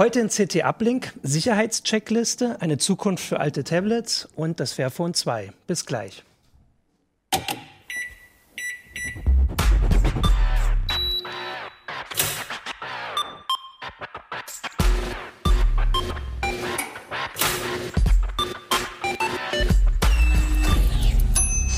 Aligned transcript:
Heute 0.00 0.20
in 0.20 0.28
CT 0.28 0.64
Uplink 0.64 1.12
Sicherheitscheckliste, 1.22 2.62
eine 2.62 2.78
Zukunft 2.78 3.22
für 3.22 3.38
alte 3.38 3.64
Tablets 3.64 4.26
und 4.34 4.58
das 4.58 4.72
Fairphone 4.72 5.12
2. 5.12 5.52
Bis 5.66 5.84
gleich. 5.84 6.24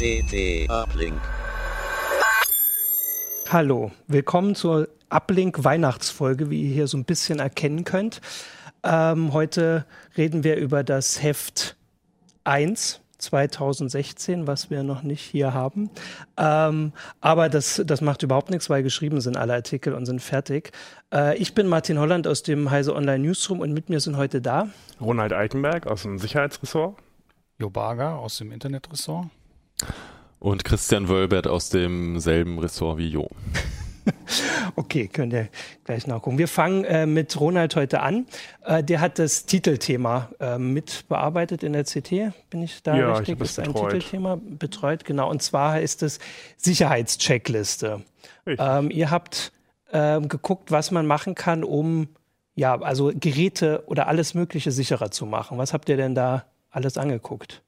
CT 0.03 0.69
Uplink. 0.69 1.21
Hallo, 3.51 3.93
willkommen 4.09 4.57
zur 4.57 4.89
Uplink 5.11 5.63
Weihnachtsfolge, 5.63 6.51
wie 6.51 6.63
ihr 6.63 6.75
hier 6.75 6.89
so 6.89 6.99
ein 6.99 7.05
bisschen 7.05 7.39
erkennen 7.39 7.85
könnt. 7.85 8.21
Ähm, 8.83 9.33
heute 9.33 9.87
reden 10.17 10.43
wir 10.43 10.57
über 10.57 10.83
das 10.83 11.23
Heft 11.23 11.77
1 12.43 13.01
2016, 13.19 14.49
was 14.49 14.71
wir 14.71 14.83
noch 14.83 15.05
nicht 15.05 15.23
hier 15.23 15.55
haben. 15.55 15.89
Ähm, 16.37 16.93
aber 17.21 17.49
das, 17.49 17.81
das 17.87 18.01
macht 18.01 18.25
überhaupt 18.25 18.51
nichts, 18.51 18.69
weil 18.69 18.83
geschrieben 18.83 19.21
sind 19.21 19.37
alle 19.37 19.55
Artikel 19.55 19.95
und 19.95 20.07
sind 20.07 20.21
fertig. 20.21 20.73
Äh, 21.15 21.37
ich 21.37 21.55
bin 21.55 21.69
Martin 21.69 22.01
Holland 22.01 22.27
aus 22.27 22.43
dem 22.43 22.73
Heise 22.73 22.97
Online 22.97 23.21
Newsroom 23.21 23.61
und 23.61 23.73
mit 23.73 23.89
mir 23.89 24.01
sind 24.01 24.17
heute 24.17 24.41
da 24.41 24.67
Ronald 25.01 25.33
Eichenberg 25.33 25.87
aus 25.87 26.03
dem 26.03 26.19
Sicherheitsressort. 26.19 26.99
Jo 27.61 27.71
Barger 27.71 28.19
aus 28.19 28.39
dem 28.39 28.51
Internetressort. 28.51 29.29
Und 30.39 30.65
Christian 30.65 31.09
Wölbert 31.09 31.47
aus 31.47 31.69
demselben 31.71 32.59
Ressort 32.59 32.99
wie 32.99 33.09
Jo. 33.09 33.29
Okay, 34.75 35.07
könnt 35.07 35.33
ihr 35.33 35.49
gleich 35.85 36.07
nachgucken. 36.07 36.39
Wir 36.39 36.49
fangen 36.49 36.85
äh, 36.85 37.07
mit 37.07 37.39
Ronald 37.39 37.77
heute 37.77 38.01
an. 38.01 38.27
Äh, 38.65 38.83
der 38.83 39.01
hat 39.01 39.19
das 39.19 39.47
Titelthema 39.47 40.31
äh, 40.41 40.59
mit 40.59 41.05
bearbeitet 41.09 41.63
in 41.63 41.73
der 41.73 41.85
CT. 41.85 42.33
Bin 42.51 42.63
ich 42.63 42.83
da 42.83 42.97
Ja, 42.97 43.13
ich 43.13 43.21
richtig? 43.21 43.41
es 43.41 43.51
ist 43.51 43.59
ein 43.61 43.73
betreut. 43.73 43.93
Titelthema 43.93 44.39
betreut, 44.41 45.05
genau. 45.05 45.31
Und 45.31 45.43
zwar 45.43 45.81
ist 45.81 46.03
es 46.03 46.19
Sicherheitscheckliste. 46.57 48.03
Ähm, 48.47 48.91
ihr 48.91 49.11
habt 49.11 49.53
ähm, 49.93 50.29
geguckt, 50.29 50.71
was 50.71 50.91
man 50.91 51.07
machen 51.07 51.35
kann, 51.35 51.63
um 51.63 52.09
ja, 52.55 52.81
also 52.81 53.13
Geräte 53.15 53.85
oder 53.87 54.09
alles 54.09 54.35
Mögliche 54.35 54.73
sicherer 54.73 55.11
zu 55.11 55.27
machen. 55.27 55.59
Was 55.59 55.73
habt 55.73 55.89
ihr 55.89 55.97
denn 55.97 56.15
da 56.15 56.45
alles 56.71 56.99
angeguckt? 56.99 57.63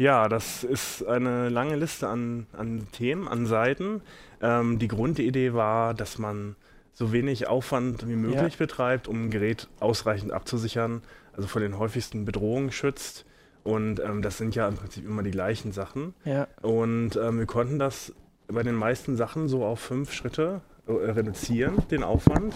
Ja, 0.00 0.28
das 0.28 0.62
ist 0.62 1.04
eine 1.04 1.48
lange 1.48 1.74
Liste 1.74 2.06
an, 2.08 2.46
an 2.52 2.86
Themen, 2.92 3.26
an 3.26 3.46
Seiten. 3.46 4.00
Ähm, 4.40 4.78
die 4.78 4.86
Grundidee 4.86 5.54
war, 5.54 5.92
dass 5.92 6.18
man 6.18 6.54
so 6.94 7.12
wenig 7.12 7.48
Aufwand 7.48 8.06
wie 8.08 8.14
möglich 8.14 8.52
Ja. 8.54 8.58
betreibt, 8.58 9.08
um 9.08 9.24
ein 9.24 9.30
Gerät 9.30 9.66
ausreichend 9.80 10.30
abzusichern, 10.32 11.02
also 11.32 11.48
vor 11.48 11.60
den 11.60 11.78
häufigsten 11.78 12.24
Bedrohungen 12.24 12.70
schützt. 12.70 13.24
Und 13.64 13.98
ähm, 13.98 14.22
das 14.22 14.38
sind 14.38 14.54
ja 14.54 14.68
im 14.68 14.76
Prinzip 14.76 15.04
immer 15.04 15.24
die 15.24 15.32
gleichen 15.32 15.72
Sachen. 15.72 16.14
Ja, 16.24 16.46
Und 16.62 17.16
ähm, 17.16 17.40
wir 17.40 17.46
konnten 17.46 17.80
das 17.80 18.14
bei 18.46 18.62
den 18.62 18.76
meisten 18.76 19.16
Sachen 19.16 19.48
so 19.48 19.64
auf 19.64 19.80
fünf 19.80 20.12
Schritte 20.12 20.60
äh, 20.86 20.92
reduzieren, 20.92 21.76
den 21.90 22.04
Aufwand. 22.04 22.54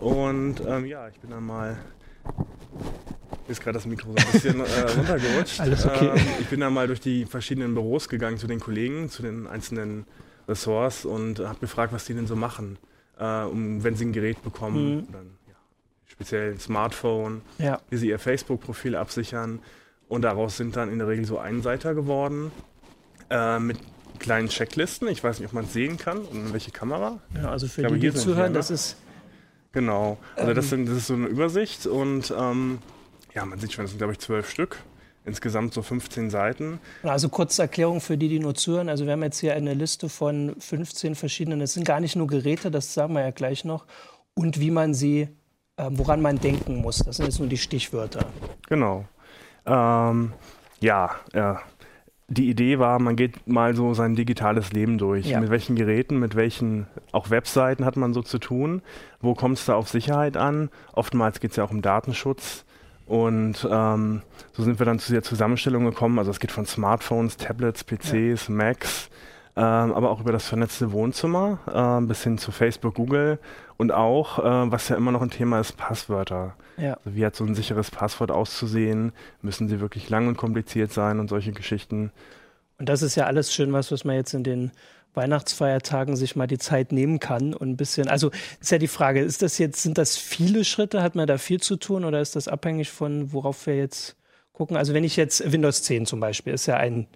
Und 0.00 0.62
ähm, 0.66 0.86
ja, 0.86 1.06
ich 1.08 1.20
bin 1.20 1.30
dann 1.30 1.44
mal. 1.44 1.76
Ist 3.48 3.62
gerade 3.62 3.74
das 3.78 3.86
Mikro 3.86 4.10
so 4.10 4.26
ein 4.26 4.32
bisschen 4.32 4.60
äh, 4.60 4.64
runtergerutscht. 4.96 5.60
Alles 5.60 5.86
okay. 5.86 6.10
Ähm, 6.14 6.20
ich 6.40 6.46
bin 6.48 6.60
dann 6.60 6.72
mal 6.74 6.86
durch 6.86 7.00
die 7.00 7.24
verschiedenen 7.24 7.74
Büros 7.74 8.08
gegangen 8.08 8.36
zu 8.38 8.46
den 8.46 8.60
Kollegen, 8.60 9.08
zu 9.10 9.22
den 9.22 9.46
einzelnen 9.46 10.04
Ressorts 10.48 11.04
und 11.04 11.40
habe 11.40 11.58
gefragt, 11.60 11.92
was 11.92 12.04
die 12.04 12.14
denn 12.14 12.26
so 12.26 12.36
machen, 12.36 12.78
äh, 13.18 13.42
um, 13.42 13.82
wenn 13.84 13.96
sie 13.96 14.04
ein 14.06 14.12
Gerät 14.12 14.42
bekommen, 14.42 14.96
Mhm. 14.96 15.14
ein, 15.14 15.30
ja, 15.48 15.54
speziell 16.06 16.52
ein 16.52 16.60
Smartphone, 16.60 17.42
ja. 17.58 17.80
wie 17.90 17.96
sie 17.96 18.08
ihr 18.08 18.18
Facebook-Profil 18.18 18.96
absichern. 18.96 19.60
Und 20.08 20.22
daraus 20.22 20.56
sind 20.56 20.76
dann 20.76 20.90
in 20.90 20.98
der 20.98 21.08
Regel 21.08 21.24
so 21.26 21.38
Einseiter 21.38 21.94
geworden 21.94 22.50
äh, 23.30 23.58
mit 23.58 23.78
kleinen 24.18 24.48
Checklisten. 24.48 25.06
Ich 25.08 25.22
weiß 25.22 25.38
nicht, 25.38 25.48
ob 25.48 25.52
man 25.54 25.64
es 25.66 25.72
sehen 25.74 25.96
kann 25.98 26.18
und 26.18 26.46
in 26.46 26.52
welche 26.52 26.70
Kamera. 26.70 27.18
ja 27.34 27.50
also 27.50 27.66
für 27.68 27.82
glaube, 27.82 27.98
die, 27.98 28.10
die 28.10 28.14
zuhören, 28.16 28.52
ne? 28.52 28.58
das 28.58 28.70
ist 28.70 28.96
Genau. 29.72 30.16
Also 30.34 30.54
das, 30.54 30.64
Ähm. 30.64 30.70
sind, 30.70 30.88
das 30.88 30.96
ist 30.96 31.06
so 31.08 31.14
eine 31.14 31.26
Übersicht 31.26 31.86
und 31.86 32.32
ähm, 32.36 32.78
ja, 33.38 33.44
man 33.44 33.60
sieht 33.60 33.72
schon, 33.72 33.84
das 33.84 33.92
sind 33.92 33.98
glaube 33.98 34.14
ich 34.14 34.18
zwölf 34.18 34.50
Stück. 34.50 34.78
Insgesamt 35.24 35.72
so 35.72 35.82
15 35.82 36.28
Seiten. 36.28 36.80
Also 37.04 37.28
kurze 37.28 37.62
Erklärung 37.62 38.00
für 38.00 38.16
die, 38.16 38.28
die 38.28 38.40
nur 38.40 38.56
zuhören. 38.56 38.88
Also 38.88 39.04
wir 39.04 39.12
haben 39.12 39.22
jetzt 39.22 39.38
hier 39.38 39.54
eine 39.54 39.74
Liste 39.74 40.08
von 40.08 40.56
15 40.58 41.14
verschiedenen, 41.14 41.60
es 41.60 41.74
sind 41.74 41.86
gar 41.86 42.00
nicht 42.00 42.16
nur 42.16 42.26
Geräte, 42.26 42.72
das 42.72 42.94
sagen 42.94 43.12
wir 43.14 43.20
ja 43.20 43.30
gleich 43.30 43.64
noch, 43.64 43.86
und 44.34 44.58
wie 44.58 44.72
man 44.72 44.92
sie, 44.92 45.28
äh, 45.76 45.88
woran 45.90 46.20
man 46.20 46.40
denken 46.40 46.78
muss. 46.78 46.98
Das 46.98 47.18
sind 47.18 47.26
jetzt 47.26 47.38
nur 47.38 47.48
die 47.48 47.58
Stichwörter. 47.58 48.26
Genau. 48.68 49.04
Ähm, 49.66 50.32
ja, 50.80 51.14
ja. 51.32 51.60
Die 52.26 52.50
Idee 52.50 52.80
war, 52.80 52.98
man 52.98 53.14
geht 53.14 53.46
mal 53.46 53.76
so 53.76 53.94
sein 53.94 54.16
digitales 54.16 54.72
Leben 54.72 54.98
durch. 54.98 55.26
Ja. 55.26 55.40
Mit 55.40 55.50
welchen 55.50 55.76
Geräten, 55.76 56.18
mit 56.18 56.34
welchen 56.34 56.88
auch 57.12 57.30
Webseiten 57.30 57.84
hat 57.84 57.96
man 57.96 58.14
so 58.14 58.22
zu 58.22 58.38
tun? 58.38 58.82
Wo 59.20 59.34
kommt 59.34 59.58
es 59.58 59.66
da 59.66 59.76
auf 59.76 59.88
Sicherheit 59.88 60.36
an? 60.36 60.70
Oftmals 60.92 61.38
geht 61.38 61.52
es 61.52 61.56
ja 61.56 61.64
auch 61.64 61.70
um 61.70 61.82
Datenschutz. 61.82 62.64
Und 63.08 63.66
ähm, 63.70 64.22
so 64.52 64.62
sind 64.62 64.78
wir 64.78 64.86
dann 64.86 64.98
zu 64.98 65.12
der 65.12 65.22
Zusammenstellung 65.22 65.84
gekommen. 65.84 66.18
Also 66.18 66.30
es 66.30 66.40
geht 66.40 66.52
von 66.52 66.66
Smartphones, 66.66 67.36
Tablets, 67.38 67.82
PCs, 67.84 68.50
Macs, 68.50 69.08
ähm, 69.56 69.92
aber 69.92 70.10
auch 70.10 70.20
über 70.20 70.30
das 70.30 70.46
vernetzte 70.46 70.92
Wohnzimmer 70.92 71.58
ähm, 71.72 72.06
bis 72.06 72.22
hin 72.22 72.38
zu 72.38 72.52
Facebook, 72.52 72.94
Google 72.94 73.38
und 73.78 73.92
auch, 73.92 74.38
äh, 74.38 74.70
was 74.70 74.88
ja 74.88 74.96
immer 74.96 75.10
noch 75.10 75.22
ein 75.22 75.30
Thema 75.30 75.58
ist, 75.58 75.76
Passwörter. 75.76 76.54
Ja. 76.76 76.98
Also 77.04 77.16
wie 77.16 77.24
hat 77.24 77.34
so 77.34 77.44
ein 77.44 77.54
sicheres 77.54 77.90
Passwort 77.90 78.30
auszusehen? 78.30 79.12
Müssen 79.40 79.68
sie 79.68 79.80
wirklich 79.80 80.10
lang 80.10 80.28
und 80.28 80.36
kompliziert 80.36 80.92
sein 80.92 81.18
und 81.18 81.28
solche 81.28 81.52
Geschichten? 81.52 82.12
Und 82.78 82.88
das 82.88 83.02
ist 83.02 83.16
ja 83.16 83.24
alles 83.24 83.52
schön 83.52 83.72
was, 83.72 83.90
was 83.90 84.04
man 84.04 84.16
jetzt 84.16 84.34
in 84.34 84.44
den 84.44 84.70
Weihnachtsfeiertagen 85.18 86.16
sich 86.16 86.36
mal 86.36 86.46
die 86.46 86.56
Zeit 86.56 86.92
nehmen 86.92 87.20
kann 87.20 87.52
und 87.52 87.68
ein 87.68 87.76
bisschen, 87.76 88.08
also 88.08 88.30
ist 88.60 88.70
ja 88.70 88.78
die 88.78 88.88
Frage, 88.88 89.20
ist 89.20 89.42
das 89.42 89.58
jetzt, 89.58 89.82
sind 89.82 89.98
das 89.98 90.16
viele 90.16 90.64
Schritte, 90.64 91.02
hat 91.02 91.14
man 91.14 91.26
da 91.26 91.36
viel 91.36 91.60
zu 91.60 91.76
tun 91.76 92.04
oder 92.04 92.20
ist 92.20 92.36
das 92.36 92.48
abhängig 92.48 92.90
von, 92.90 93.32
worauf 93.32 93.66
wir 93.66 93.76
jetzt 93.76 94.16
gucken? 94.52 94.76
Also 94.76 94.94
wenn 94.94 95.04
ich 95.04 95.16
jetzt 95.16 95.52
Windows 95.52 95.82
10 95.82 96.06
zum 96.06 96.20
Beispiel, 96.20 96.54
ist 96.54 96.66
ja 96.66 96.76
ein, 96.76 97.06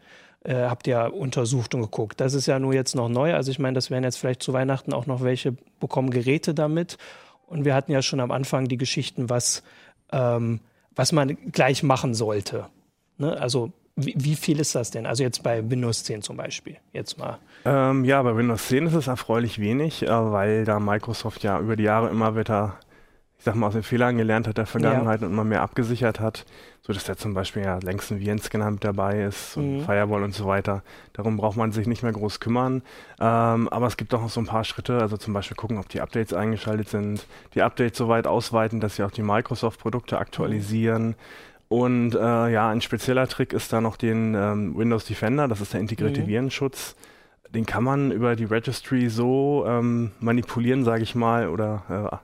äh, 0.44 0.54
habt 0.54 0.86
ihr 0.86 1.14
untersucht 1.14 1.74
und 1.74 1.80
geguckt, 1.80 2.20
das 2.20 2.34
ist 2.34 2.46
ja 2.46 2.58
nur 2.58 2.74
jetzt 2.74 2.94
noch 2.94 3.08
neu, 3.08 3.34
also 3.34 3.50
ich 3.50 3.58
meine, 3.58 3.74
das 3.74 3.90
werden 3.90 4.04
jetzt 4.04 4.18
vielleicht 4.18 4.42
zu 4.42 4.52
Weihnachten 4.52 4.92
auch 4.92 5.06
noch 5.06 5.22
welche 5.22 5.56
bekommen 5.80 6.10
Geräte 6.10 6.52
damit 6.52 6.98
und 7.46 7.64
wir 7.64 7.74
hatten 7.74 7.92
ja 7.92 8.02
schon 8.02 8.20
am 8.20 8.32
Anfang 8.32 8.66
die 8.66 8.76
Geschichten, 8.78 9.30
was, 9.30 9.62
ähm, 10.10 10.60
was 10.94 11.12
man 11.12 11.36
gleich 11.52 11.82
machen 11.82 12.14
sollte. 12.14 12.66
Ne? 13.18 13.40
Also 13.40 13.72
wie, 13.96 14.14
wie 14.16 14.36
viel 14.36 14.58
ist 14.60 14.74
das 14.74 14.90
denn? 14.90 15.04
Also 15.06 15.22
jetzt 15.22 15.42
bei 15.42 15.68
Windows 15.70 16.04
10 16.04 16.22
zum 16.22 16.36
Beispiel. 16.36 16.76
Jetzt 16.92 17.18
mal. 17.18 17.38
Ähm, 17.64 18.04
ja, 18.04 18.22
bei 18.22 18.34
Windows 18.36 18.68
10 18.68 18.86
ist 18.86 18.94
es 18.94 19.06
erfreulich 19.06 19.58
wenig, 19.58 20.02
äh, 20.04 20.08
weil 20.08 20.64
da 20.64 20.80
Microsoft 20.80 21.42
ja 21.42 21.58
über 21.60 21.76
die 21.76 21.84
Jahre 21.84 22.08
immer 22.08 22.34
wieder, 22.36 22.78
ich 23.38 23.44
sag 23.44 23.54
mal, 23.54 23.66
aus 23.66 23.74
den 23.74 23.82
Fehlern 23.82 24.16
gelernt 24.16 24.48
hat 24.48 24.56
der 24.56 24.66
Vergangenheit 24.66 25.22
und 25.22 25.30
immer 25.32 25.44
mehr 25.44 25.62
abgesichert 25.62 26.20
hat, 26.20 26.46
so 26.80 26.92
dass 26.92 27.04
da 27.04 27.16
zum 27.16 27.34
Beispiel 27.34 27.62
ja 27.64 27.78
längst 27.82 28.10
ein 28.10 28.18
Virenscanner 28.20 28.70
mit 28.70 28.82
dabei 28.82 29.24
ist 29.24 29.56
und 29.56 29.78
Mhm. 29.78 29.84
Firewall 29.84 30.22
und 30.22 30.34
so 30.34 30.46
weiter. 30.46 30.82
Darum 31.12 31.36
braucht 31.36 31.56
man 31.56 31.70
sich 31.72 31.86
nicht 31.86 32.02
mehr 32.02 32.12
groß 32.12 32.40
kümmern. 32.40 32.82
Ähm, 33.20 33.68
aber 33.68 33.86
es 33.88 33.96
gibt 33.98 34.14
auch 34.14 34.22
noch 34.22 34.30
so 34.30 34.40
ein 34.40 34.46
paar 34.46 34.64
Schritte, 34.64 34.98
also 35.00 35.16
zum 35.18 35.34
Beispiel 35.34 35.56
gucken, 35.56 35.78
ob 35.78 35.88
die 35.90 36.00
Updates 36.00 36.32
eingeschaltet 36.32 36.88
sind, 36.88 37.26
die 37.54 37.62
Updates 37.62 37.98
so 37.98 38.08
weit 38.08 38.26
ausweiten, 38.26 38.80
dass 38.80 38.96
sie 38.96 39.02
auch 39.04 39.10
die 39.12 39.22
Microsoft-Produkte 39.22 40.18
aktualisieren. 40.18 41.14
Und 41.72 42.14
äh, 42.14 42.48
ja, 42.50 42.68
ein 42.68 42.82
spezieller 42.82 43.26
Trick 43.28 43.54
ist 43.54 43.72
da 43.72 43.80
noch 43.80 43.96
den 43.96 44.34
ähm, 44.34 44.76
Windows 44.76 45.06
Defender, 45.06 45.48
das 45.48 45.62
ist 45.62 45.72
der 45.72 45.80
integrierte 45.80 46.20
Mhm. 46.20 46.26
Virenschutz. 46.26 46.96
Den 47.48 47.64
kann 47.64 47.82
man 47.82 48.12
über 48.12 48.36
die 48.36 48.44
Registry 48.44 49.08
so 49.08 49.64
ähm, 49.66 50.10
manipulieren, 50.20 50.84
sage 50.84 51.02
ich 51.02 51.14
mal, 51.14 51.48
oder 51.48 52.20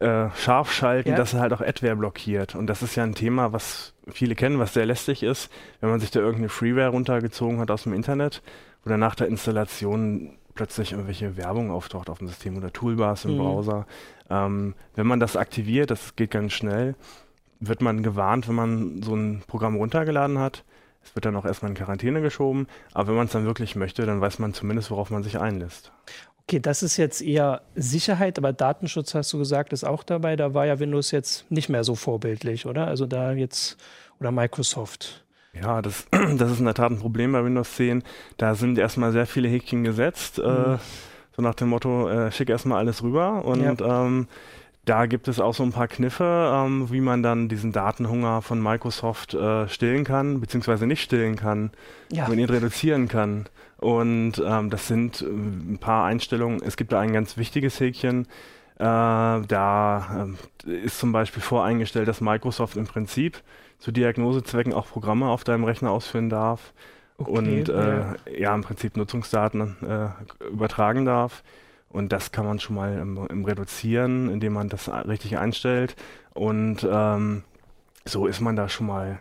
äh, 0.00 0.28
scharf 0.36 0.70
schalten, 0.70 1.10
Ja. 1.10 1.16
dass 1.16 1.32
er 1.32 1.40
halt 1.40 1.54
auch 1.54 1.62
Adware 1.62 1.96
blockiert. 1.96 2.54
Und 2.54 2.66
das 2.66 2.82
ist 2.82 2.94
ja 2.94 3.04
ein 3.04 3.14
Thema, 3.14 3.52
was 3.54 3.94
viele 4.10 4.34
kennen, 4.34 4.58
was 4.58 4.74
sehr 4.74 4.84
lästig 4.86 5.22
ist, 5.22 5.50
wenn 5.80 5.88
man 5.88 6.00
sich 6.00 6.10
da 6.10 6.20
irgendeine 6.20 6.50
Freeware 6.50 6.90
runtergezogen 6.90 7.60
hat 7.60 7.70
aus 7.70 7.84
dem 7.84 7.94
Internet, 7.94 8.42
wo 8.84 8.90
dann 8.90 9.00
nach 9.00 9.14
der 9.14 9.28
Installation 9.28 10.36
plötzlich 10.54 10.92
irgendwelche 10.92 11.36
Werbung 11.38 11.70
auftaucht 11.70 12.10
auf 12.10 12.18
dem 12.18 12.28
System 12.28 12.56
oder 12.58 12.70
Toolbars 12.72 13.24
im 13.24 13.32
Mhm. 13.34 13.38
Browser. 13.38 13.86
Ähm, 14.28 14.74
wenn 14.94 15.06
man 15.06 15.20
das 15.20 15.36
aktiviert, 15.36 15.90
das 15.90 16.16
geht 16.16 16.30
ganz 16.32 16.52
schnell, 16.52 16.94
wird 17.60 17.82
man 17.82 18.02
gewarnt, 18.02 18.48
wenn 18.48 18.54
man 18.54 19.02
so 19.02 19.14
ein 19.14 19.42
Programm 19.46 19.76
runtergeladen 19.76 20.38
hat. 20.38 20.64
Es 21.02 21.14
wird 21.14 21.24
dann 21.24 21.36
auch 21.36 21.44
erstmal 21.44 21.70
in 21.70 21.76
Quarantäne 21.76 22.20
geschoben, 22.20 22.66
aber 22.92 23.08
wenn 23.08 23.14
man 23.16 23.26
es 23.26 23.32
dann 23.32 23.44
wirklich 23.46 23.76
möchte, 23.76 24.04
dann 24.04 24.20
weiß 24.20 24.38
man 24.40 24.52
zumindest, 24.54 24.90
worauf 24.90 25.10
man 25.10 25.22
sich 25.22 25.38
einlässt. 25.38 25.92
Okay, 26.42 26.60
das 26.60 26.82
ist 26.82 26.96
jetzt 26.96 27.20
eher 27.20 27.60
Sicherheit, 27.74 28.38
aber 28.38 28.52
Datenschutz 28.52 29.14
hast 29.14 29.32
du 29.32 29.38
gesagt, 29.38 29.72
ist 29.72 29.84
auch 29.84 30.02
dabei. 30.02 30.34
Da 30.36 30.54
war 30.54 30.66
ja 30.66 30.78
Windows 30.78 31.10
jetzt 31.10 31.50
nicht 31.50 31.68
mehr 31.68 31.84
so 31.84 31.94
vorbildlich, 31.94 32.66
oder? 32.66 32.86
Also 32.86 33.06
da 33.06 33.32
jetzt, 33.32 33.76
oder 34.18 34.32
Microsoft. 34.32 35.24
Ja, 35.52 35.82
das, 35.82 36.06
das 36.36 36.52
ist 36.52 36.58
in 36.58 36.64
der 36.64 36.74
Tat 36.74 36.90
ein 36.90 36.98
Problem 36.98 37.32
bei 37.32 37.44
Windows 37.44 37.74
10. 37.76 38.02
Da 38.38 38.54
sind 38.54 38.78
erstmal 38.78 39.12
sehr 39.12 39.26
viele 39.26 39.48
Häkchen 39.48 39.84
gesetzt, 39.84 40.38
äh, 40.38 40.42
Mhm. 40.42 40.78
so 41.36 41.42
nach 41.42 41.54
dem 41.54 41.68
Motto, 41.68 42.08
äh, 42.08 42.32
schick 42.32 42.48
erstmal 42.50 42.78
alles 42.78 43.02
rüber. 43.02 43.44
Und 43.44 43.80
ähm, 43.82 44.26
da 44.88 45.06
gibt 45.06 45.28
es 45.28 45.38
auch 45.38 45.54
so 45.54 45.62
ein 45.62 45.72
paar 45.72 45.88
Kniffe, 45.88 46.50
ähm, 46.54 46.90
wie 46.90 47.00
man 47.00 47.22
dann 47.22 47.48
diesen 47.48 47.72
Datenhunger 47.72 48.40
von 48.40 48.62
Microsoft 48.62 49.34
äh, 49.34 49.68
stillen 49.68 50.04
kann, 50.04 50.40
beziehungsweise 50.40 50.86
nicht 50.86 51.02
stillen 51.02 51.36
kann, 51.36 51.70
Ja, 52.10 52.28
wenn 52.28 52.38
ihn 52.38 52.48
reduzieren 52.48 53.06
kann. 53.06 53.46
Und 53.76 54.42
ähm, 54.44 54.70
das 54.70 54.88
sind 54.88 55.20
äh, 55.20 55.26
ein 55.26 55.78
paar 55.78 56.06
Einstellungen. 56.06 56.62
Es 56.62 56.76
gibt 56.76 56.92
da 56.92 57.00
ein 57.00 57.12
ganz 57.12 57.36
wichtiges 57.36 57.78
Häkchen. 57.80 58.26
Äh, 58.76 58.78
da 58.78 60.06
ähm, 60.20 60.38
ist 60.64 60.98
zum 60.98 61.12
Beispiel 61.12 61.42
voreingestellt, 61.42 62.08
dass 62.08 62.20
Microsoft 62.20 62.76
im 62.76 62.86
Prinzip 62.86 63.42
zu 63.78 63.92
Diagnosezwecken 63.92 64.72
auch 64.72 64.86
Programme 64.86 65.28
auf 65.28 65.44
deinem 65.44 65.64
Rechner 65.64 65.90
ausführen 65.90 66.30
darf 66.30 66.72
okay, 67.18 67.30
und 67.30 67.68
ja. 67.68 68.12
äh, 68.26 68.40
ja. 68.40 68.54
im 68.54 68.62
Prinzip 68.62 68.96
Nutzungsdaten 68.96 69.76
äh, 69.86 70.46
übertragen 70.50 71.04
darf. 71.04 71.42
Und 71.90 72.12
das 72.12 72.32
kann 72.32 72.44
man 72.44 72.58
schon 72.60 72.76
mal 72.76 72.98
im, 72.98 73.26
im 73.28 73.44
reduzieren, 73.44 74.30
indem 74.30 74.52
man 74.52 74.68
das 74.68 74.88
richtig 74.88 75.38
einstellt. 75.38 75.96
Und 76.34 76.86
ähm, 76.90 77.44
so 78.04 78.26
ist 78.26 78.40
man 78.40 78.56
da 78.56 78.68
schon 78.68 78.86
mal. 78.86 79.18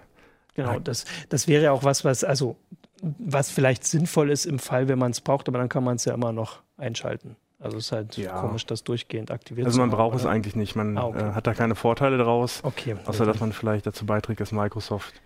Genau, 0.55 0.79
das, 0.79 1.05
das 1.29 1.47
wäre 1.47 1.63
ja 1.65 1.71
auch 1.71 1.83
was, 1.83 2.03
was, 2.03 2.23
also, 2.23 2.57
was 3.01 3.51
vielleicht 3.51 3.85
sinnvoll 3.85 4.31
ist 4.31 4.45
im 4.45 4.59
Fall, 4.59 4.87
wenn 4.87 4.99
man 4.99 5.11
es 5.11 5.21
braucht, 5.21 5.47
aber 5.47 5.59
dann 5.59 5.69
kann 5.69 5.83
man 5.83 5.95
es 5.97 6.05
ja 6.05 6.13
immer 6.13 6.31
noch 6.33 6.59
einschalten. 6.77 7.35
Also 7.59 7.77
es 7.77 7.85
ist 7.87 7.91
halt 7.91 8.17
Ja. 8.17 8.39
komisch, 8.41 8.65
das 8.65 8.83
durchgehend 8.83 9.31
aktiviert 9.31 9.65
Also 9.65 9.79
man 9.79 9.89
braucht 9.89 10.15
es 10.15 10.25
eigentlich 10.25 10.55
nicht. 10.55 10.75
Man 10.75 10.97
Ah, 10.97 11.05
okay. 11.05 11.29
äh, 11.29 11.33
hat 11.33 11.47
da 11.47 11.53
keine 11.53 11.73
Vorteile 11.75 12.17
draus. 12.17 12.59
Okay. 12.63 12.95
Außer 13.05 13.25
dass 13.25 13.39
man 13.39 13.51
vielleicht 13.51 13.87
dazu 13.87 14.05
beiträgt, 14.05 14.39
dass 14.41 14.51
Microsoft 14.51 15.21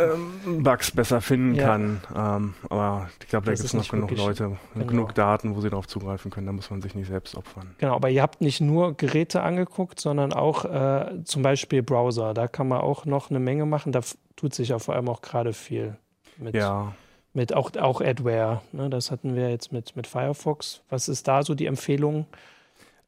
ähm, 0.00 0.62
Bugs 0.62 0.90
besser 0.90 1.20
finden 1.20 1.54
Ja. 1.54 1.66
kann. 1.66 2.00
Ähm, 2.14 2.54
aber 2.68 3.10
ich 3.20 3.28
glaube, 3.28 3.46
da 3.46 3.52
gibt 3.52 3.64
es 3.64 3.74
noch 3.74 3.88
genug 3.88 4.10
Leute, 4.16 4.56
genau. 4.74 4.86
genug 4.86 5.14
Daten, 5.14 5.54
wo 5.54 5.60
sie 5.60 5.70
darauf 5.70 5.86
zugreifen 5.86 6.30
können. 6.30 6.46
Da 6.46 6.52
muss 6.52 6.70
man 6.70 6.82
sich 6.82 6.94
nicht 6.94 7.08
selbst 7.08 7.36
opfern. 7.36 7.74
Genau, 7.78 7.94
aber 7.94 8.10
ihr 8.10 8.22
habt 8.22 8.40
nicht 8.40 8.60
nur 8.60 8.94
Geräte 8.96 9.42
angeguckt, 9.42 10.00
sondern 10.00 10.32
auch 10.32 10.64
äh, 10.64 11.22
zum 11.24 11.42
Beispiel 11.42 11.82
Browser. 11.82 12.34
Da 12.34 12.48
kann 12.48 12.68
man 12.68 12.80
auch 12.80 13.04
noch 13.04 13.30
eine 13.30 13.40
Menge 13.40 13.66
machen. 13.66 13.92
Da 13.92 14.00
tut 14.36 14.54
sich 14.54 14.68
ja 14.70 14.78
vor 14.78 14.94
allem 14.94 15.08
auch 15.08 15.22
gerade 15.22 15.52
viel 15.52 15.96
mit, 16.38 16.54
Ja, 16.54 16.94
mit 17.32 17.54
auch, 17.54 17.70
auch 17.76 18.00
Adware. 18.00 18.62
Ne? 18.72 18.90
Das 18.90 19.10
hatten 19.10 19.36
wir 19.36 19.50
jetzt 19.50 19.72
mit, 19.72 19.96
mit 19.96 20.06
Firefox. 20.06 20.82
Was 20.88 21.08
ist 21.08 21.28
da 21.28 21.42
so 21.42 21.54
die 21.54 21.66
Empfehlung? 21.66 22.26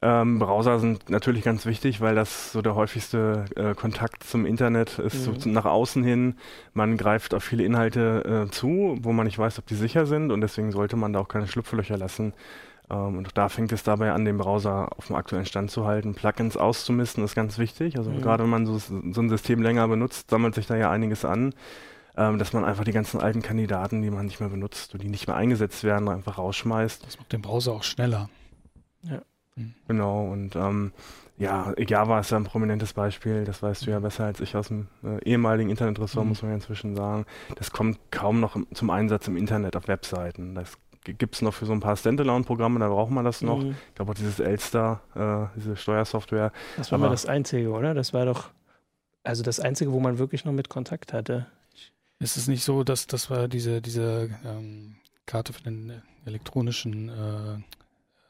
Ähm, 0.03 0.39
Browser 0.41 0.79
sind 0.81 1.09
natürlich 1.11 1.45
ganz 1.45 1.65
wichtig, 1.65 2.01
weil 2.01 2.15
das 2.17 2.53
so 2.53 2.61
der 2.61 2.75
häufigste 2.75 3.45
äh, 3.57 3.75
Kontakt 3.75 4.25
zum 4.25 4.45
Internet 4.47 4.99
ist, 4.99 5.27
Mhm. 5.27 5.39
so 5.41 5.49
nach 5.49 5.65
außen 5.65 6.03
hin. 6.03 6.35
Man 6.75 6.97
greift 6.97 7.35
auf 7.35 7.45
viele 7.45 7.65
Inhalte 7.65 8.47
äh, 8.49 8.51
zu, 8.51 8.99
wo 9.01 9.13
man 9.13 9.27
nicht 9.27 9.39
weiß, 9.39 9.59
ob 9.61 9.67
die 9.67 9.77
sicher 9.77 10.05
sind 10.07 10.31
und 10.33 10.41
deswegen 10.41 10.73
sollte 10.73 10.97
man 10.97 11.13
da 11.13 11.21
auch 11.21 11.29
keine 11.29 11.47
Schlupflöcher 11.47 11.97
lassen. 11.97 12.35
Ähm, 12.91 13.19
und 13.19 13.39
da 13.39 13.49
fängt 13.49 13.71
es 13.73 13.85
dabei 13.85 14.11
an, 14.13 14.25
den 14.25 14.39
Browser 14.39 14.91
auf 14.99 15.07
dem 15.07 15.17
aktuellen 15.17 15.47
Stand 15.47 15.71
zu 15.71 15.87
halten. 15.87 16.15
Plugins 16.15 16.57
auszumisten 16.57 17.23
ist 17.25 17.35
ganz 17.37 17.59
wichtig. 17.59 17.97
Also 17.97 18.11
Mhm. 18.11 18.21
gerade 18.23 18.43
wenn 18.43 18.51
man 18.51 18.67
so, 18.67 18.79
so 18.79 19.21
ein 19.21 19.29
System 19.29 19.63
länger 19.63 19.87
benutzt, 19.89 20.31
sammelt 20.31 20.55
sich 20.57 20.67
da 20.67 20.75
ja 20.77 20.91
einiges 20.91 21.25
an. 21.25 21.55
Ähm, 22.15 22.39
dass 22.39 22.53
man 22.53 22.65
einfach 22.65 22.85
die 22.85 22.93
ganzen 22.93 23.21
alten 23.23 23.41
Kandidaten, 23.41 24.03
die 24.03 24.11
man 24.11 24.27
nicht 24.27 24.39
mehr 24.41 24.51
benutzt 24.51 24.93
und 24.93 25.03
die 25.03 25.09
nicht 25.09 25.29
mehr 25.29 25.37
eingesetzt 25.37 25.83
werden, 25.83 26.09
einfach 26.11 26.37
rausschmeißt. 26.37 27.07
Das 27.07 27.19
macht 27.19 27.33
den 27.33 27.41
Browser 27.41 27.73
auch 27.73 27.85
schneller. 27.85 28.29
Genau, 29.87 30.27
und 30.31 30.57
ähm, 30.57 30.93
ja, 31.39 31.75
Java 31.79 32.21
ist 32.21 32.31
ja 32.31 32.39
ein 32.39 32.45
prominentes 32.45 32.93
Beispiel, 32.95 33.45
das 33.45 33.63
weißt 33.63 33.87
du 33.87 33.91
ja 33.91 33.99
besser 34.01 34.25
als 34.25 34.41
ich 34.41 34.57
aus 34.57 34.69
dem 34.69 34.89
äh, 35.05 35.23
ehemaligen 35.25 35.69
Internetressort, 35.71 36.25
Mhm. 36.25 36.29
muss 36.31 36.43
man 36.43 36.51
ja 36.53 36.55
inzwischen 36.57 36.97
sagen. 36.97 37.27
Das 37.57 37.71
kommt 37.71 37.99
kaum 38.11 38.41
noch 38.41 38.57
im, 38.57 38.67
zum 38.75 38.91
Einsatz 38.91 39.29
im 39.29 39.37
Internet 39.37 39.77
auf 39.77 39.89
Webseiten. 39.89 40.55
Das 40.55 40.79
gibt 41.05 41.35
es 41.35 41.43
noch 41.43 41.53
für 41.53 41.67
so 41.67 41.73
ein 41.73 41.81
paar 41.81 41.97
Standalone-Programme, 41.97 42.79
da 42.81 42.89
braucht 42.89 43.11
man 43.11 43.25
das 43.25 43.43
noch. 43.43 43.63
Mhm. 43.63 43.75
Ich 43.89 43.95
glaube 43.97 44.13
auch 44.13 44.15
dieses 44.15 44.41
Elster, 44.41 45.01
äh, 45.15 45.59
diese 45.59 45.77
Steuersoftware. 45.77 46.53
Das 46.77 46.91
war 46.93 46.99
mal 46.99 47.07
Aber- 47.07 47.15
das 47.15 47.27
Einzige, 47.27 47.71
oder? 47.71 47.93
Das 47.95 48.15
war 48.15 48.25
doch 48.25 48.51
also 49.25 49.43
das 49.43 49.61
Einzige, 49.61 49.93
wo 49.93 50.01
man 50.01 50.19
wirklich 50.19 50.45
noch 50.45 50.53
mit 50.53 50.69
Kontakt 50.69 51.13
hatte. 51.13 51.47
Ist 52.19 52.37
es 52.37 52.49
nicht 52.49 52.65
so, 52.65 52.85
dass 52.85 53.07
das 53.07 53.31
war 53.31 53.49
diese, 53.49 53.83
diese 53.83 54.31
ähm, 54.45 54.97
Karte 55.27 55.53
für 55.53 55.63
den 55.63 56.03
elektronischen 56.25 57.09
äh, 57.09 57.59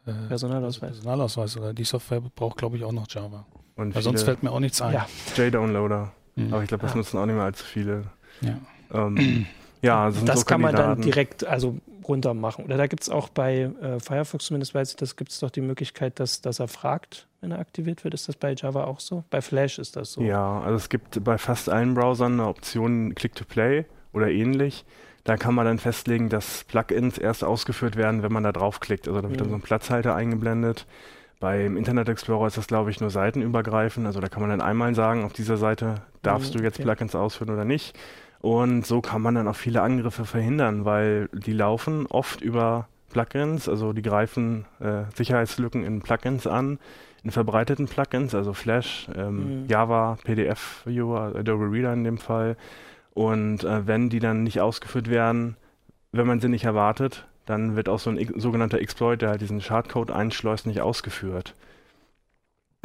äh, 0.07 0.13
Personalausweis. 0.29 0.93
Personalausweis 0.93 1.57
oder 1.57 1.73
die 1.75 1.85
Software 1.85 2.21
braucht, 2.21 2.57
glaube 2.59 2.77
ich, 2.77 2.85
auch 2.85 2.93
noch 2.93 3.07
Java. 3.09 3.47
Und 3.77 3.95
Weil 3.95 4.03
sonst 4.03 4.23
fällt 4.25 4.43
mir 4.43 4.51
auch 4.51 4.61
nichts 4.61 4.81
ein. 4.83 4.93
Ja. 4.95 5.07
JDownloader. 5.37 6.13
Mhm. 6.37 6.53
Aber 6.53 6.63
ich 6.63 6.69
glaube, 6.69 6.83
das 6.83 6.93
Ah. 6.93 6.97
nutzen 6.97 7.19
auch 7.19 7.27
nicht 7.27 7.35
mehr 7.35 7.45
allzu 7.45 7.65
viele. 7.65 8.05
ja. 8.41 8.59
Ähm, 8.93 9.47
ja, 9.81 10.07
das 10.07 10.17
sind 10.17 10.29
das 10.29 10.41
so 10.41 10.45
kann 10.47 10.61
man 10.61 10.75
dann 10.77 11.01
direkt 11.01 11.47
also 11.47 11.77
runter 12.07 12.35
machen. 12.35 12.65
Oder 12.67 12.77
da 12.77 12.87
gibt 12.87 13.03
es 13.03 13.09
auch 13.09 13.29
bei 13.31 13.71
äh, 13.81 13.99
Firefox 14.01 14.47
zumindest 14.47 14.75
weiß 14.75 14.91
ich, 14.91 14.97
das 14.97 15.17
gibt 15.17 15.31
es 15.31 15.39
doch 15.41 15.51
die 15.51 15.61
Möglichkeit, 15.63 16.21
dass, 16.21 16.41
dass 16.43 16.59
er 16.61 16.69
fragt, 16.69 17.27
wenn 17.41 17.53
er 17.53 17.59
aktiviert 17.59 18.05
wird. 18.05 18.13
Ist 18.15 18.29
das 18.29 18.37
bei 18.37 18.55
Java 18.55 18.85
auch 18.85 19.01
so? 19.01 19.25
Bei 19.31 19.41
Flash 19.41 19.79
ist 19.79 19.97
das 19.97 20.13
so. 20.13 20.21
Ja, 20.21 20.61
also 20.61 20.77
es 20.77 20.89
gibt 20.89 21.23
bei 21.25 21.39
fast 21.39 21.69
allen 21.71 21.95
Browsern 21.95 22.35
eine 22.35 22.49
Option 22.49 23.15
Click-to-Play 23.15 23.87
oder 24.13 24.29
ähnlich. 24.31 24.85
Da 25.25 25.37
kann 25.37 25.55
man 25.55 25.65
dann 25.67 25.79
festlegen, 25.79 26.29
dass 26.29 26.65
Plugins 26.65 27.17
erst 27.17 27.45
ausgeführt 27.45 27.97
werden, 27.97 28.23
wenn 28.23 28.33
man 28.33 28.43
da 28.43 28.51
draufklickt. 28.53 29.07
Also 29.07 29.21
da 29.21 29.29
wird 29.31 29.41
dann 29.41 29.47
Mhm. 29.49 29.53
so 29.53 29.57
ein 29.59 29.63
Platzhalter 29.63 30.15
eingeblendet. 30.15 30.87
Beim 31.39 31.77
Internet 31.77 32.09
Explorer 32.09 32.47
ist 32.49 32.57
das, 32.57 32.67
glaube 32.67 32.91
ich, 32.91 33.01
nur 33.01 33.11
seitenübergreifend. 33.11 34.07
Also 34.07 34.21
da 34.21 34.29
kann 34.29 34.41
man 34.43 34.51
dann 34.51 34.61
einmal 34.61 34.95
sagen, 34.95 35.25
auf 35.25 35.33
dieser 35.33 35.57
Seite 35.57 36.03
darfst 36.23 36.55
Mhm, 36.55 36.59
du 36.59 36.65
jetzt 36.65 36.77
okay. 36.77 36.85
Plugins 36.85 37.15
ausführen 37.15 37.51
oder 37.51 37.65
nicht. 37.65 37.99
Und 38.41 38.85
so 38.87 39.01
kann 39.01 39.23
man 39.23 39.37
dann 39.37 39.47
auch 39.49 39.55
viele 39.57 39.83
Angriffe 39.83 40.25
verhindern, 40.25 40.85
weil 40.85 41.29
die 41.33 41.53
laufen 41.53 42.07
oft 42.09 42.41
über 42.41 42.89
Plugins, 43.13 43.69
also 43.69 43.93
die 43.93 44.03
greifen 44.03 44.65
äh, 44.81 45.03
Sicherheitslücken 45.15 45.85
in 45.85 46.01
Plugins 46.01 46.47
an, 46.47 46.79
in 47.23 47.31
verbreiteten 47.31 47.87
Plugins, 47.87 48.35
also 48.35 48.53
Flash, 48.53 49.07
ähm, 49.15 49.63
Mhm. 49.63 49.67
Java, 49.69 50.19
PDF 50.25 50.83
Viewer, 50.87 51.35
Adobe 51.37 51.71
Reader 51.71 51.93
in 51.93 52.03
dem 52.05 52.19
Fall. 52.19 52.57
Und 53.15 53.65
äh, 53.65 53.87
wenn 53.87 54.09
die 54.09 54.21
dann 54.21 54.43
nicht 54.43 54.61
ausgeführt 54.61 55.11
werden, 55.11 55.57
wenn 56.13 56.27
man 56.27 56.41
sie 56.41 56.49
nicht 56.49 56.65
erwartet, 56.65 57.27
dann 57.47 57.77
wird 57.77 57.89
auch 57.89 57.99
so 57.99 58.11
ein 58.11 58.33
sogenannter 58.37 58.79
Exploit, 58.79 59.21
der 59.21 59.31
halt 59.31 59.41
diesen 59.41 59.61
Schadcode 59.61 60.11
einschleust, 60.11 60.67
nicht 60.67 60.81
ausgeführt. 60.81 61.55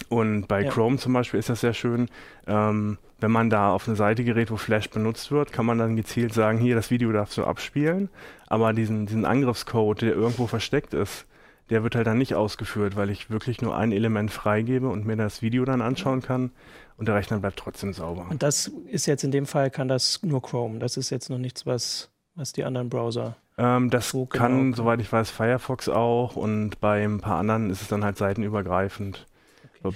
Und 0.09 0.47
bei 0.47 0.63
Ja. 0.63 0.69
Chrome 0.71 0.97
zum 0.97 1.13
Beispiel 1.13 1.39
ist 1.39 1.49
das 1.49 1.61
sehr 1.61 1.73
schön. 1.73 2.09
Ähm, 2.45 2.97
wenn 3.19 3.31
man 3.31 3.49
da 3.49 3.71
auf 3.71 3.87
eine 3.87 3.95
Seite 3.95 4.23
gerät, 4.23 4.51
wo 4.51 4.57
Flash 4.57 4.89
benutzt 4.89 5.31
wird, 5.31 5.51
kann 5.51 5.65
man 5.65 5.77
dann 5.77 5.95
gezielt 5.95 6.33
sagen, 6.33 6.59
hier, 6.59 6.75
das 6.75 6.91
Video 6.91 7.11
darfst 7.11 7.37
du 7.37 7.43
abspielen, 7.43 8.09
aber 8.47 8.73
diesen, 8.73 9.05
diesen 9.05 9.25
Angriffscode, 9.25 10.01
der 10.01 10.13
irgendwo 10.13 10.47
versteckt 10.47 10.93
ist, 10.93 11.25
der 11.69 11.83
wird 11.83 11.95
halt 11.95 12.07
dann 12.07 12.17
nicht 12.17 12.35
ausgeführt, 12.35 12.95
weil 12.95 13.09
ich 13.09 13.29
wirklich 13.29 13.61
nur 13.61 13.75
ein 13.75 13.91
Element 13.91 14.31
freigebe 14.31 14.87
und 14.87 15.05
mir 15.05 15.15
das 15.15 15.41
Video 15.41 15.65
dann 15.65 15.81
anschauen 15.81 16.21
kann 16.21 16.51
und 16.97 17.07
der 17.07 17.15
Rechner 17.15 17.39
bleibt 17.39 17.59
trotzdem 17.59 17.93
sauber. 17.93 18.27
Und 18.29 18.43
das 18.43 18.67
ist 18.67 19.05
jetzt 19.05 19.23
in 19.23 19.31
dem 19.31 19.45
Fall, 19.45 19.69
kann 19.69 19.87
das 19.87 20.21
nur 20.23 20.41
Chrome. 20.41 20.79
Das 20.79 20.97
ist 20.97 21.09
jetzt 21.09 21.29
noch 21.29 21.37
nichts, 21.37 21.65
was, 21.65 22.09
was 22.35 22.53
die 22.53 22.63
anderen 22.63 22.89
Browser. 22.89 23.35
Ähm, 23.57 23.89
das 23.89 24.09
So 24.09 24.25
genau, 24.25 24.43
kann, 24.43 24.69
okay. 24.69 24.77
soweit 24.77 25.01
ich 25.01 25.11
weiß, 25.11 25.29
Firefox 25.31 25.89
auch 25.89 26.35
und 26.35 26.79
bei 26.79 27.03
ein 27.03 27.19
paar 27.19 27.39
anderen 27.39 27.69
ist 27.69 27.81
es 27.81 27.87
dann 27.87 28.03
halt 28.03 28.17
seitenübergreifend. 28.17 29.25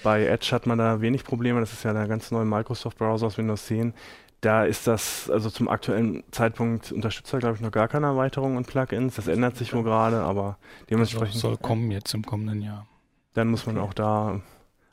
Bei 0.03 0.25
Edge 0.25 0.49
hat 0.51 0.67
man 0.67 0.77
da 0.77 1.01
wenig 1.01 1.23
Probleme, 1.23 1.59
das 1.59 1.73
ist 1.73 1.83
ja 1.83 1.93
der 1.93 2.07
ganz 2.07 2.31
neue 2.31 2.45
Microsoft-Browser 2.45 3.27
aus 3.27 3.37
Windows 3.37 3.65
10. 3.65 3.93
Da 4.41 4.65
ist 4.65 4.87
das, 4.87 5.29
also 5.29 5.51
zum 5.51 5.69
aktuellen 5.69 6.23
Zeitpunkt 6.31 6.91
unterstützt 6.91 7.31
er, 7.31 7.39
glaube 7.39 7.55
ich, 7.55 7.61
noch 7.61 7.71
gar 7.71 7.87
keine 7.87 8.07
Erweiterungen 8.07 8.57
und 8.57 8.65
Plugins. 8.65 9.15
Das 9.15 9.27
ändert 9.27 9.55
sich 9.55 9.71
wohl 9.73 9.83
gerade, 9.83 10.21
aber 10.21 10.57
Das 10.79 10.87
dementsprechend, 10.89 11.39
soll 11.39 11.57
kommen 11.57 11.91
jetzt 11.91 12.13
im 12.15 12.25
kommenden 12.25 12.61
Jahr. 12.61 12.87
dann 13.35 13.49
muss 13.49 13.65
man 13.67 13.77
Okay. 13.77 13.85
auch 13.87 13.93
da 13.93 14.41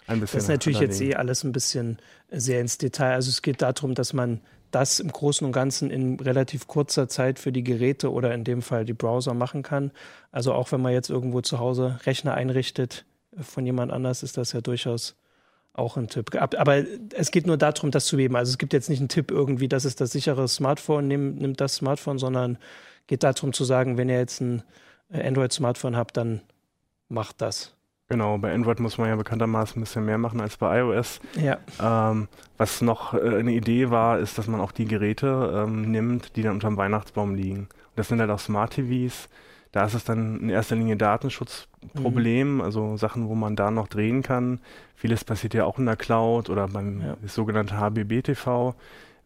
ein 0.06 0.20
bisschen. 0.20 0.36
Das 0.38 0.44
ist 0.44 0.48
natürlich 0.48 0.80
jetzt 0.80 1.00
eh 1.00 1.14
alles 1.14 1.44
ein 1.44 1.52
bisschen 1.52 1.98
sehr 2.30 2.60
ins 2.60 2.76
Detail. 2.76 3.14
Also 3.14 3.30
es 3.30 3.40
geht 3.40 3.62
darum, 3.62 3.94
dass 3.94 4.12
man 4.12 4.40
das 4.70 5.00
im 5.00 5.10
Großen 5.10 5.46
und 5.46 5.52
Ganzen 5.52 5.90
in 5.90 6.20
relativ 6.20 6.66
kurzer 6.66 7.08
Zeit 7.08 7.38
für 7.38 7.50
die 7.52 7.64
Geräte 7.64 8.12
oder 8.12 8.34
in 8.34 8.44
dem 8.44 8.60
Fall 8.60 8.84
die 8.84 8.92
Browser 8.92 9.32
machen 9.32 9.62
kann. 9.62 9.92
Also 10.30 10.52
auch 10.52 10.72
wenn 10.72 10.82
man 10.82 10.92
jetzt 10.92 11.08
irgendwo 11.08 11.40
zu 11.40 11.58
Hause 11.58 11.98
Rechner 12.04 12.34
einrichtet, 12.34 13.06
von 13.40 13.64
jemand 13.64 13.92
anders 13.92 14.22
ist 14.22 14.36
das 14.36 14.52
ja 14.52 14.60
durchaus 14.60 15.16
auch 15.78 15.96
ein 15.96 16.08
Tipp. 16.08 16.34
Aber 16.34 16.84
es 17.14 17.30
geht 17.30 17.46
nur 17.46 17.56
darum, 17.56 17.90
das 17.90 18.06
zu 18.06 18.16
geben. 18.16 18.36
Also 18.36 18.50
es 18.50 18.58
gibt 18.58 18.72
jetzt 18.72 18.88
nicht 18.88 19.00
einen 19.00 19.08
Tipp 19.08 19.30
irgendwie, 19.30 19.68
das 19.68 19.84
ist 19.84 20.00
das 20.00 20.12
sichere 20.12 20.48
Smartphone, 20.48 21.08
nimmt 21.08 21.40
nimm 21.40 21.54
das 21.54 21.76
Smartphone, 21.76 22.18
sondern 22.18 22.58
geht 23.06 23.22
darum 23.22 23.52
zu 23.52 23.64
sagen, 23.64 23.96
wenn 23.96 24.08
ihr 24.08 24.18
jetzt 24.18 24.40
ein 24.40 24.62
Android-Smartphone 25.12 25.96
habt, 25.96 26.16
dann 26.16 26.42
macht 27.08 27.40
das. 27.40 27.74
Genau, 28.10 28.38
bei 28.38 28.54
Android 28.54 28.80
muss 28.80 28.96
man 28.96 29.08
ja 29.08 29.16
bekanntermaßen 29.16 29.76
ein 29.76 29.84
bisschen 29.84 30.06
mehr 30.06 30.16
machen 30.16 30.40
als 30.40 30.56
bei 30.56 30.80
iOS. 30.80 31.20
Ja. 31.36 31.58
Ähm, 31.80 32.28
was 32.56 32.80
noch 32.80 33.12
äh, 33.12 33.18
eine 33.18 33.52
Idee 33.52 33.90
war, 33.90 34.18
ist, 34.18 34.38
dass 34.38 34.46
man 34.46 34.60
auch 34.60 34.72
die 34.72 34.86
Geräte 34.86 35.52
ähm, 35.54 35.90
nimmt, 35.90 36.34
die 36.34 36.42
dann 36.42 36.54
unterm 36.54 36.78
Weihnachtsbaum 36.78 37.34
liegen. 37.34 37.68
Das 37.96 38.08
sind 38.08 38.20
halt 38.20 38.30
auch 38.30 38.38
Smart 38.38 38.72
TVs. 38.72 39.28
Da 39.72 39.84
ist 39.84 39.92
es 39.92 40.04
dann 40.04 40.40
in 40.40 40.48
erster 40.48 40.76
Linie 40.76 40.96
Mhm. 41.94 42.60
also 42.60 42.96
Sachen, 42.96 43.28
wo 43.28 43.34
man 43.34 43.56
da 43.56 43.70
noch 43.70 43.88
drehen 43.88 44.22
kann. 44.22 44.60
Vieles 44.94 45.24
passiert 45.24 45.54
ja 45.54 45.64
auch 45.64 45.78
in 45.78 45.86
der 45.86 45.96
Cloud 45.96 46.50
oder 46.50 46.68
beim 46.68 47.00
ja. 47.00 47.16
sogenannten 47.26 47.78
HBB-TV. 47.78 48.74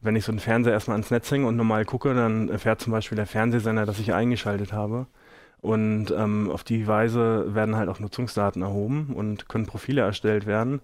Wenn 0.00 0.16
ich 0.16 0.25
so 0.25 0.32
einen 0.32 0.40
Fernseher 0.40 0.73
erstmal 0.73 0.97
ans 0.97 1.11
Netz 1.11 1.30
hänge 1.30 1.47
und 1.47 1.56
normal 1.56 1.85
gucke, 1.85 2.12
dann 2.14 2.49
erfährt 2.49 2.80
zum 2.80 2.92
Beispiel 2.92 3.16
der 3.16 3.26
Fernsehsender, 3.26 3.87
dass 3.87 4.00
ich 4.00 4.12
eingeschaltet 4.12 4.73
habe. 4.73 5.06
Und 5.61 6.11
ähm, 6.11 6.50
auf 6.50 6.64
die 6.64 6.88
Weise 6.88 7.54
werden 7.54 7.76
halt 7.76 7.88
auch 7.88 8.00
Nutzungsdaten 8.00 8.62
erhoben 8.62 9.12
und 9.14 9.49
können 9.49 9.66
Profile 9.66 10.00
erstellt 10.00 10.44
werden. 10.44 10.80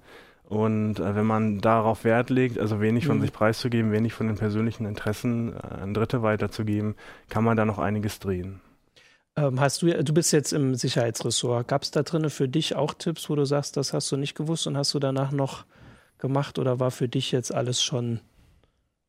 Und 0.49 1.01
äh, 1.01 1.15
wenn 1.15 1.27
man 1.27 1.61
darauf 1.61 2.05
Wert 2.05 2.31
legt, 2.31 2.59
also 2.59 2.81
wenig 2.81 3.07
von 3.07 3.19
mhm. 3.19 3.23
sich 3.23 3.33
preiszugeben, 3.33 3.93
wenig 3.93 4.15
von 4.15 4.29
den 4.29 4.37
persönlichen 4.37 4.87
Interessen 4.87 5.53
äh, 5.53 5.83
an 5.83 5.95
Dritte 5.95 6.23
weiterzugeben, 6.23 6.95
kann 7.29 7.45
man 7.45 7.57
da 7.57 7.65
noch 7.65 7.79
einiges 7.79 8.21
drehen. 8.21 8.61
Ähm, 9.39 9.61
hast 9.61 9.83
du, 9.83 10.03
du 10.03 10.13
bist 10.13 10.33
jetzt 10.33 10.53
im 10.53 10.75
Sicherheitsressort. 10.75 11.69
Gab 11.69 11.83
es 11.83 11.91
da 11.91 12.03
drin 12.03 12.29
für 12.31 12.49
dich 12.49 12.75
auch 12.75 12.95
Tipps, 12.95 13.31
wo 13.31 13.37
du 13.37 13.45
sagst, 13.45 13.77
das 13.77 13.93
hast 13.93 14.11
du 14.11 14.17
nicht 14.17 14.35
gewusst 14.35 14.67
und 14.67 14.77
hast 14.77 14.95
du 14.95 14.99
danach 14.99 15.31
noch 15.31 15.65
gemacht 16.19 16.59
oder 16.59 16.81
war 16.81 16.91
für 16.91 17.09
dich 17.09 17.31
jetzt 17.31 17.55
alles 17.55 17.83
schon 17.83 18.21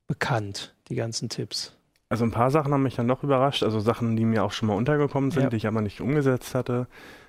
bekannt, 0.08 0.76
die 0.90 0.96
ganzen 0.96 1.30
Tipps? 1.30 1.76
Also 2.10 2.26
ein 2.26 2.32
paar 2.32 2.52
Sachen 2.52 2.74
haben 2.74 2.84
mich 2.84 2.96
dann 2.96 3.08
doch 3.08 3.24
überrascht, 3.24 3.64
also 3.64 3.80
Sachen, 3.80 4.16
die 4.16 4.26
mir 4.26 4.44
auch 4.44 4.52
schon 4.52 4.68
mal 4.68 4.76
untergekommen 4.76 5.32
sind, 5.32 5.44
ja. 5.44 5.50
die 5.50 5.58
ich 5.58 5.68
aber 5.68 5.82
nicht 5.82 6.02
umgesetzt 6.02 6.56
hatte. 6.56 6.88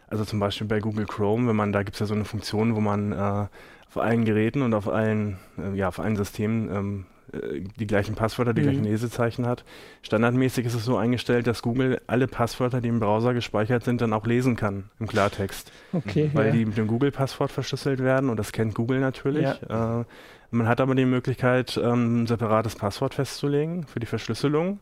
Also 0.09 0.25
zum 0.25 0.41
Beispiel 0.41 0.67
bei 0.67 0.81
Google 0.81 1.07
Chrome, 1.07 1.49
wenn 1.49 1.57
man, 1.57 1.73
da 1.73 1.83
gibt 1.83 1.97
es 1.97 2.01
ja 2.01 2.07
so 2.07 2.15
eine 2.15 2.25
Funktion, 2.25 2.75
wo 2.75 2.81
man 2.81 3.13
äh, 3.13 3.47
auf 3.89 3.97
allen 3.97 4.25
Geräten 4.25 4.63
und 4.63 4.75
auf 4.75 4.89
allen, 4.89 5.39
äh, 5.59 5.77
ja, 5.77 5.89
auf 5.89 6.01
allen 6.01 6.17
Systemen 6.17 6.71
ähm, 6.71 7.07
äh, 7.20 7.20
die 7.33 7.87
gleichen 7.87 8.15
Passwörter, 8.15 8.55
die 8.55 8.63
mhm. 8.63 8.67
gleichen 8.67 8.85
Lesezeichen 8.85 9.47
hat. 9.47 9.65
Standardmäßig 10.03 10.67
ist 10.67 10.75
es 10.75 10.85
so 10.85 10.97
eingestellt, 10.97 11.47
dass 11.47 11.63
Google 11.63 12.01
alle 12.07 12.27
Passwörter, 12.27 12.81
die 12.81 12.89
im 12.89 13.01
Browser 13.01 13.35
gespeichert 13.35 13.85
sind, 13.85 14.01
dann 14.01 14.13
auch 14.13 14.27
lesen 14.27 14.57
kann 14.57 14.91
im 14.99 15.07
Klartext. 15.07 15.73
Okay. 15.93 16.31
Weil 16.33 16.47
ja. 16.47 16.53
die 16.53 16.67
mit 16.67 16.77
dem 16.77 16.87
Google-Passwort 16.87 17.53
verschlüsselt 17.53 18.01
werden 18.01 18.31
und 18.31 18.37
das 18.37 18.53
kennt 18.53 18.75
Google 18.75 19.01
natürlich. 19.01 19.47
Ja. 19.69 20.01
Äh, 20.01 20.05
man 20.51 20.67
hat 20.67 20.81
aber 20.81 20.95
die 20.95 21.05
Möglichkeit, 21.05 21.81
ähm, 21.83 22.23
ein 22.23 22.27
separates 22.27 22.75
Passwort 22.75 23.15
festzulegen 23.15 23.87
für 23.87 24.01
die 24.01 24.07
Verschlüsselung. 24.07 24.81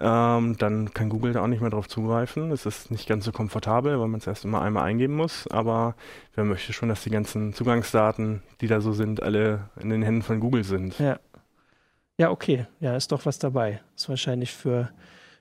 Ähm, 0.00 0.56
dann 0.58 0.94
kann 0.94 1.08
Google 1.08 1.32
da 1.32 1.42
auch 1.42 1.48
nicht 1.48 1.60
mehr 1.60 1.70
drauf 1.70 1.88
zugreifen. 1.88 2.52
Es 2.52 2.66
ist 2.66 2.92
nicht 2.92 3.08
ganz 3.08 3.24
so 3.24 3.32
komfortabel, 3.32 3.98
weil 3.98 4.06
man 4.06 4.20
es 4.20 4.28
erst 4.28 4.44
immer 4.44 4.62
einmal 4.62 4.84
eingeben 4.84 5.16
muss. 5.16 5.48
Aber 5.48 5.96
wer 6.36 6.44
möchte 6.44 6.72
schon, 6.72 6.88
dass 6.88 7.02
die 7.02 7.10
ganzen 7.10 7.52
Zugangsdaten, 7.52 8.42
die 8.60 8.68
da 8.68 8.80
so 8.80 8.92
sind, 8.92 9.22
alle 9.22 9.70
in 9.80 9.90
den 9.90 10.02
Händen 10.02 10.22
von 10.22 10.38
Google 10.38 10.62
sind. 10.62 10.96
Ja. 11.00 11.18
Ja, 12.18 12.30
okay. 12.30 12.66
Ja, 12.80 12.96
ist 12.96 13.12
doch 13.12 13.26
was 13.26 13.38
dabei. 13.38 13.80
Ist 13.96 14.08
wahrscheinlich 14.08 14.52
für, 14.52 14.90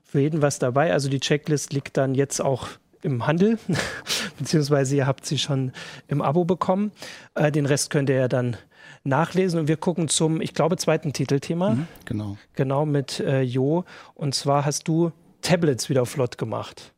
für 0.03 0.19
jeden 0.19 0.41
was 0.41 0.60
dabei. 0.60 0.93
Also 0.93 1.10
die 1.10 1.19
Checklist 1.19 1.74
liegt 1.74 1.98
dann 1.98 2.13
jetzt 2.13 2.39
auch 2.39 2.67
im 3.01 3.25
Handel, 3.25 3.57
beziehungsweise 4.39 4.96
ihr 4.96 5.07
habt 5.07 5.25
sie 5.25 5.38
schon 5.38 5.72
im 6.07 6.22
Abo 6.22 6.46
bekommen. 6.46 6.91
Äh, 7.36 7.51
den 7.51 7.65
Rest 7.65 7.89
könnt 7.89 8.10
ihr 8.10 8.15
ja 8.15 8.27
dann 8.27 8.57
nachlesen 9.03 9.60
und 9.60 9.67
wir 9.67 9.77
gucken 9.77 10.07
zum, 10.07 10.39
ich 10.41 10.53
glaube, 10.53 10.77
zweiten 10.77 11.13
Titelthema. 11.13 11.72
Mhm, 11.72 11.88
genau. 12.05 12.38
Genau 12.53 12.86
mit 12.86 13.19
äh, 13.19 13.41
Jo. 13.41 13.86
Und 14.13 14.36
zwar 14.36 14.65
hast 14.65 14.88
du 14.88 15.12
Tablets 15.41 15.89
wieder 15.89 16.05
flott 16.05 16.38
gemacht. 16.38 16.93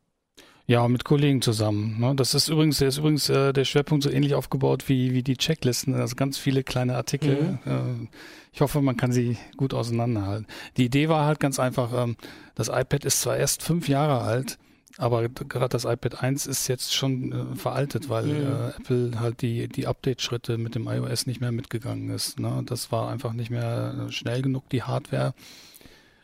Ja, 0.69 0.87
mit 0.87 1.03
Kollegen 1.03 1.41
zusammen. 1.41 1.99
Ne? 1.99 2.13
Das 2.13 2.35
ist 2.35 2.47
übrigens, 2.47 2.77
der 2.77 2.89
ist 2.89 2.99
übrigens 2.99 3.27
äh, 3.27 3.53
der 3.53 3.65
Schwerpunkt 3.65 4.03
so 4.03 4.11
ähnlich 4.11 4.35
aufgebaut 4.35 4.87
wie, 4.87 5.15
wie 5.15 5.23
die 5.23 5.35
Checklisten. 5.35 5.95
Also 5.95 6.15
ganz 6.15 6.37
viele 6.37 6.63
kleine 6.63 6.95
Artikel. 6.95 7.57
Mhm. 7.65 7.71
Äh, 7.71 8.07
ich 8.53 8.61
hoffe, 8.61 8.79
man 8.79 8.95
kann 8.95 9.11
sie 9.11 9.39
gut 9.57 9.73
auseinanderhalten. 9.73 10.45
Die 10.77 10.85
Idee 10.85 11.09
war 11.09 11.25
halt 11.25 11.39
ganz 11.39 11.57
einfach, 11.59 11.91
ähm, 12.03 12.17
das 12.53 12.67
iPad 12.67 13.03
ist 13.03 13.21
zwar 13.21 13.37
erst 13.37 13.63
fünf 13.63 13.89
Jahre 13.89 14.21
alt, 14.21 14.59
aber 14.99 15.27
gerade 15.27 15.69
das 15.69 15.85
iPad 15.85 16.21
1 16.21 16.45
ist 16.45 16.67
jetzt 16.67 16.93
schon 16.93 17.31
äh, 17.31 17.55
veraltet, 17.55 18.07
weil 18.09 18.25
mhm. 18.25 18.51
äh, 18.51 18.69
Apple 18.77 19.19
halt 19.19 19.41
die, 19.41 19.69
die 19.69 19.87
Update-Schritte 19.87 20.59
mit 20.59 20.75
dem 20.75 20.87
iOS 20.87 21.25
nicht 21.25 21.41
mehr 21.41 21.51
mitgegangen 21.51 22.11
ist. 22.11 22.39
Ne? 22.39 22.61
Das 22.67 22.91
war 22.91 23.09
einfach 23.09 23.33
nicht 23.33 23.49
mehr 23.49 24.05
schnell 24.11 24.43
genug, 24.43 24.69
die 24.69 24.83
Hardware. 24.83 25.33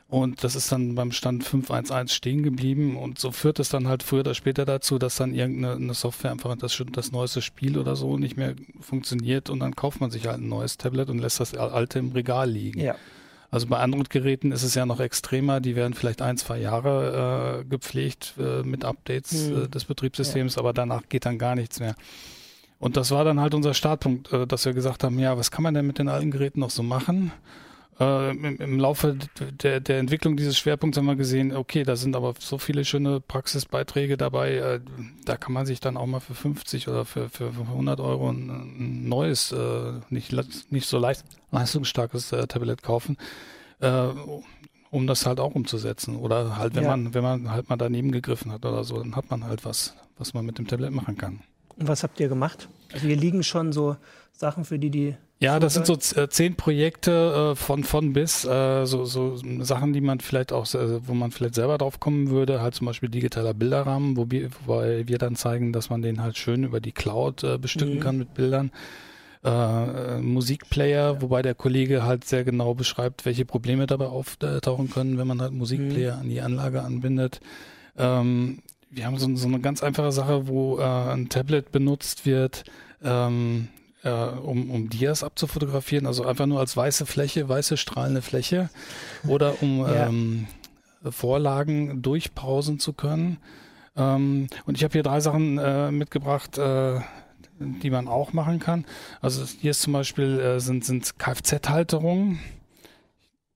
Und 0.08 0.44
das 0.44 0.56
ist 0.56 0.72
dann 0.72 0.94
beim 0.94 1.12
Stand 1.12 1.44
5.1.1 1.44 2.10
stehen 2.10 2.44
geblieben 2.44 2.96
und 2.96 3.18
so 3.18 3.32
führt 3.32 3.60
es 3.60 3.70
dann 3.70 3.88
halt 3.88 4.04
früher 4.04 4.20
oder 4.20 4.36
später 4.36 4.64
dazu, 4.64 5.00
dass 5.00 5.16
dann 5.16 5.34
irgendeine 5.34 5.96
Software 5.96 6.32
einfach 6.32 6.56
das, 6.58 6.82
das 6.92 7.12
neueste 7.12 7.42
Spiel 7.42 7.78
oder 7.78 7.96
so 7.96 8.18
nicht 8.18 8.38
mehr 8.38 8.56
funktioniert 8.80 9.50
und 9.50 9.60
dann 9.60 9.76
kauft 9.76 10.02
man 10.02 10.12
sich 10.12 10.28
halt 10.28 10.40
ein 10.40 10.48
neues 10.48 10.78
Tablet 10.78 11.10
und 11.10 11.18
lässt 11.18 11.40
das 11.40 11.56
alte 11.56 11.98
im 11.98 12.12
Regal 12.12 12.50
liegen. 12.50 12.80
Ja. 12.80 12.96
Also 13.50 13.68
bei 13.68 13.78
anderen 13.78 14.04
Geräten 14.04 14.52
ist 14.52 14.64
es 14.64 14.76
ja 14.76 14.86
noch 14.86 15.00
extremer. 15.00 15.60
Die 15.60 15.76
werden 15.76 15.94
vielleicht 15.94 16.22
ein, 16.22 16.38
zwei 16.38 16.60
Jahre 16.60 17.62
äh, 17.62 17.66
gepflegt 17.66 18.34
äh, 18.38 18.64
mit 18.64 18.86
Updates 18.86 19.48
hm. 19.48 19.64
äh, 19.64 19.68
des 19.70 19.86
Betriebssystems, 19.86 20.56
ja. 20.56 20.60
aber 20.60 20.74
danach 20.74 21.04
geht 21.10 21.26
dann 21.26 21.38
gar 21.38 21.56
nichts 21.56 21.80
mehr. 21.80 21.96
Und 22.80 22.98
das 22.98 23.12
war 23.12 23.24
dann 23.24 23.40
halt 23.40 23.54
unser 23.54 23.74
Startpunkt, 23.74 24.32
äh, 24.34 24.46
dass 24.46 24.66
wir 24.66 24.74
gesagt 24.74 25.04
haben, 25.04 25.18
ja, 25.20 25.38
was 25.38 25.52
kann 25.52 25.64
man 25.64 25.74
denn 25.74 25.88
mit 25.88 26.00
den 26.00 26.10
alten 26.10 26.32
Geräten 26.32 26.60
noch 26.60 26.70
so 26.70 26.84
machen? 26.84 27.32
Äh, 27.98 28.32
im, 28.32 28.58
im, 28.58 28.80
Laufe 28.80 29.18
der, 29.40 29.80
der 29.80 30.00
Entwicklung 30.00 30.36
dieses 30.36 30.58
Schwerpunkts 30.58 30.98
haben 30.98 31.06
wir 31.06 31.16
gesehen, 31.16 31.56
okay, 31.56 31.84
da 31.84 31.96
sind 31.96 32.16
aber 32.18 32.34
so 32.38 32.58
viele 32.58 32.84
schöne 32.84 33.22
Praxisbeiträge 33.22 34.18
dabei, 34.18 34.56
äh, 34.56 34.80
da 35.24 35.38
kann 35.38 35.54
man 35.54 35.66
sich 35.66 35.80
dann 35.80 35.96
auch 35.96 36.06
mal 36.06 36.20
für 36.20 36.36
50 36.36 36.90
oder 36.90 37.06
für, 37.06 37.30
für 37.30 37.48
100 37.48 38.02
Euro 38.02 38.30
ein, 38.30 38.50
ein 38.50 39.08
neues, 39.08 39.54
äh, 39.54 39.94
nicht, 40.10 40.34
nicht 40.72 40.88
so 40.88 40.98
leicht, 40.98 41.24
leistungsstarkes 41.52 42.34
äh, 42.34 42.48
Tablet 42.48 42.84
kaufen, 42.84 43.16
äh, 43.80 44.10
um 44.92 45.08
das 45.08 45.26
halt 45.26 45.40
auch 45.40 45.56
umzusetzen. 45.56 46.18
Oder 46.18 46.58
halt, 46.58 46.76
wenn 46.76 46.84
ja. 46.84 46.90
man, 46.90 47.14
wenn 47.14 47.24
man 47.24 47.52
halt 47.52 47.70
mal 47.70 47.78
daneben 47.78 48.12
gegriffen 48.12 48.52
hat 48.52 48.66
oder 48.66 48.84
so, 48.84 48.98
dann 48.98 49.16
hat 49.16 49.32
man 49.32 49.46
halt 49.46 49.64
was, 49.64 49.96
was 50.18 50.34
man 50.34 50.46
mit 50.46 50.58
dem 50.58 50.68
Tablet 50.68 50.92
machen 50.92 51.18
kann. 51.18 51.40
Und 51.78 51.88
was 51.88 52.04
habt 52.04 52.20
ihr 52.20 52.28
gemacht? 52.28 52.68
Also 52.92 53.08
hier 53.08 53.16
liegen 53.18 53.42
schon 53.44 53.72
so 53.72 53.96
Sachen, 54.34 54.66
für 54.66 54.80
die 54.80 54.90
die 54.90 55.16
ja, 55.40 55.60
das 55.60 55.74
sind 55.74 55.86
so 55.86 55.96
äh, 56.20 56.30
zehn 56.30 56.56
Projekte 56.56 57.52
äh, 57.52 57.56
von 57.56 57.84
von 57.84 58.14
bis, 58.14 58.46
äh, 58.46 58.86
so, 58.86 59.04
so 59.04 59.36
Sachen, 59.62 59.92
die 59.92 60.00
man 60.00 60.22
vielleicht 60.22 60.54
auch, 60.54 60.66
äh, 60.74 61.06
wo 61.06 61.14
man 61.14 61.32
vielleicht 61.32 61.56
selber 61.56 61.78
drauf 61.78 62.00
kommen 62.00 62.30
würde, 62.30 62.62
halt 62.62 62.76
zum 62.76 62.88
Beispiel 62.88 63.10
digitaler 63.10 63.54
Bilderrahmen, 63.54 64.16
wo 64.16 64.32
wir, 64.32 64.50
wobei 64.66 65.08
wir 65.08 65.18
dann 65.18 65.36
zeigen, 65.36 65.74
dass 65.74 65.90
man 65.90 66.02
den 66.02 66.22
halt 66.22 66.38
schön 66.38 66.64
über 66.64 66.80
die 66.80 66.94
Cloud 66.94 67.44
äh, 67.44 67.58
bestücken 67.58 67.96
mhm. 67.96 68.00
kann 68.00 68.18
mit 68.18 68.34
Bildern. 68.34 68.72
Äh, 69.44 70.20
Musikplayer, 70.22 71.22
wobei 71.22 71.42
der 71.42 71.54
Kollege 71.54 72.04
halt 72.04 72.26
sehr 72.26 72.46
genau 72.46 72.74
beschreibt, 72.74 73.26
welche 73.26 73.46
Probleme 73.46 73.86
dabei 73.88 74.08
auftauchen 74.08 74.90
können, 74.90 75.18
wenn 75.18 75.28
man 75.28 75.42
halt 75.42 75.52
Musikplayer 75.52 76.16
mhm. 76.16 76.22
an 76.22 76.30
die 76.30 76.42
Anlage 76.42 76.82
anbindet. 76.82 77.42
Ähm, 77.98 78.60
wir 78.90 79.06
haben 79.06 79.18
so, 79.18 79.36
so, 79.36 79.48
eine 79.48 79.60
ganz 79.60 79.84
einfache 79.84 80.14
Sache, 80.14 80.48
wo 80.48 80.80
äh, 80.80 80.84
ein 80.84 81.28
Tablet 81.28 81.72
benutzt 81.72 82.26
wird, 82.26 82.64
ähm, 83.04 83.68
äh, 84.06 84.10
um, 84.10 84.70
um 84.70 84.90
Dias 84.90 85.24
abzufotografieren, 85.24 86.06
also 86.06 86.26
einfach 86.26 86.46
nur 86.46 86.60
als 86.60 86.78
weiße 86.78 87.06
Fläche, 87.06 87.50
weiße 87.50 87.76
strahlende 87.76 88.22
Fläche 88.22 88.70
oder 89.28 89.62
um 89.62 89.80
ja. 89.82 90.08
ähm, 90.08 90.48
Vorlagen 91.10 92.02
durchpausen 92.02 92.80
zu 92.80 92.94
können. 92.94 93.38
Ähm, 93.98 94.48
und 94.66 94.78
ich 94.78 94.84
habe 94.84 94.94
hier 94.94 95.04
drei 95.04 95.20
Sachen 95.20 95.58
äh, 95.58 95.92
mitgebracht, 95.92 96.58
äh, 96.58 97.00
die 97.60 97.90
man 97.90 98.08
auch 98.08 98.34
machen 98.34 98.60
kann. 98.60 98.86
Also 99.22 99.44
hier 99.44 99.72
ist 99.72 99.82
zum 99.82 99.94
Beispiel 99.94 100.40
äh, 100.40 100.60
sind, 100.60 100.86
sind 100.86 101.18
Kfz-Halterungen. 101.18 102.40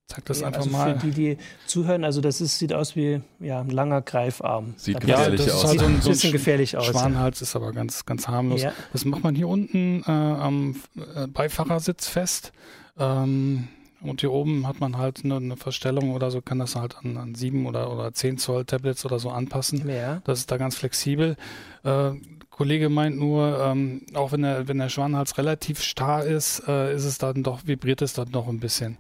Zeig 0.09 0.25
das 0.25 0.39
ja, 0.39 0.47
einfach 0.47 0.61
also 0.61 0.71
mal. 0.71 0.99
Für 0.99 1.07
die, 1.07 1.11
die 1.11 1.37
zuhören, 1.67 2.03
also 2.03 2.19
das 2.19 2.41
ist, 2.41 2.57
sieht 2.57 2.73
aus 2.73 2.95
wie 2.95 3.21
ja, 3.39 3.61
ein 3.61 3.69
langer 3.69 4.01
Greifarm. 4.01 4.73
Sieht 4.75 5.01
gefährlich 5.01 5.45
ja, 5.45 5.53
aus. 5.53 5.65
Halt 5.65 5.79
so 5.79 5.85
ein, 5.85 5.99
bisschen 5.99 6.31
gefährlich 6.31 6.75
aus. 6.75 6.87
Schwanenhals 6.87 7.43
ist 7.43 7.55
aber 7.55 7.71
ganz, 7.73 8.07
ganz 8.07 8.27
harmlos. 8.27 8.63
Ja. 8.63 8.73
Das 8.91 9.05
macht 9.05 9.23
man 9.23 9.35
hier 9.35 9.47
unten 9.47 10.01
äh, 10.07 10.11
am 10.11 10.77
äh, 11.15 11.27
Beifahrersitz 11.27 12.07
fest. 12.07 12.53
Ähm, 12.97 13.67
und 14.01 14.21
hier 14.21 14.31
oben 14.31 14.65
hat 14.65 14.79
man 14.79 14.97
halt 14.97 15.23
eine, 15.23 15.35
eine, 15.35 15.57
Verstellung 15.57 16.15
oder 16.15 16.31
so, 16.31 16.41
kann 16.41 16.57
das 16.57 16.75
halt 16.75 16.97
an, 16.97 17.15
an 17.17 17.35
7 17.35 17.67
oder, 17.67 17.91
oder 17.93 18.11
10 18.11 18.39
Zoll 18.39 18.65
Tablets 18.65 19.05
oder 19.05 19.19
so 19.19 19.29
anpassen. 19.29 19.87
Ja. 19.87 20.21
Das 20.23 20.39
ist 20.39 20.49
da 20.49 20.57
ganz 20.57 20.75
flexibel. 20.75 21.35
Äh, 21.83 22.13
Kollege 22.49 22.89
meint 22.89 23.15
nur, 23.15 23.59
ähm, 23.61 24.01
auch 24.15 24.31
wenn 24.31 24.41
der, 24.41 24.67
wenn 24.67 24.79
der 24.79 24.89
Schwanenhals 24.89 25.37
relativ 25.37 25.83
starr 25.83 26.25
ist, 26.25 26.67
äh, 26.67 26.95
ist 26.95 27.05
es 27.05 27.19
dann 27.19 27.43
doch, 27.43 27.67
vibriert 27.67 28.01
es 28.01 28.13
dann 28.13 28.31
noch 28.31 28.47
ein 28.47 28.59
bisschen. 28.59 28.97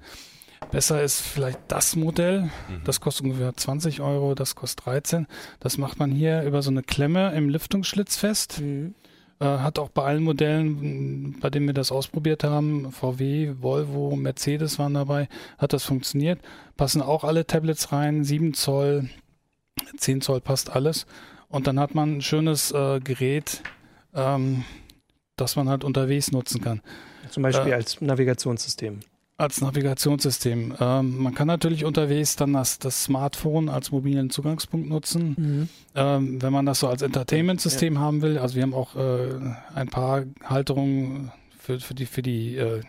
Besser 0.71 1.01
ist 1.01 1.21
vielleicht 1.21 1.59
das 1.67 1.95
Modell. 1.95 2.43
Mhm. 2.43 2.81
Das 2.83 3.01
kostet 3.01 3.25
ungefähr 3.25 3.55
20 3.55 4.01
Euro, 4.01 4.35
das 4.35 4.55
kostet 4.55 4.85
13. 4.85 5.27
Das 5.59 5.77
macht 5.77 5.99
man 5.99 6.11
hier 6.11 6.43
über 6.43 6.61
so 6.61 6.69
eine 6.69 6.83
Klemme 6.83 7.33
im 7.33 7.49
Lüftungsschlitz 7.49 8.17
fest. 8.17 8.61
Mhm. 8.61 8.93
Äh, 9.39 9.45
hat 9.45 9.79
auch 9.79 9.89
bei 9.89 10.03
allen 10.03 10.23
Modellen, 10.23 11.39
bei 11.39 11.49
denen 11.49 11.65
wir 11.65 11.73
das 11.73 11.93
ausprobiert 11.93 12.43
haben, 12.43 12.91
VW, 12.91 13.53
Volvo, 13.61 14.15
Mercedes 14.17 14.77
waren 14.79 14.95
dabei, 14.95 15.29
hat 15.57 15.71
das 15.71 15.85
funktioniert. 15.85 16.41
Passen 16.75 17.01
auch 17.01 17.23
alle 17.23 17.47
Tablets 17.47 17.93
rein, 17.93 18.25
7 18.25 18.53
Zoll, 18.53 19.09
10 19.97 20.21
Zoll 20.21 20.41
passt 20.41 20.69
alles. 20.69 21.05
Und 21.47 21.67
dann 21.67 21.79
hat 21.79 21.95
man 21.95 22.17
ein 22.17 22.21
schönes 22.21 22.71
äh, 22.71 22.99
Gerät, 22.99 23.63
ähm, 24.13 24.65
das 25.37 25.55
man 25.55 25.69
halt 25.69 25.85
unterwegs 25.85 26.31
nutzen 26.33 26.61
kann. 26.61 26.81
Zum 27.29 27.43
Beispiel 27.43 27.71
äh, 27.71 27.75
als 27.75 28.01
Navigationssystem. 28.01 28.99
Als 29.39 29.61
Navigationssystem. 29.61 30.75
Ähm, 30.81 31.17
man 31.17 31.33
kann 31.33 31.47
natürlich 31.47 31.85
unterwegs 31.85 32.35
dann 32.35 32.51
das, 32.51 32.77
das 32.77 33.05
Smartphone 33.05 33.69
als 33.69 33.89
mobilen 33.89 34.29
Zugangspunkt 34.29 34.89
nutzen. 34.89 35.35
Mhm. 35.37 35.69
Ähm, 35.95 36.41
wenn 36.41 36.51
man 36.51 36.65
das 36.65 36.81
so 36.81 36.89
als 36.89 37.01
Entertainment-System 37.01 37.93
ja. 37.93 37.99
haben 38.01 38.21
will, 38.21 38.37
also 38.37 38.55
wir 38.55 38.63
haben 38.63 38.73
auch 38.73 38.97
äh, 38.97 39.39
ein 39.73 39.87
paar 39.87 40.23
Halterungen 40.43 41.31
für, 41.57 41.79
für 41.79 41.93
die, 41.93 42.05
für 42.05 42.21
die 42.21 42.57
äh, 42.57 42.81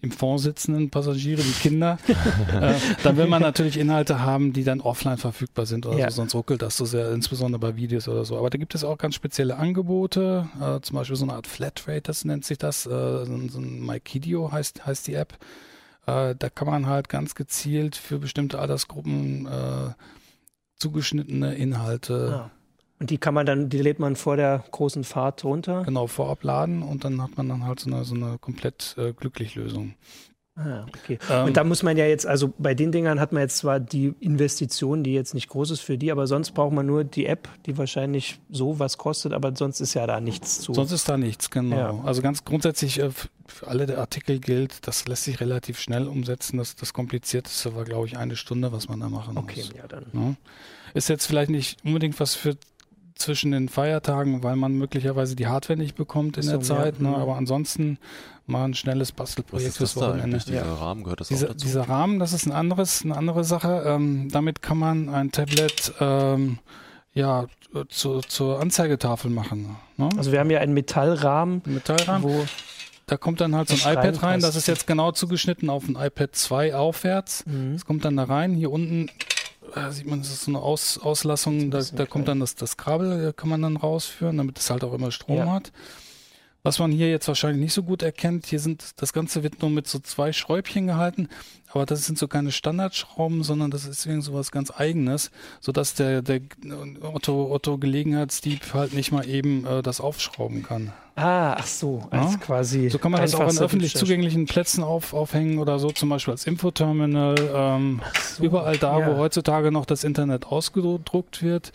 im 0.00 0.12
Fond 0.12 0.40
sitzenden 0.40 0.90
Passagiere, 0.90 1.42
die 1.42 1.52
Kinder, 1.60 1.98
äh, 2.52 2.74
dann 3.02 3.16
will 3.16 3.26
man 3.26 3.42
natürlich 3.42 3.76
Inhalte 3.76 4.20
haben, 4.20 4.52
die 4.52 4.62
dann 4.62 4.80
offline 4.80 5.16
verfügbar 5.16 5.66
sind 5.66 5.86
oder 5.86 5.98
ja. 5.98 6.10
so, 6.10 6.16
sonst 6.16 6.36
ruckelt 6.36 6.62
das 6.62 6.76
so 6.76 6.84
sehr, 6.84 7.10
insbesondere 7.10 7.58
bei 7.58 7.76
Videos 7.76 8.06
oder 8.06 8.24
so. 8.24 8.38
Aber 8.38 8.48
da 8.48 8.58
gibt 8.58 8.76
es 8.76 8.84
auch 8.84 8.98
ganz 8.98 9.16
spezielle 9.16 9.56
Angebote, 9.56 10.48
äh, 10.60 10.80
zum 10.82 10.96
Beispiel 10.96 11.16
so 11.16 11.24
eine 11.24 11.34
Art 11.34 11.48
Flatrate, 11.48 12.02
das 12.02 12.24
nennt 12.24 12.44
sich 12.44 12.58
das, 12.58 12.86
äh, 12.86 12.90
so, 12.90 13.58
ein 13.58 13.84
MyKidio 13.84 14.52
heißt, 14.52 14.86
heißt 14.86 15.08
die 15.08 15.14
App. 15.14 15.36
Äh, 16.06 16.34
da 16.36 16.48
kann 16.48 16.68
man 16.68 16.86
halt 16.86 17.08
ganz 17.08 17.34
gezielt 17.34 17.96
für 17.96 18.18
bestimmte 18.18 18.58
Altersgruppen 18.58 19.46
äh, 19.46 19.92
zugeschnittene 20.76 21.54
Inhalte. 21.54 22.46
Ah. 22.46 22.50
Und 22.98 23.10
die 23.10 23.18
kann 23.18 23.34
man 23.34 23.44
dann, 23.44 23.68
die 23.68 23.78
lädt 23.78 23.98
man 23.98 24.16
vor 24.16 24.36
der 24.36 24.64
großen 24.70 25.04
Fahrt 25.04 25.44
runter? 25.44 25.82
Genau, 25.84 26.06
vorab 26.06 26.42
laden 26.42 26.82
und 26.82 27.04
dann 27.04 27.20
hat 27.20 27.36
man 27.36 27.48
dann 27.48 27.64
halt 27.64 27.80
so 27.80 27.90
eine, 27.90 28.04
so 28.04 28.14
eine 28.14 28.38
komplett 28.38 28.94
äh, 28.96 29.12
glücklich 29.12 29.54
Lösung. 29.54 29.94
Ah, 30.56 30.86
okay. 30.88 31.18
Ähm, 31.30 31.46
und 31.46 31.56
da 31.56 31.64
muss 31.64 31.82
man 31.82 31.98
ja 31.98 32.06
jetzt, 32.06 32.26
also 32.26 32.52
bei 32.58 32.74
den 32.74 32.90
Dingern 32.90 33.20
hat 33.20 33.32
man 33.32 33.42
jetzt 33.42 33.58
zwar 33.58 33.78
die 33.78 34.14
Investition, 34.20 35.04
die 35.04 35.12
jetzt 35.12 35.34
nicht 35.34 35.48
groß 35.48 35.70
ist 35.70 35.80
für 35.80 35.98
die, 35.98 36.10
aber 36.10 36.26
sonst 36.26 36.52
braucht 36.52 36.72
man 36.72 36.86
nur 36.86 37.04
die 37.04 37.26
App, 37.26 37.48
die 37.66 37.76
wahrscheinlich 37.76 38.38
so 38.50 38.78
was 38.78 38.96
kostet, 38.96 39.34
aber 39.34 39.54
sonst 39.54 39.80
ist 39.80 39.92
ja 39.92 40.06
da 40.06 40.18
nichts 40.18 40.62
zu. 40.62 40.72
Sonst 40.72 40.92
ist 40.92 41.08
da 41.08 41.18
nichts, 41.18 41.50
genau. 41.50 41.76
Ja. 41.76 42.00
Also 42.04 42.22
ganz 42.22 42.44
grundsätzlich 42.44 43.00
äh, 43.00 43.10
für 43.46 43.68
alle 43.68 43.84
der 43.84 43.98
Artikel 43.98 44.38
gilt, 44.38 44.86
das 44.86 45.06
lässt 45.06 45.24
sich 45.24 45.40
relativ 45.40 45.78
schnell 45.78 46.08
umsetzen. 46.08 46.56
Das, 46.56 46.74
das 46.74 46.94
Komplizierteste 46.94 47.76
war, 47.76 47.84
glaube 47.84 48.06
ich, 48.06 48.16
eine 48.16 48.36
Stunde, 48.36 48.72
was 48.72 48.88
man 48.88 49.00
da 49.00 49.10
machen 49.10 49.36
okay, 49.36 49.60
muss. 49.60 49.70
Okay, 49.70 49.78
ja 49.78 49.86
dann. 49.88 50.06
Ja. 50.14 50.34
Ist 50.94 51.08
jetzt 51.10 51.26
vielleicht 51.26 51.50
nicht 51.50 51.84
unbedingt 51.84 52.18
was 52.18 52.34
für 52.34 52.56
zwischen 53.16 53.50
den 53.50 53.68
Feiertagen, 53.68 54.42
weil 54.42 54.56
man 54.56 54.74
möglicherweise 54.74 55.36
die 55.36 55.46
Hardware 55.46 55.78
nicht 55.78 55.96
bekommt 55.96 56.36
in 56.36 56.44
so, 56.44 56.52
der 56.52 56.60
Zeit. 56.60 56.96
Ja. 57.00 57.10
Ne? 57.10 57.16
Aber 57.16 57.36
ansonsten 57.36 57.98
mal 58.46 58.64
ein 58.64 58.74
schnelles 58.74 59.12
Bastelprojekt 59.12 59.80
Was 59.80 59.80
ist 59.80 59.96
das 59.96 59.96
Wochenende. 59.96 60.38
Da 60.38 60.44
dieser 60.44 60.66
ja. 60.66 60.74
Rahmen 60.74 61.02
gehört 61.02 61.20
das 61.20 61.28
dieser, 61.28 61.46
auch 61.46 61.52
dazu? 61.52 61.64
Dieser 61.64 61.88
Rahmen, 61.88 62.18
das 62.18 62.32
ist 62.32 62.46
ein 62.46 62.52
anderes, 62.52 63.04
eine 63.04 63.16
andere 63.16 63.44
Sache. 63.44 63.82
Ähm, 63.86 64.28
damit 64.30 64.62
kann 64.62 64.78
man 64.78 65.08
ein 65.08 65.32
Tablet 65.32 65.92
ähm, 66.00 66.58
ja 67.12 67.46
zu, 67.88 68.20
zur 68.20 68.60
Anzeigetafel 68.60 69.30
machen. 69.30 69.76
Ne? 69.96 70.08
Also 70.16 70.32
wir 70.32 70.40
haben 70.40 70.50
ja 70.50 70.60
einen 70.60 70.74
Metallrahmen, 70.74 71.62
Metallrahmen. 71.64 72.22
wo 72.22 72.46
da 73.06 73.16
kommt 73.16 73.40
dann 73.40 73.54
halt 73.54 73.68
so 73.68 73.88
ein 73.88 73.94
iPad 73.94 74.22
rein. 74.22 74.40
Das 74.40 74.56
ist 74.56 74.66
jetzt 74.66 74.86
genau 74.86 75.12
zugeschnitten 75.12 75.70
auf 75.70 75.86
ein 75.88 75.96
iPad 75.96 76.34
2 76.34 76.74
aufwärts. 76.74 77.44
Mhm. 77.46 77.74
Das 77.74 77.86
kommt 77.86 78.04
dann 78.04 78.16
da 78.16 78.24
rein. 78.24 78.54
Hier 78.54 78.70
unten 78.70 79.08
sieht 79.90 80.06
man, 80.06 80.20
das 80.20 80.30
ist 80.30 80.44
so 80.44 80.50
eine 80.50 80.60
Aus, 80.60 80.98
Auslassung, 80.98 81.70
da, 81.70 81.80
da 81.80 82.06
kommt 82.06 82.28
dann 82.28 82.40
das, 82.40 82.54
das 82.54 82.76
Kabel, 82.76 83.22
da 83.22 83.32
kann 83.32 83.48
man 83.48 83.62
dann 83.62 83.76
rausführen, 83.76 84.36
damit 84.36 84.58
es 84.58 84.70
halt 84.70 84.84
auch 84.84 84.92
immer 84.92 85.10
Strom 85.10 85.38
ja. 85.38 85.52
hat. 85.52 85.72
Was 86.66 86.80
man 86.80 86.90
hier 86.90 87.08
jetzt 87.08 87.28
wahrscheinlich 87.28 87.60
nicht 87.60 87.74
so 87.74 87.84
gut 87.84 88.02
erkennt, 88.02 88.46
hier 88.46 88.58
sind, 88.58 89.00
das 89.00 89.12
Ganze 89.12 89.44
wird 89.44 89.62
nur 89.62 89.70
mit 89.70 89.86
so 89.86 90.00
zwei 90.00 90.32
Schräubchen 90.32 90.88
gehalten, 90.88 91.28
aber 91.70 91.86
das 91.86 92.04
sind 92.04 92.18
so 92.18 92.26
keine 92.26 92.50
Standardschrauben, 92.50 93.44
sondern 93.44 93.70
das 93.70 93.84
ist 93.84 94.04
irgendwie 94.04 94.24
so 94.24 94.34
was 94.34 94.50
ganz 94.50 94.72
Eigenes, 94.72 95.30
sodass 95.60 95.94
der, 95.94 96.22
der 96.22 96.40
Otto, 97.02 97.54
Otto 97.54 97.78
Gelegenheitsdieb 97.78 98.74
halt 98.74 98.94
nicht 98.94 99.12
mal 99.12 99.28
eben 99.28 99.64
äh, 99.64 99.80
das 99.80 100.00
aufschrauben 100.00 100.64
kann. 100.64 100.92
Ah, 101.14 101.52
ach 101.52 101.66
so, 101.68 102.08
als 102.10 102.32
ja? 102.32 102.38
quasi. 102.38 102.90
So 102.90 102.98
kann 102.98 103.12
man 103.12 103.20
das 103.20 103.36
auch 103.36 103.46
an 103.46 103.58
öffentlich 103.58 103.94
zugänglichen 103.94 104.46
Plätzen 104.46 104.82
auf, 104.82 105.14
aufhängen 105.14 105.58
oder 105.60 105.78
so, 105.78 105.90
zum 105.90 106.08
Beispiel 106.08 106.32
als 106.32 106.48
Infoterminal. 106.48 107.36
Ähm, 107.54 108.02
so, 108.36 108.42
überall 108.42 108.76
da, 108.76 108.98
ja. 108.98 109.06
wo 109.06 109.18
heutzutage 109.18 109.70
noch 109.70 109.86
das 109.86 110.02
Internet 110.02 110.46
ausgedruckt 110.46 111.44
wird, 111.44 111.70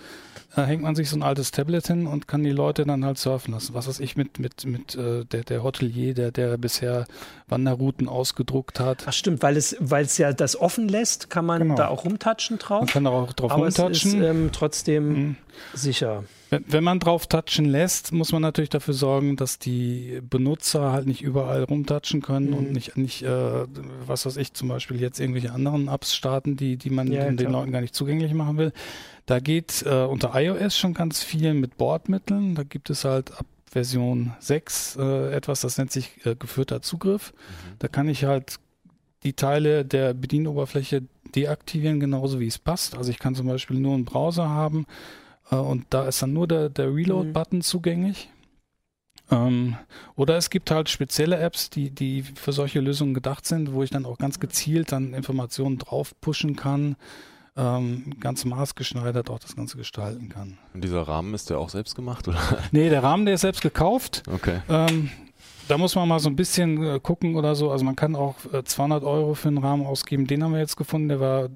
äh, 0.55 0.63
hängt 0.63 0.81
man 0.81 0.95
sich 0.95 1.09
so 1.09 1.15
ein 1.15 1.23
altes 1.23 1.51
Tablet 1.51 1.87
hin 1.87 2.07
und 2.07 2.27
kann 2.27 2.43
die 2.43 2.51
Leute 2.51 2.85
dann 2.85 3.05
halt 3.05 3.17
surfen 3.17 3.53
lassen. 3.53 3.73
Was 3.73 3.87
weiß 3.87 3.99
ich 3.99 4.15
mit, 4.15 4.39
mit, 4.39 4.65
mit 4.65 4.95
äh, 4.95 5.25
der, 5.25 5.43
der 5.43 5.63
Hotelier, 5.63 6.13
der, 6.13 6.31
der 6.31 6.57
bisher 6.57 7.05
Wanderrouten 7.47 8.07
ausgedruckt 8.07 8.79
hat. 8.79 9.03
Ach 9.07 9.13
stimmt, 9.13 9.43
weil 9.43 9.57
es, 9.57 9.75
weil 9.79 10.05
es 10.05 10.17
ja 10.17 10.33
das 10.33 10.55
offen 10.59 10.87
lässt, 10.87 11.29
kann 11.29 11.45
man 11.45 11.61
genau. 11.61 11.75
da 11.75 11.87
auch 11.87 12.05
rumtatschen 12.05 12.57
drauf. 12.57 12.81
Man 12.81 12.87
kann 12.87 13.03
da 13.03 13.09
auch 13.11 13.33
drauf 13.33 13.51
aber 13.51 13.65
rumtatschen. 13.65 14.11
Es 14.11 14.17
ist 14.17 14.23
ähm, 14.23 14.49
trotzdem 14.51 15.07
mhm. 15.09 15.35
sicher. 15.73 16.23
Wenn, 16.49 16.65
wenn 16.67 16.83
man 16.83 16.99
drauf 16.99 17.27
touchen 17.27 17.65
lässt, 17.65 18.11
muss 18.11 18.33
man 18.33 18.41
natürlich 18.41 18.69
dafür 18.69 18.93
sorgen, 18.93 19.37
dass 19.37 19.57
die 19.57 20.19
Benutzer 20.21 20.91
halt 20.91 21.07
nicht 21.07 21.21
überall 21.21 21.63
rumtatschen 21.63 22.21
können 22.21 22.49
mhm. 22.49 22.57
und 22.57 22.71
nicht, 22.73 22.97
nicht 22.97 23.23
äh, 23.23 23.65
was 24.05 24.25
weiß 24.25 24.37
ich, 24.37 24.53
zum 24.53 24.67
Beispiel 24.67 24.99
jetzt 24.99 25.19
irgendwelche 25.19 25.53
anderen 25.53 25.87
Apps 25.87 26.13
starten, 26.13 26.57
die, 26.57 26.77
die 26.77 26.89
man 26.89 27.11
ja, 27.11 27.29
den 27.29 27.51
Leuten 27.51 27.71
gar 27.71 27.81
nicht 27.81 27.95
zugänglich 27.95 28.33
machen 28.33 28.57
will. 28.57 28.73
Da 29.31 29.39
geht 29.39 29.85
äh, 29.85 30.03
unter 30.03 30.33
iOS 30.35 30.77
schon 30.77 30.93
ganz 30.93 31.23
viel 31.23 31.53
mit 31.53 31.77
Bordmitteln. 31.77 32.53
Da 32.53 32.63
gibt 32.63 32.89
es 32.89 33.05
halt 33.05 33.31
ab 33.31 33.45
Version 33.63 34.33
6 34.41 34.97
äh, 34.97 35.31
etwas, 35.33 35.61
das 35.61 35.77
nennt 35.77 35.89
sich 35.89 36.25
äh, 36.25 36.35
geführter 36.35 36.81
Zugriff. 36.81 37.31
Mhm. 37.31 37.75
Da 37.79 37.87
kann 37.87 38.09
ich 38.09 38.25
halt 38.25 38.57
die 39.23 39.31
Teile 39.31 39.85
der 39.85 40.13
Bedienoberfläche 40.13 41.03
deaktivieren, 41.33 42.01
genauso 42.01 42.41
wie 42.41 42.47
es 42.47 42.59
passt. 42.59 42.97
Also 42.97 43.09
ich 43.09 43.19
kann 43.19 43.33
zum 43.33 43.47
Beispiel 43.47 43.79
nur 43.79 43.93
einen 43.93 44.03
Browser 44.03 44.49
haben 44.49 44.85
äh, 45.49 45.55
und 45.55 45.85
da 45.91 46.09
ist 46.09 46.21
dann 46.21 46.33
nur 46.33 46.49
der, 46.49 46.67
der 46.67 46.93
Reload-Button 46.93 47.59
mhm. 47.59 47.63
zugänglich. 47.63 48.29
Ähm, 49.31 49.77
oder 50.17 50.35
es 50.35 50.49
gibt 50.49 50.71
halt 50.71 50.89
spezielle 50.89 51.37
Apps, 51.37 51.69
die, 51.69 51.89
die 51.89 52.23
für 52.23 52.51
solche 52.51 52.81
Lösungen 52.81 53.13
gedacht 53.13 53.45
sind, 53.45 53.71
wo 53.71 53.81
ich 53.81 53.91
dann 53.91 54.05
auch 54.05 54.17
ganz 54.17 54.41
gezielt 54.41 54.91
dann 54.91 55.13
Informationen 55.13 55.77
drauf 55.77 56.19
pushen 56.19 56.57
kann 56.57 56.97
ähm, 57.57 58.13
ganz 58.19 58.45
maßgeschneidert 58.45 59.29
auch 59.29 59.39
das 59.39 59.55
Ganze 59.55 59.77
gestalten 59.77 60.29
kann. 60.29 60.57
Und 60.73 60.83
dieser 60.83 61.01
Rahmen 61.01 61.33
ist 61.33 61.49
der 61.49 61.59
auch 61.59 61.69
selbst 61.69 61.95
gemacht, 61.95 62.27
oder? 62.27 62.39
Nee, 62.71 62.89
der 62.89 63.03
Rahmen, 63.03 63.25
der 63.25 63.35
ist 63.35 63.41
selbst 63.41 63.61
gekauft. 63.61 64.23
Okay. 64.31 64.61
Ähm, 64.69 65.09
da 65.67 65.77
muss 65.77 65.95
man 65.95 66.07
mal 66.07 66.19
so 66.19 66.29
ein 66.29 66.35
bisschen 66.35 66.83
äh, 66.83 66.99
gucken 67.01 67.35
oder 67.35 67.55
so. 67.55 67.71
Also 67.71 67.83
man 67.85 67.95
kann 67.95 68.15
auch 68.15 68.35
äh, 68.53 68.63
200 68.63 69.03
Euro 69.03 69.33
für 69.33 69.49
einen 69.49 69.57
Rahmen 69.57 69.85
ausgeben. 69.85 70.27
Den 70.27 70.43
haben 70.43 70.53
wir 70.53 70.59
jetzt 70.59 70.77
gefunden, 70.77 71.09
der 71.09 71.19
war 71.19 71.49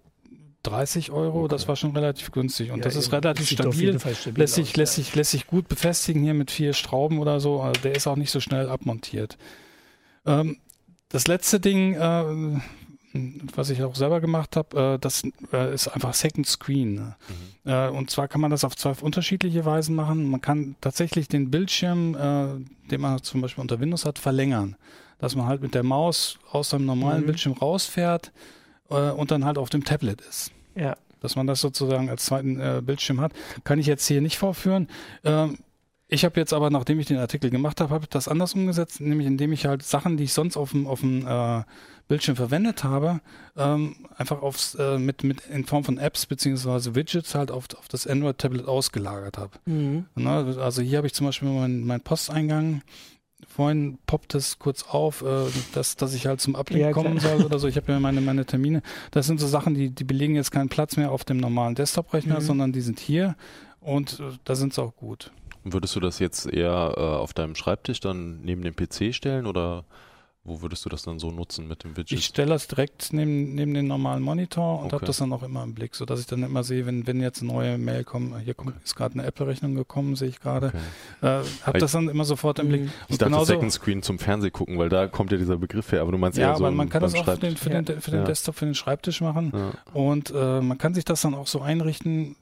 30 0.66 1.12
Euro, 1.12 1.42
okay. 1.42 1.50
das 1.50 1.68
war 1.68 1.76
schon 1.76 1.92
relativ 1.92 2.32
günstig 2.32 2.72
und 2.72 2.80
ja, 2.80 2.84
das 2.84 2.96
ist 2.96 3.12
relativ 3.12 3.48
stabil, 3.48 4.00
stabil, 4.00 4.34
lässt 4.36 4.56
sich, 4.56 4.70
aus, 4.70 4.76
lässt, 4.76 4.98
ja. 4.98 5.04
sich, 5.04 5.16
lässt 5.16 5.32
sich 5.32 5.48
gut 5.48 5.68
befestigen 5.68 6.24
hier 6.24 6.34
mit 6.34 6.50
vier 6.50 6.74
Schrauben 6.74 7.20
oder 7.20 7.40
so, 7.40 7.62
also 7.62 7.82
der 7.82 7.96
ist 7.96 8.08
auch 8.08 8.16
nicht 8.16 8.32
so 8.32 8.40
schnell 8.40 8.68
abmontiert. 8.70 9.38
Ähm, 10.26 10.58
das 11.10 11.28
letzte 11.28 11.60
Ding, 11.60 11.94
äh, 11.94 12.60
was 13.56 13.70
ich 13.70 13.84
auch 13.84 13.96
selber 13.96 14.22
gemacht 14.22 14.56
habe, 14.56 14.96
äh, 14.96 15.00
das 15.00 15.24
äh, 15.52 15.74
ist 15.74 15.88
einfach 15.88 16.14
Second 16.14 16.48
Screen. 16.48 16.96
Ne? 16.96 17.16
Mhm. 17.66 17.72
Äh, 17.72 17.90
und 17.90 18.10
zwar 18.10 18.28
kann 18.28 18.42
man 18.42 18.52
das 18.52 18.64
auf 18.64 18.76
zwei 18.76 18.92
unterschiedliche 19.02 19.66
Weisen 19.66 19.96
machen. 19.96 20.30
Man 20.30 20.42
kann 20.42 20.76
tatsächlich 20.82 21.28
den 21.28 21.52
Bildschirm, 21.52 22.14
den 22.92 23.02
man 23.02 23.22
zum 23.24 23.42
Beispiel 23.42 23.62
unter 23.62 23.80
Windows 23.80 24.06
hat, 24.06 24.20
verlängern. 24.20 24.76
Dass 25.20 25.36
man 25.36 25.48
halt 25.48 25.62
mit 25.62 25.74
der 25.74 25.84
Maus 25.84 26.40
aus 26.52 26.70
seinem 26.70 26.86
normalen 26.86 27.22
mhm. 27.22 27.28
Bildschirm 27.28 27.54
rausfährt 27.54 28.32
äh, 28.90 29.12
und 29.12 29.32
dann 29.32 29.46
halt 29.46 29.58
auf 29.58 29.70
dem 29.70 29.84
Tablet 29.84 30.22
ist. 30.22 30.52
Ja. 30.76 30.98
Dass 31.22 31.36
man 31.36 31.48
das 31.48 31.62
sozusagen 31.62 32.10
als 32.10 32.26
zweiten 32.26 32.86
Bildschirm 32.86 33.20
hat. 33.20 33.34
Kann 33.64 33.80
ich 33.80 33.88
jetzt 33.88 34.06
hier 34.06 34.22
nicht 34.22 34.38
vorführen. 34.38 34.88
Ähm, 35.24 35.58
ich 36.08 36.24
habe 36.24 36.40
jetzt 36.40 36.54
aber, 36.54 36.70
nachdem 36.70 37.00
ich 37.00 37.08
den 37.08 37.18
Artikel 37.18 37.50
gemacht 37.50 37.82
habe, 37.82 37.94
habe 37.94 38.04
ich 38.04 38.10
das 38.10 38.28
anders 38.28 38.54
umgesetzt, 38.54 39.02
nämlich 39.02 39.26
indem 39.26 39.52
ich 39.54 39.66
halt 39.66 39.82
Sachen, 39.82 40.18
die 40.18 40.26
ich 40.26 40.34
sonst 40.34 40.56
auf 40.56 40.72
dem, 40.72 40.86
auf 40.86 41.00
dem 41.00 41.26
äh, 41.26 41.64
Bildschirm 42.08 42.36
verwendet 42.36 42.84
habe, 42.84 43.20
ähm, 43.58 43.96
einfach 44.18 44.42
aufs, 44.42 44.76
äh, 44.76 45.00
mit, 45.00 45.24
mit 45.24 45.42
in 45.48 45.66
Form 45.66 45.84
von 45.84 45.98
Apps 45.98 46.26
beziehungsweise 46.26 46.96
Widgets 46.96 47.34
halt 47.34 47.52
auf, 47.52 47.66
auf 47.78 47.88
das 47.88 48.06
Android-Tablet 48.06 48.68
ausgelagert 48.68 49.38
habe. 49.38 49.52
Mhm. 49.66 50.06
Also 50.60 50.82
hier 50.82 50.98
habe 50.98 51.08
ich 51.08 51.14
zum 51.14 51.26
Beispiel 51.26 51.50
meinen 51.50 51.86
mein 51.86 52.02
Posteingang. 52.02 52.82
Vorhin 53.48 54.00
poppt 54.06 54.34
es 54.36 54.60
kurz 54.60 54.84
auf, 54.84 55.22
äh, 55.22 55.46
dass, 55.74 55.96
dass 55.96 56.14
ich 56.14 56.28
halt 56.28 56.42
zum 56.42 56.56
Ablink 56.56 56.82
ja, 56.82 56.92
kommen 56.92 57.20
soll 57.20 57.44
oder 57.44 57.60
so. 57.60 57.68
Ich 57.68 57.76
habe 57.76 57.92
ja 57.92 58.00
meine, 58.00 58.22
meine 58.22 58.46
Termine. 58.46 58.82
Das 59.12 59.28
sind 59.28 59.40
so 59.40 59.48
Sachen, 59.48 59.74
die, 59.74 59.90
die 59.90 60.04
belegen 60.04 60.36
jetzt 60.36 60.52
keinen 60.52 60.70
Platz 60.70 60.98
mehr 60.98 61.12
auf 61.12 61.24
dem 61.24 61.38
normalen 61.38 61.76
Desktop-Rechner, 61.76 62.40
mhm. 62.40 62.44
sondern 62.44 62.72
die 62.72 62.82
sind 62.82 63.00
hier 63.00 63.36
und 63.80 64.20
äh, 64.20 64.38
da 64.44 64.56
sind 64.56 64.74
sie 64.74 64.82
auch 64.82 64.96
gut. 64.96 65.32
Würdest 65.64 65.96
du 65.96 66.00
das 66.00 66.20
jetzt 66.20 66.46
eher 66.46 66.94
äh, 66.96 67.02
auf 67.02 67.34
deinem 67.34 67.56
Schreibtisch 67.56 68.00
dann 68.00 68.42
neben 68.42 68.62
dem 68.62 68.76
PC 68.76 69.16
stellen 69.16 69.48
oder 69.48 69.86
wo 70.46 70.62
würdest 70.62 70.86
du 70.86 70.90
das 70.90 71.02
dann 71.04 71.18
so 71.20 71.32
nutzen 71.32 71.68
mit 71.68 71.84
dem 71.84 71.98
Widget? 71.98 72.18
Ich 72.20 72.26
stelle 72.26 72.50
das 72.50 72.68
direkt 72.68 73.12
neben, 73.12 73.56
neben 73.56 73.74
den 73.74 73.88
normalen 73.88 74.22
Monitor 74.24 74.80
und 74.80 74.86
Okay. 74.86 74.96
habe 74.96 75.06
das 75.08 75.18
dann 75.18 75.34
auch 75.34 75.44
immer 75.44 75.64
im 75.64 75.74
Blick, 75.74 75.96
sodass 75.96 76.20
ich 76.20 76.28
dann 76.28 76.44
immer 76.44 76.64
sehe, 76.64 76.86
wenn, 76.86 77.06
wenn 77.08 77.20
jetzt 77.20 77.42
eine 77.42 77.52
neue 77.52 77.78
Mail 77.78 78.04
kommt, 78.04 78.40
hier 78.44 78.54
kommt, 78.54 78.76
ist 78.84 78.96
gerade 78.96 79.16
eine 79.16 79.24
Apple-Rechnung 79.28 79.74
gekommen, 79.76 80.16
sehe 80.16 80.30
ich 80.30 80.40
gerade, 80.40 80.68
Okay. 81.22 81.42
äh, 81.42 81.44
habe 81.66 81.80
das 81.80 81.92
dann 81.92 82.08
immer 82.10 82.26
sofort 82.26 82.60
im 82.60 82.68
Blick. 82.70 82.82
Mhm. 82.84 82.88
Ich 83.08 83.14
Und 83.14 83.22
dachte 83.24 83.32
genauso- 83.32 83.46
Second 83.54 83.72
Screen 83.74 84.04
zum 84.04 84.20
Fernseh 84.20 84.52
gucken, 84.52 84.78
weil 84.78 84.90
da 84.90 85.08
kommt 85.08 85.32
ja 85.32 85.38
dieser 85.38 85.58
Begriff 85.58 85.92
her, 85.92 86.02
aber 86.02 86.12
du 86.12 86.18
meinst 86.18 86.38
Ja, 86.38 86.50
eher 86.52 86.58
so 86.58 86.66
aber 86.66 86.76
man 86.76 86.90
kann 86.90 87.02
das 87.02 87.16
auch 87.16 87.26
für 87.26 87.38
den, 87.38 87.58
für 87.58 87.70
den, 87.70 87.86
für 88.02 88.12
den 88.12 88.20
Ja. 88.22 88.26
Desktop, 88.26 88.56
für 88.56 88.66
den 88.66 88.76
Schreibtisch 88.76 89.22
machen. 89.22 89.52
Ja. 89.54 89.72
Und 89.94 90.32
äh, 90.32 90.62
man 90.62 90.78
kann 90.78 90.94
sich 90.94 91.06
das 91.06 91.22
dann 91.22 91.34
auch 91.34 91.48
so 91.48 91.62
einrichten 91.62 92.36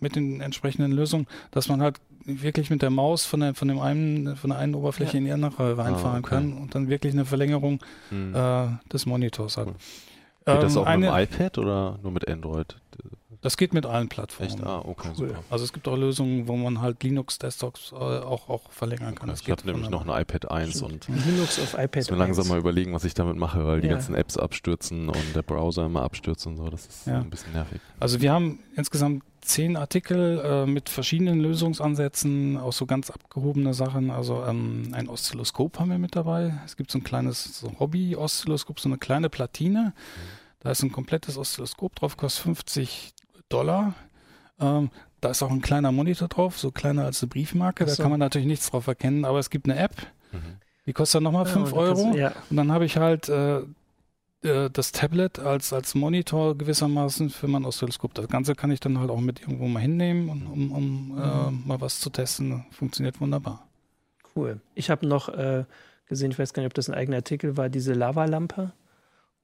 mit 0.00 0.16
den 0.16 0.40
entsprechenden 0.40 0.90
Lösungen, 0.90 1.26
dass 1.52 1.68
man 1.68 1.80
halt 1.80 1.96
wirklich 2.24 2.70
mit 2.70 2.82
der 2.82 2.90
Maus 2.90 3.24
von 3.24 3.40
der, 3.40 3.54
von 3.54 3.68
dem 3.68 3.78
einen, 3.80 4.36
von 4.36 4.50
der 4.50 4.58
einen 4.58 4.74
Oberfläche 4.74 5.12
Ja. 5.14 5.18
in 5.18 5.24
die 5.24 5.32
andere 5.32 5.76
reinfahren 5.78 6.16
Ah, 6.16 6.26
okay. 6.26 6.28
kann 6.36 6.52
und 6.54 6.74
dann 6.74 6.88
wirklich 6.88 7.12
eine 7.12 7.24
Verlängerung 7.24 7.80
Hm. 8.10 8.34
äh, 8.34 8.68
des 8.92 9.06
Monitors 9.06 9.56
hat. 9.56 9.68
Cool. 9.68 9.74
Geht 10.44 10.62
das 10.62 10.74
Ähm, 10.74 10.82
auch 10.82 10.86
eine, 10.86 11.06
mit 11.06 11.14
dem 11.30 11.34
iPad 11.36 11.58
oder 11.58 11.98
nur 12.02 12.12
mit 12.12 12.26
Android? 12.28 12.76
das 13.42 13.56
geht 13.56 13.74
mit 13.74 13.86
allen 13.86 14.08
Plattformen. 14.08 14.52
Echt? 14.52 14.62
Ah, 14.64 14.78
okay, 14.84 15.08
Cool. 15.18 15.28
super. 15.28 15.44
Also 15.50 15.64
es 15.64 15.72
gibt 15.72 15.88
auch 15.88 15.96
Lösungen, 15.96 16.46
wo 16.46 16.54
man 16.56 16.80
halt 16.80 17.02
Linux-Desktops 17.02 17.90
äh, 17.92 17.96
auch, 17.96 18.48
auch 18.48 18.70
verlängern 18.70 19.14
kann. 19.16 19.28
Okay. 19.28 19.30
Das 19.30 19.40
Ich 19.40 19.50
habe 19.50 19.66
nämlich 19.66 19.90
noch 19.90 20.06
ein 20.06 20.20
iPad 20.22 20.48
1 20.50 20.80
und 20.82 21.08
Linux 21.08 21.58
auf 21.60 21.74
iPad. 21.74 21.96
muss 21.96 22.10
mir 22.10 22.16
langsam 22.18 22.42
1. 22.44 22.48
mal 22.50 22.58
überlegen, 22.58 22.92
was 22.92 23.02
ich 23.04 23.14
damit 23.14 23.36
mache, 23.36 23.64
weil 23.66 23.80
die 23.80 23.88
Ja. 23.88 23.94
ganzen 23.94 24.14
Apps 24.14 24.36
abstürzen 24.36 25.08
und 25.08 25.34
der 25.34 25.42
Browser 25.42 25.86
immer 25.86 26.02
abstürzt 26.02 26.46
und 26.46 26.56
so. 26.56 26.68
Das 26.70 26.86
ist 26.86 27.06
Ja. 27.06 27.18
ein 27.20 27.30
bisschen 27.30 27.52
nervig. 27.52 27.80
Also 27.98 28.20
wir 28.20 28.32
haben 28.32 28.60
insgesamt 28.76 29.24
zehn 29.42 29.76
Artikel 29.76 30.40
äh, 30.44 30.66
mit 30.66 30.88
verschiedenen 30.88 31.40
Lösungsansätzen, 31.40 32.56
auch 32.56 32.72
so 32.72 32.86
ganz 32.86 33.10
abgehobene 33.10 33.74
Sachen. 33.74 34.10
Also 34.10 34.44
ähm, 34.44 34.88
ein 34.92 35.08
Oszilloskop 35.08 35.78
haben 35.78 35.90
wir 35.90 35.98
mit 35.98 36.16
dabei. 36.16 36.54
Es 36.64 36.76
gibt 36.76 36.90
so 36.90 36.98
ein 36.98 37.04
kleines 37.04 37.58
so 37.58 37.72
Hobby-Oszilloskop, 37.78 38.80
so 38.80 38.88
eine 38.88 38.98
kleine 38.98 39.28
Platine. 39.28 39.92
Da 40.60 40.70
ist 40.70 40.82
ein 40.82 40.92
komplettes 40.92 41.36
Oszilloskop 41.36 41.94
drauf, 41.96 42.16
kostet 42.16 42.44
50 42.44 43.12
Dollar. 43.48 43.94
Ähm, 44.60 44.90
da 45.20 45.30
ist 45.30 45.42
auch 45.42 45.50
ein 45.50 45.60
kleiner 45.60 45.92
Monitor 45.92 46.28
drauf, 46.28 46.58
so 46.58 46.70
kleiner 46.70 47.04
als 47.04 47.22
eine 47.22 47.28
Briefmarke. 47.28 47.86
So. 47.88 47.96
Da 47.96 48.02
kann 48.02 48.10
man 48.10 48.20
natürlich 48.20 48.46
nichts 48.46 48.70
drauf 48.70 48.86
erkennen, 48.86 49.24
aber 49.24 49.38
es 49.38 49.50
gibt 49.50 49.68
eine 49.68 49.78
App, 49.78 49.94
Mhm. 50.32 50.38
die 50.86 50.92
kostet 50.94 51.16
dann 51.16 51.24
nochmal 51.24 51.46
Ja, 51.46 51.52
5 51.52 51.72
und 51.72 51.78
da 51.78 51.86
kannst 51.88 52.02
Euro. 52.04 52.16
Ja, 52.16 52.32
Und 52.48 52.56
dann 52.56 52.72
habe 52.72 52.84
ich 52.86 52.96
halt 52.96 53.28
äh, 53.28 53.60
äh, 54.42 54.70
das 54.70 54.92
Tablet 54.92 55.38
als, 55.38 55.72
als 55.72 55.94
Monitor 55.94 56.56
gewissermaßen 56.56 57.30
für 57.30 57.48
mein 57.48 57.64
Oszilloskop. 57.64 58.14
Das 58.14 58.28
Ganze 58.28 58.54
kann 58.54 58.70
ich 58.70 58.80
dann 58.80 58.98
halt 58.98 59.10
auch 59.10 59.20
mit 59.20 59.40
irgendwo 59.40 59.66
mal 59.68 59.80
hinnehmen, 59.80 60.28
um, 60.28 60.46
um, 60.46 60.72
um 60.72 61.18
äh, 61.18 61.50
mal 61.68 61.80
was 61.80 62.00
zu 62.00 62.10
testen. 62.10 62.64
Funktioniert 62.70 63.20
wunderbar. 63.20 63.66
cool. 64.36 64.60
Ich 64.74 64.90
habe 64.90 65.06
noch 65.06 65.28
äh, 65.28 65.64
gesehen, 66.08 66.30
ich 66.30 66.38
weiß 66.38 66.52
gar 66.52 66.62
nicht, 66.62 66.70
ob 66.70 66.74
das 66.74 66.88
ein 66.88 66.94
eigener 66.94 67.18
Artikel 67.18 67.56
war, 67.56 67.68
diese 67.68 67.92
Lavalampe. 67.92 68.72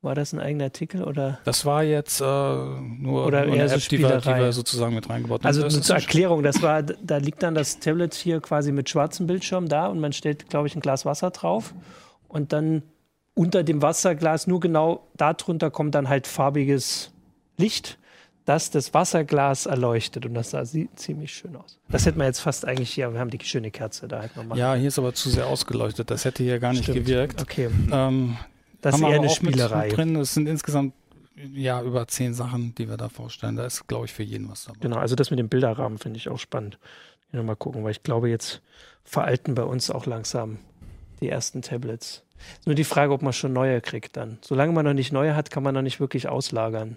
War 0.00 0.14
das 0.14 0.32
ein 0.32 0.38
eigener 0.38 0.64
Artikel 0.64 1.02
oder? 1.02 1.40
Das 1.44 1.64
war 1.66 1.82
jetzt 1.82 2.20
äh, 2.20 2.24
nur, 2.24 3.26
Oder 3.26 3.46
nur 3.46 3.56
eher 3.56 3.62
eine 3.62 3.68
so 3.68 3.74
App, 3.74 3.88
die 3.88 3.98
wir, 3.98 4.18
die 4.20 4.28
wir 4.28 4.52
sozusagen 4.52 4.94
mit 4.94 5.10
reingebaut 5.10 5.40
haben. 5.40 5.46
Also 5.48 5.62
Das 5.62 5.80
zur 5.82 5.96
Erklärung, 5.96 6.44
das 6.44 6.62
war, 6.62 6.84
da 6.84 7.16
liegt 7.16 7.42
dann 7.42 7.56
das 7.56 7.80
Tablet 7.80 8.14
hier 8.14 8.40
quasi 8.40 8.70
mit 8.70 8.88
schwarzem 8.88 9.26
Bildschirm 9.26 9.68
da 9.68 9.88
und 9.88 9.98
man 9.98 10.12
stellt, 10.12 10.48
glaube 10.50 10.68
ich, 10.68 10.76
ein 10.76 10.80
Glas 10.80 11.04
Wasser 11.04 11.30
drauf 11.30 11.74
und 12.28 12.52
dann 12.52 12.82
unter 13.38 13.62
dem 13.62 13.80
Wasserglas, 13.82 14.46
nur 14.46 14.60
genau 14.60 15.06
darunter 15.16 15.70
kommt 15.70 15.94
dann 15.94 16.08
halt 16.08 16.26
farbiges 16.26 17.12
Licht, 17.56 17.98
das 18.44 18.70
das 18.70 18.94
Wasserglas 18.94 19.66
erleuchtet 19.66 20.26
und 20.26 20.34
das 20.34 20.50
sah 20.50 20.64
sie- 20.64 20.88
ziemlich 20.96 21.32
schön 21.34 21.54
aus. 21.56 21.78
Das 21.88 22.04
hätte 22.06 22.18
man 22.18 22.26
jetzt 22.26 22.40
fast 22.40 22.64
eigentlich 22.64 22.90
hier, 22.90 23.12
wir 23.12 23.20
haben 23.20 23.30
die 23.30 23.38
schöne 23.44 23.70
Kerze, 23.70 24.08
da 24.08 24.24
man 24.34 24.48
machen. 24.48 24.58
ja, 24.58 24.74
hier 24.74 24.88
ist 24.88 24.98
aber 24.98 25.14
zu 25.14 25.30
sehr 25.30 25.46
ausgeleuchtet. 25.46 26.10
Das 26.10 26.24
hätte 26.24 26.42
hier 26.42 26.58
gar 26.58 26.72
nicht 26.72 26.84
Stimmt. 26.84 26.98
gewirkt. 27.06 27.40
Okay, 27.42 27.68
Ähm, 27.92 28.36
das 28.80 28.96
ist 28.96 29.02
eher 29.02 29.08
eine 29.20 29.28
Spielerei. 29.30 29.88
Drin. 29.90 30.16
Es 30.16 30.34
sind 30.34 30.46
insgesamt 30.48 30.94
ja 31.54 31.80
über 31.82 32.08
zehn 32.08 32.34
Sachen, 32.34 32.74
die 32.74 32.88
wir 32.88 32.96
da 32.96 33.08
vorstellen. 33.08 33.54
Da 33.56 33.64
ist, 33.66 33.86
glaube 33.86 34.06
ich, 34.06 34.12
für 34.12 34.22
jeden 34.24 34.48
was 34.48 34.64
dabei. 34.64 34.78
Genau, 34.80 34.96
also 34.96 35.14
das 35.14 35.30
mit 35.30 35.38
dem 35.38 35.48
Bilderrahmen 35.48 35.98
finde 35.98 36.16
ich 36.16 36.28
auch 36.28 36.38
spannend. 36.38 36.78
Mal 37.30 37.54
gucken, 37.56 37.84
weil 37.84 37.90
ich 37.92 38.02
glaube, 38.02 38.28
jetzt 38.30 38.62
veralten 39.04 39.54
bei 39.54 39.62
uns 39.62 39.90
auch 39.90 40.06
langsam 40.06 40.58
die 41.20 41.28
ersten 41.28 41.62
Tablets. 41.62 42.22
Ist 42.58 42.66
Nur 42.66 42.74
die 42.74 42.84
Frage, 42.84 43.12
ob 43.12 43.22
man 43.22 43.32
schon 43.32 43.52
neue 43.52 43.80
kriegt 43.80 44.16
dann. 44.16 44.38
Solange 44.42 44.72
man 44.72 44.84
noch 44.84 44.94
nicht 44.94 45.12
neue 45.12 45.34
hat, 45.34 45.50
kann 45.50 45.62
man 45.62 45.74
noch 45.74 45.82
nicht 45.82 46.00
wirklich 46.00 46.28
auslagern. 46.28 46.96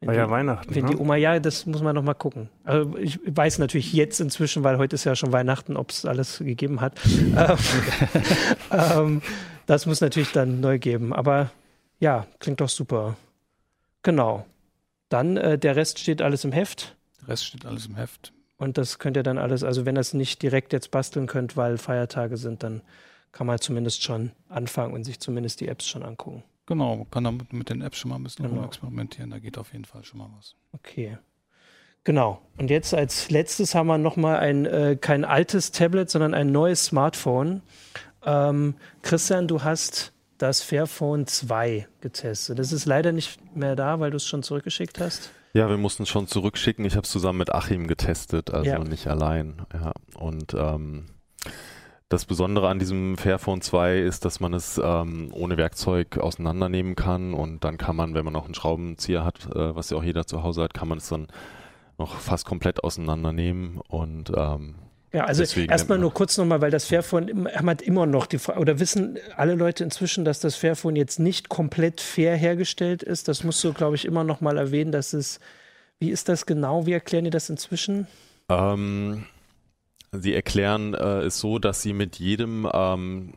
Wenn 0.00 0.08
War 0.08 0.14
ja 0.14 0.26
die, 0.26 0.30
Weihnachten. 0.30 0.74
wenn 0.74 0.84
ne? 0.84 0.90
die 0.90 0.96
Oma, 0.96 1.16
ja, 1.16 1.40
das 1.40 1.66
muss 1.66 1.82
man 1.82 1.94
noch 1.94 2.04
mal 2.04 2.14
gucken. 2.14 2.48
Also 2.62 2.96
ich 2.98 3.18
weiß 3.24 3.58
natürlich 3.58 3.92
jetzt 3.92 4.20
inzwischen, 4.20 4.62
weil 4.62 4.78
heute 4.78 4.94
ist 4.94 5.04
ja 5.04 5.16
schon 5.16 5.32
Weihnachten, 5.32 5.76
ob 5.76 5.90
es 5.90 6.04
alles 6.04 6.38
gegeben 6.38 6.80
hat. 6.80 6.98
ähm, 7.04 7.56
ähm, 8.70 9.22
das 9.66 9.86
muss 9.86 10.00
natürlich 10.00 10.30
dann 10.30 10.60
neu 10.60 10.78
geben. 10.78 11.12
Aber 11.12 11.50
ja, 11.98 12.26
klingt 12.38 12.60
doch 12.60 12.68
super. 12.68 13.16
Genau. 14.02 14.46
Dann 15.08 15.36
äh, 15.36 15.58
der 15.58 15.74
Rest 15.74 15.98
steht 15.98 16.22
alles 16.22 16.44
im 16.44 16.52
Heft. 16.52 16.96
Der 17.22 17.28
Rest 17.30 17.46
steht 17.46 17.66
alles 17.66 17.86
im 17.86 17.96
Heft. 17.96 18.32
Und 18.56 18.78
das 18.78 18.98
könnt 18.98 19.16
ihr 19.16 19.22
dann 19.22 19.38
alles, 19.38 19.64
also 19.64 19.84
wenn 19.84 19.96
ihr 19.96 20.00
es 20.00 20.14
nicht 20.14 20.42
direkt 20.42 20.72
jetzt 20.72 20.90
basteln 20.90 21.26
könnt, 21.26 21.56
weil 21.56 21.78
Feiertage 21.78 22.36
sind, 22.36 22.62
dann 22.62 22.82
kann 23.32 23.46
man 23.46 23.58
zumindest 23.60 24.02
schon 24.02 24.32
anfangen 24.48 24.94
und 24.94 25.04
sich 25.04 25.20
zumindest 25.20 25.60
die 25.60 25.68
Apps 25.68 25.86
schon 25.86 26.02
angucken. 26.02 26.42
Genau, 26.66 26.96
man 26.96 27.10
kann 27.10 27.24
damit 27.24 27.52
mit 27.52 27.70
den 27.70 27.80
Apps 27.82 27.98
schon 27.98 28.10
mal 28.10 28.16
ein 28.16 28.24
bisschen 28.24 28.48
Genau. 28.48 28.64
experimentieren. 28.64 29.30
Da 29.30 29.38
geht 29.38 29.56
auf 29.58 29.72
jeden 29.72 29.84
Fall 29.84 30.04
schon 30.04 30.18
mal 30.18 30.28
was. 30.36 30.54
Okay. 30.72 31.16
Genau. 32.04 32.40
Und 32.56 32.70
jetzt 32.70 32.94
als 32.94 33.30
letztes 33.30 33.74
haben 33.74 33.86
wir 33.86 33.98
nochmal 33.98 34.36
ein, 34.38 34.66
äh, 34.66 34.96
kein 35.00 35.24
altes 35.24 35.72
Tablet, 35.72 36.10
sondern 36.10 36.34
ein 36.34 36.52
neues 36.52 36.84
Smartphone. 36.86 37.62
Ähm, 38.24 38.74
Christian, 39.02 39.46
du 39.48 39.62
hast 39.62 40.12
das 40.38 40.62
Fairphone 40.62 41.26
2 41.26 41.88
getestet. 42.00 42.58
Das 42.58 42.72
ist 42.72 42.84
leider 42.86 43.12
nicht 43.12 43.38
mehr 43.56 43.74
da, 43.76 43.98
weil 44.00 44.10
du 44.10 44.16
es 44.16 44.26
schon 44.26 44.42
zurückgeschickt 44.42 45.00
hast. 45.00 45.30
Ja, 45.54 45.68
wir 45.68 45.78
mussten 45.78 46.04
es 46.04 46.08
schon 46.08 46.26
zurückschicken. 46.28 46.84
Ich 46.84 46.94
habe 46.94 47.04
es 47.04 47.10
zusammen 47.10 47.38
mit 47.38 47.52
Achim 47.52 47.86
getestet, 47.88 48.52
also 48.52 48.70
Ja. 48.70 48.78
nicht 48.78 49.06
allein. 49.08 49.62
Ja. 49.72 49.92
Und 50.14 50.54
ähm, 50.54 51.06
das 52.08 52.24
Besondere 52.24 52.68
an 52.68 52.78
diesem 52.78 53.18
Fairphone 53.18 53.60
2 53.60 53.98
ist, 53.98 54.24
dass 54.24 54.40
man 54.40 54.54
es 54.54 54.80
ähm, 54.82 55.30
ohne 55.32 55.56
Werkzeug 55.56 56.18
auseinandernehmen 56.18 56.96
kann 56.96 57.34
und 57.34 57.64
dann 57.64 57.76
kann 57.76 57.96
man, 57.96 58.14
wenn 58.14 58.24
man 58.24 58.34
auch 58.34 58.46
einen 58.46 58.54
Schraubenzieher 58.54 59.24
hat, 59.24 59.46
äh, 59.54 59.76
was 59.76 59.90
ja 59.90 59.98
auch 59.98 60.04
jeder 60.04 60.26
zu 60.26 60.42
Hause 60.42 60.62
hat, 60.62 60.74
kann 60.74 60.88
man 60.88 60.98
es 60.98 61.08
dann 61.08 61.28
noch 61.98 62.14
fast 62.16 62.46
komplett 62.46 62.82
auseinandernehmen 62.82 63.80
und 63.88 64.32
ähm, 64.34 64.76
Ja, 65.12 65.24
also 65.24 65.42
erstmal 65.60 65.98
nur 65.98 66.14
kurz 66.14 66.38
nochmal, 66.38 66.62
weil 66.62 66.70
das 66.70 66.86
Fairphone 66.86 67.48
hat 67.52 67.82
immer 67.82 68.06
noch 68.06 68.24
die 68.24 68.38
Frage, 68.38 68.60
oder 68.60 68.80
wissen 68.80 69.18
alle 69.36 69.54
Leute 69.54 69.84
inzwischen, 69.84 70.24
dass 70.24 70.40
das 70.40 70.54
Fairphone 70.54 70.96
jetzt 70.96 71.18
nicht 71.18 71.50
komplett 71.50 72.00
fair 72.00 72.36
hergestellt 72.36 73.02
ist? 73.02 73.28
Das 73.28 73.44
musst 73.44 73.62
du, 73.64 73.74
glaube 73.74 73.96
ich, 73.96 74.06
immer 74.06 74.24
noch 74.24 74.40
mal 74.40 74.56
erwähnen, 74.56 74.92
dass 74.92 75.12
es, 75.12 75.40
wie 75.98 76.10
ist 76.10 76.30
das 76.30 76.46
genau? 76.46 76.86
Wie 76.86 76.92
erklären 76.92 77.24
die 77.24 77.30
das 77.30 77.50
inzwischen? 77.50 78.06
Ähm, 78.48 79.24
sie 80.12 80.34
erklären 80.34 80.94
äh, 80.94 81.20
es 81.22 81.38
so, 81.38 81.58
dass 81.58 81.82
sie 81.82 81.92
mit 81.92 82.16
jedem 82.18 82.68
ähm, 82.72 83.34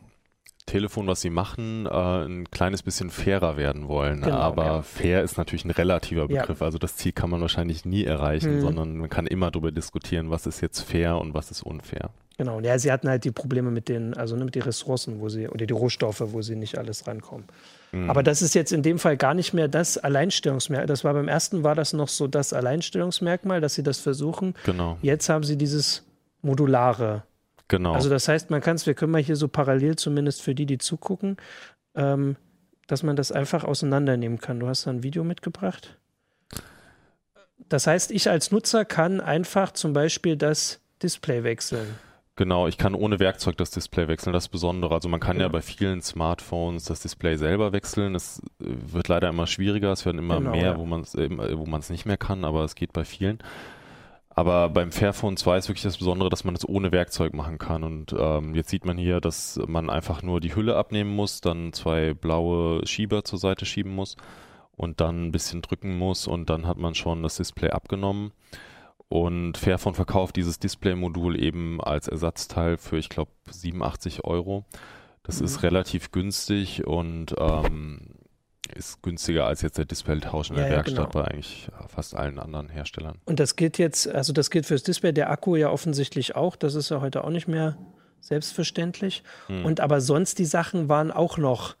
Telefon, 0.66 1.06
was 1.08 1.20
sie 1.20 1.30
machen, 1.30 1.86
äh, 1.86 1.90
ein 2.24 2.48
kleines 2.50 2.82
bisschen 2.82 3.10
fairer 3.10 3.56
werden 3.56 3.88
wollen. 3.88 4.22
Genau, 4.22 4.36
Aber 4.36 4.64
ja. 4.64 4.82
fair 4.82 5.22
ist 5.22 5.36
natürlich 5.36 5.64
ein 5.64 5.70
relativer 5.72 6.30
Ja. 6.30 6.40
Begriff. 6.42 6.62
Also 6.62 6.78
das 6.78 6.96
Ziel 6.96 7.12
kann 7.12 7.30
man 7.30 7.40
wahrscheinlich 7.40 7.84
nie 7.84 8.04
erreichen, 8.04 8.56
Mhm. 8.56 8.60
sondern 8.60 8.96
man 8.96 9.10
kann 9.10 9.26
immer 9.26 9.50
darüber 9.50 9.72
diskutieren, 9.72 10.30
was 10.30 10.46
ist 10.46 10.60
jetzt 10.60 10.80
fair 10.80 11.18
und 11.18 11.34
was 11.34 11.50
ist 11.50 11.62
unfair. 11.62 12.10
Genau, 12.38 12.60
ja, 12.60 12.78
sie 12.78 12.90
hatten 12.90 13.08
halt 13.08 13.24
die 13.24 13.30
Probleme 13.30 13.70
mit 13.70 13.88
den, 13.88 14.14
also 14.14 14.36
ne, 14.36 14.44
mit 14.44 14.54
den 14.54 14.62
Ressourcen, 14.62 15.20
wo 15.20 15.28
sie, 15.28 15.48
oder 15.48 15.66
die 15.66 15.74
Rohstoffe, 15.74 16.22
wo 16.28 16.40
sie 16.42 16.56
nicht 16.56 16.78
alles 16.78 17.06
rankommen. 17.06 17.44
Mhm. 17.90 18.08
Aber 18.08 18.22
das 18.22 18.40
ist 18.40 18.54
jetzt 18.54 18.72
in 18.72 18.82
dem 18.82 18.98
Fall 18.98 19.16
gar 19.16 19.34
nicht 19.34 19.52
mehr 19.52 19.68
das 19.68 19.98
Alleinstellungsmerkmal. 19.98 20.86
Das 20.86 21.04
war 21.04 21.12
beim 21.12 21.28
ersten, 21.28 21.62
war 21.64 21.74
das 21.74 21.92
noch 21.92 22.08
so 22.08 22.28
das 22.28 22.52
Alleinstellungsmerkmal, 22.52 23.60
dass 23.60 23.74
sie 23.74 23.82
das 23.82 23.98
versuchen. 23.98 24.54
genau, 24.64 24.96
Jetzt 25.02 25.28
haben 25.28 25.44
sie 25.44 25.58
dieses 25.58 26.04
Modulare. 26.42 27.22
genau. 27.68 27.92
Also 27.94 28.10
das 28.10 28.28
heißt, 28.28 28.50
man 28.50 28.60
kann 28.60 28.76
es, 28.76 28.86
wir 28.86 28.94
können 28.94 29.12
mal 29.12 29.22
hier 29.22 29.36
so 29.36 29.48
parallel 29.48 29.96
zumindest 29.96 30.42
für 30.42 30.54
die, 30.54 30.66
die 30.66 30.78
zugucken, 30.78 31.36
ähm, 31.94 32.36
dass 32.88 33.02
man 33.02 33.16
das 33.16 33.32
einfach 33.32 33.64
auseinandernehmen 33.64 34.38
kann. 34.38 34.60
Du 34.60 34.66
hast 34.68 34.86
da 34.86 34.90
ein 34.90 35.02
Video 35.02 35.24
mitgebracht. 35.24 35.98
Das 37.68 37.86
heißt, 37.86 38.10
ich 38.10 38.28
als 38.28 38.50
Nutzer 38.50 38.84
kann 38.84 39.20
einfach 39.20 39.72
zum 39.72 39.92
Beispiel 39.92 40.36
das 40.36 40.80
Display 41.02 41.42
wechseln. 41.44 41.86
Genau, 42.36 42.66
ich 42.66 42.78
kann 42.78 42.94
ohne 42.94 43.18
Werkzeug 43.20 43.56
das 43.58 43.70
Display 43.70 44.08
wechseln, 44.08 44.32
das 44.32 44.48
Besondere. 44.48 44.94
Also 44.94 45.08
man 45.08 45.20
kann 45.20 45.36
ja 45.36 45.44
Genau. 45.46 45.52
bei 45.52 45.62
vielen 45.62 46.00
Smartphones 46.02 46.84
das 46.84 47.00
Display 47.00 47.36
selber 47.36 47.72
wechseln. 47.72 48.14
Es 48.14 48.40
äh, 48.60 48.64
wird 48.92 49.08
leider 49.08 49.28
immer 49.28 49.46
schwieriger, 49.46 49.92
es 49.92 50.04
werden 50.06 50.18
immer 50.18 50.38
Genau, 50.38 50.50
mehr, 50.50 50.62
ja. 50.62 50.78
wo 50.78 50.84
man 50.86 51.02
es 51.02 51.14
äh, 51.14 51.28
wo 51.58 51.66
man 51.66 51.80
es 51.80 51.90
nicht 51.90 52.06
mehr 52.06 52.16
kann, 52.16 52.44
aber 52.44 52.64
es 52.64 52.74
geht 52.74 52.92
bei 52.92 53.04
vielen. 53.04 53.38
Aber 54.34 54.70
beim 54.70 54.92
Fairphone 54.92 55.36
2 55.36 55.58
ist 55.58 55.68
wirklich 55.68 55.82
das 55.82 55.98
Besondere, 55.98 56.30
dass 56.30 56.44
man 56.44 56.54
es 56.54 56.66
ohne 56.66 56.90
Werkzeug 56.90 57.34
machen 57.34 57.58
kann. 57.58 57.84
Und 57.84 58.14
ähm, 58.18 58.54
jetzt 58.54 58.70
sieht 58.70 58.86
man 58.86 58.96
hier, 58.96 59.20
dass 59.20 59.60
man 59.66 59.90
einfach 59.90 60.22
nur 60.22 60.40
die 60.40 60.54
Hülle 60.54 60.76
abnehmen 60.76 61.14
muss, 61.14 61.40
dann 61.42 61.72
zwei 61.72 62.14
blaue 62.14 62.86
Schieber 62.86 63.24
zur 63.24 63.38
Seite 63.38 63.66
schieben 63.66 63.94
muss 63.94 64.16
und 64.74 65.00
dann 65.02 65.26
ein 65.26 65.32
bisschen 65.32 65.60
drücken 65.60 65.98
muss 65.98 66.26
und 66.26 66.48
dann 66.48 66.66
hat 66.66 66.78
man 66.78 66.94
schon 66.94 67.22
das 67.22 67.36
Display 67.36 67.70
abgenommen. 67.70 68.32
Und 69.08 69.58
Fairphone 69.58 69.92
verkauft 69.94 70.36
dieses 70.36 70.58
Display-Modul 70.58 71.38
eben 71.38 71.82
als 71.82 72.08
Ersatzteil 72.08 72.78
für, 72.78 72.96
ich 72.96 73.10
glaube, 73.10 73.30
87 73.50 74.24
Euro. 74.24 74.64
Das 75.24 75.40
Mhm. 75.40 75.44
ist 75.44 75.62
relativ 75.62 76.10
günstig 76.10 76.86
und 76.86 77.34
ähm, 77.38 78.00
ist 78.74 79.02
günstiger 79.02 79.46
als 79.46 79.62
jetzt 79.62 79.78
der 79.78 79.84
Display-Tausch 79.84 80.50
in 80.50 80.56
der 80.56 80.66
Ja, 80.66 80.72
Werkstatt 80.76 81.12
genau. 81.12 81.24
bei 81.24 81.30
eigentlich 81.30 81.68
fast 81.88 82.14
allen 82.14 82.38
anderen 82.38 82.68
Herstellern. 82.68 83.18
Und 83.24 83.40
das 83.40 83.56
gilt 83.56 83.78
jetzt, 83.78 84.08
also 84.08 84.32
das 84.32 84.50
gilt 84.50 84.66
fürs 84.66 84.82
Display, 84.82 85.12
der 85.12 85.30
Akku 85.30 85.56
ja 85.56 85.70
offensichtlich 85.70 86.36
auch. 86.36 86.56
Das 86.56 86.74
ist 86.74 86.90
ja 86.90 87.00
heute 87.00 87.24
auch 87.24 87.30
nicht 87.30 87.48
mehr 87.48 87.76
selbstverständlich. 88.20 89.22
Hm. 89.48 89.64
Und 89.64 89.80
aber 89.80 90.00
sonst 90.00 90.38
die 90.38 90.44
Sachen 90.44 90.88
waren 90.88 91.10
auch 91.10 91.38
noch 91.38 91.76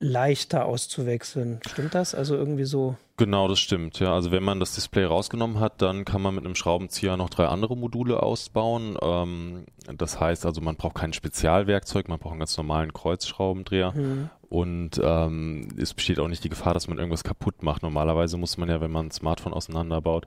leichter 0.00 0.66
auszuwechseln. 0.66 1.60
Stimmt 1.66 1.94
das? 1.94 2.14
Also 2.14 2.34
irgendwie 2.34 2.64
so. 2.64 2.96
Genau, 3.16 3.46
das 3.48 3.60
stimmt. 3.60 4.00
Ja, 4.00 4.12
also 4.12 4.32
wenn 4.32 4.42
man 4.42 4.60
das 4.60 4.74
Display 4.74 5.04
rausgenommen 5.04 5.60
hat, 5.60 5.80
dann 5.80 6.04
kann 6.04 6.20
man 6.20 6.34
mit 6.34 6.44
einem 6.44 6.56
Schraubenzieher 6.56 7.16
noch 7.16 7.30
drei 7.30 7.46
andere 7.46 7.76
Module 7.76 8.22
ausbauen. 8.22 8.98
Ähm, 9.00 9.66
das 9.96 10.18
heißt 10.18 10.46
also, 10.46 10.60
man 10.60 10.76
braucht 10.76 10.96
kein 10.96 11.12
Spezialwerkzeug, 11.12 12.08
man 12.08 12.18
braucht 12.18 12.32
einen 12.32 12.40
ganz 12.40 12.56
normalen 12.56 12.92
Kreuzschraubendreher. 12.92 13.94
Hm. 13.94 14.30
Und 14.48 15.00
ähm, 15.02 15.68
es 15.78 15.94
besteht 15.94 16.18
auch 16.18 16.28
nicht 16.28 16.44
die 16.44 16.48
Gefahr, 16.48 16.74
dass 16.74 16.88
man 16.88 16.98
irgendwas 16.98 17.24
kaputt 17.24 17.62
macht. 17.62 17.82
Normalerweise 17.82 18.36
muss 18.36 18.58
man 18.58 18.68
ja, 18.68 18.80
wenn 18.80 18.90
man 18.90 19.06
ein 19.06 19.10
Smartphone 19.10 19.52
auseinanderbaut, 19.52 20.26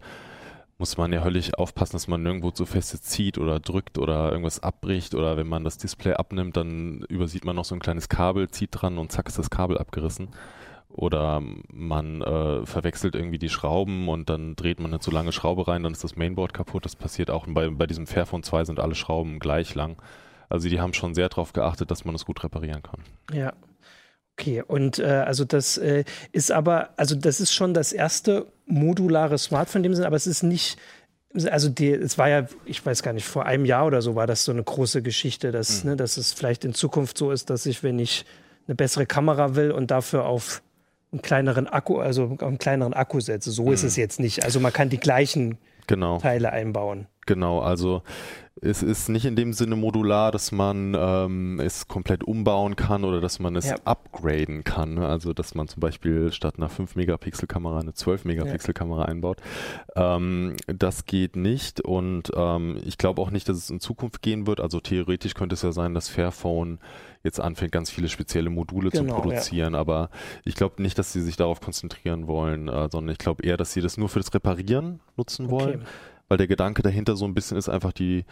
muss 0.77 0.97
man 0.97 1.11
ja 1.11 1.23
höllisch 1.23 1.53
aufpassen, 1.55 1.93
dass 1.93 2.07
man 2.07 2.21
nirgendwo 2.21 2.51
zu 2.51 2.65
feste 2.65 3.01
zieht 3.01 3.37
oder 3.37 3.59
drückt 3.59 3.97
oder 3.97 4.31
irgendwas 4.31 4.61
abbricht. 4.61 5.15
Oder 5.15 5.35
wenn 5.35 5.47
man 5.47 5.63
das 5.63 5.77
Display 5.77 6.13
abnimmt, 6.13 6.55
dann 6.55 7.01
übersieht 7.09 7.45
man 7.45 7.55
noch 7.55 7.65
so 7.65 7.75
ein 7.75 7.79
kleines 7.79 8.09
Kabel, 8.09 8.49
zieht 8.49 8.69
dran 8.71 8.97
und 8.97 9.11
zack 9.11 9.27
ist 9.27 9.39
das 9.39 9.49
Kabel 9.49 9.77
abgerissen. 9.77 10.29
Oder 10.89 11.41
man 11.71 12.21
äh, 12.21 12.65
verwechselt 12.65 13.15
irgendwie 13.15 13.39
die 13.39 13.49
Schrauben 13.49 14.07
und 14.07 14.29
dann 14.29 14.55
dreht 14.55 14.79
man 14.79 14.91
eine 14.91 14.99
zu 14.99 15.11
lange 15.11 15.31
Schraube 15.31 15.67
rein, 15.67 15.83
dann 15.83 15.91
ist 15.91 16.03
das 16.03 16.15
Mainboard 16.15 16.53
kaputt. 16.53 16.85
Das 16.85 16.95
passiert 16.95 17.31
auch. 17.31 17.47
Und 17.47 17.55
bei, 17.55 17.69
bei 17.69 17.87
diesem 17.87 18.07
Fairphone 18.07 18.43
2 18.43 18.65
sind 18.65 18.79
alle 18.79 18.95
Schrauben 18.95 19.39
gleich 19.39 19.73
lang. 19.73 20.01
Also 20.49 20.69
die 20.69 20.79
haben 20.79 20.93
schon 20.93 21.13
sehr 21.13 21.29
darauf 21.29 21.53
geachtet, 21.53 21.91
dass 21.91 22.05
man 22.05 22.13
das 22.13 22.25
gut 22.25 22.43
reparieren 22.43 22.83
kann. 22.83 23.01
Ja. 23.33 23.53
Okay, 24.39 24.61
und 24.61 24.99
äh, 24.99 25.05
also 25.05 25.45
das 25.45 25.77
äh, 25.79 26.03
ist 26.31 26.51
aber, 26.51 26.91
also 26.95 27.15
das 27.15 27.39
ist 27.39 27.53
schon 27.53 27.73
das 27.73 27.91
erste 27.91 28.45
modulare 28.67 29.37
Smartphone 29.37 29.79
in 29.79 29.83
dem 29.83 29.93
Sinne, 29.95 30.07
aber 30.07 30.15
es 30.17 30.27
ist 30.27 30.43
nicht, 30.43 30.77
also 31.49 31.69
die, 31.69 31.89
es 31.91 32.17
war 32.17 32.29
ja, 32.29 32.45
ich 32.65 32.85
weiß 32.85 33.01
gar 33.03 33.13
nicht, 33.13 33.25
vor 33.25 33.45
einem 33.45 33.65
Jahr 33.65 33.85
oder 33.85 34.01
so 34.01 34.15
war 34.15 34.27
das 34.27 34.43
so 34.43 34.51
eine 34.51 34.63
große 34.63 35.01
Geschichte, 35.01 35.51
dass, 35.51 35.83
Mhm. 35.83 35.91
ne, 35.91 35.95
dass 35.97 36.17
es 36.17 36.33
vielleicht 36.33 36.65
in 36.65 36.73
Zukunft 36.73 37.17
so 37.17 37.31
ist, 37.31 37.49
dass 37.49 37.65
ich, 37.65 37.83
wenn 37.83 37.97
ich 37.99 38.25
eine 38.67 38.75
bessere 38.75 39.05
Kamera 39.05 39.55
will 39.55 39.71
und 39.71 39.91
dafür 39.91 40.25
auf 40.25 40.61
einen 41.13 41.21
kleineren 41.21 41.67
Akku, 41.67 41.99
also 41.99 42.25
auf 42.37 42.43
einen 42.43 42.57
kleineren 42.57 42.93
Akku 42.93 43.19
setze. 43.21 43.49
So 43.51 43.71
ist 43.71 43.83
Mhm. 43.83 43.87
es 43.87 43.95
jetzt 43.95 44.19
nicht. 44.19 44.43
Also 44.43 44.59
man 44.59 44.73
kann 44.73 44.89
die 44.89 44.99
gleichen 44.99 45.57
Genau. 45.87 46.19
Teile 46.19 46.51
einbauen. 46.51 47.07
Genau, 47.27 47.59
also 47.59 48.01
es 48.59 48.81
ist 48.81 49.07
nicht 49.09 49.25
in 49.25 49.35
dem 49.35 49.53
Sinne 49.53 49.75
modular, 49.75 50.31
dass 50.31 50.51
man 50.51 50.95
ähm, 50.97 51.59
es 51.59 51.87
komplett 51.87 52.23
umbauen 52.23 52.75
kann 52.75 53.03
oder 53.03 53.21
dass 53.21 53.37
man 53.37 53.55
es 53.55 53.69
Ja. 53.69 53.75
upgraden 53.85 54.63
kann. 54.63 54.95
ne? 54.95 55.07
Also 55.07 55.33
dass 55.33 55.53
man 55.53 55.67
zum 55.67 55.79
Beispiel 55.79 56.31
statt 56.31 56.55
einer 56.57 56.67
5-Megapixel-Kamera 56.67 57.79
eine 57.81 57.91
12-Megapixel-Kamera 57.91 59.03
einbaut. 59.05 59.41
Ähm, 59.95 60.55
das 60.65 61.05
geht 61.05 61.35
nicht 61.35 61.81
und 61.81 62.31
ähm, 62.35 62.79
ich 62.83 62.97
glaube 62.97 63.21
auch 63.21 63.29
nicht, 63.29 63.47
dass 63.47 63.57
es 63.57 63.69
in 63.69 63.79
Zukunft 63.79 64.23
gehen 64.23 64.47
wird. 64.47 64.59
Also 64.59 64.79
theoretisch 64.79 65.35
könnte 65.35 65.53
es 65.53 65.61
ja 65.61 65.71
sein, 65.71 65.93
dass 65.93 66.09
Fairphone 66.09 66.79
jetzt 67.23 67.39
anfängt, 67.39 67.71
ganz 67.73 67.91
viele 67.91 68.09
spezielle 68.09 68.49
Module 68.49 68.89
Genau, 68.89 69.03
zu 69.03 69.07
ja. 69.09 69.19
produzieren, 69.21 69.75
aber 69.75 70.09
ich 70.45 70.55
glaube 70.55 70.81
nicht, 70.81 70.97
dass 70.97 71.13
sie 71.13 71.21
sich 71.21 71.35
darauf 71.35 71.61
konzentrieren 71.61 72.25
wollen, 72.25 72.69
äh, 72.69 72.89
sondern 72.91 73.09
ich 73.11 73.19
glaube 73.19 73.43
eher, 73.43 73.57
dass 73.57 73.73
sie 73.73 73.81
das 73.81 73.97
nur 73.97 74.09
für 74.09 74.19
das 74.19 74.33
Reparieren 74.33 74.99
nutzen 75.15 75.51
wollen 75.51 75.81
Okay. 75.81 75.87
Weil 76.27 76.37
der 76.37 76.47
Gedanke 76.47 76.81
dahinter 76.81 77.15
so 77.15 77.25
ein 77.25 77.33
bisschen 77.33 77.57
ist, 77.57 77.69
einfach 77.69 77.93
die 77.93 78.25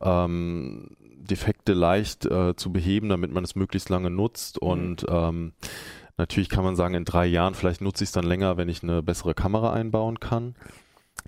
ähm, 0.00 0.96
Defekte 1.00 1.72
leicht 1.72 2.26
äh, 2.26 2.54
zu 2.56 2.72
beheben, 2.72 3.08
damit 3.08 3.32
man 3.32 3.44
es 3.44 3.56
möglichst 3.56 3.88
lange 3.88 4.10
nutzt. 4.10 4.60
Mhm. 4.62 4.68
Und 4.68 5.06
ähm, 5.08 5.52
natürlich 6.16 6.48
kann 6.48 6.64
man 6.64 6.76
sagen, 6.76 6.94
in 6.94 7.04
drei 7.04 7.26
Jahren, 7.26 7.54
vielleicht 7.54 7.80
nutze 7.80 8.04
ich 8.04 8.08
es 8.08 8.12
dann 8.12 8.26
länger, 8.26 8.56
wenn 8.56 8.68
ich 8.68 8.82
eine 8.82 9.02
bessere 9.02 9.34
Kamera 9.34 9.72
einbauen 9.72 10.20
kann. 10.20 10.54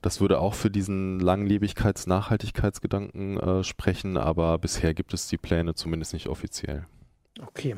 Das 0.03 0.21
würde 0.21 0.41
auch 0.41 0.55
für 0.55 0.71
diesen 0.71 1.19
Langlebigkeits-Nachhaltigkeitsgedanken 1.21 3.39
äh, 3.39 3.65
sprechen, 3.65 4.17
aber 4.17 4.59
bisher 4.59 4.95
gibt 4.95 5.15
es 5.15 5.29
die 5.29 5.39
Pläne 5.39 5.75
zumindest 5.75 6.13
nicht 6.13 6.29
offiziell. 6.29 6.87
Okay. 7.41 7.77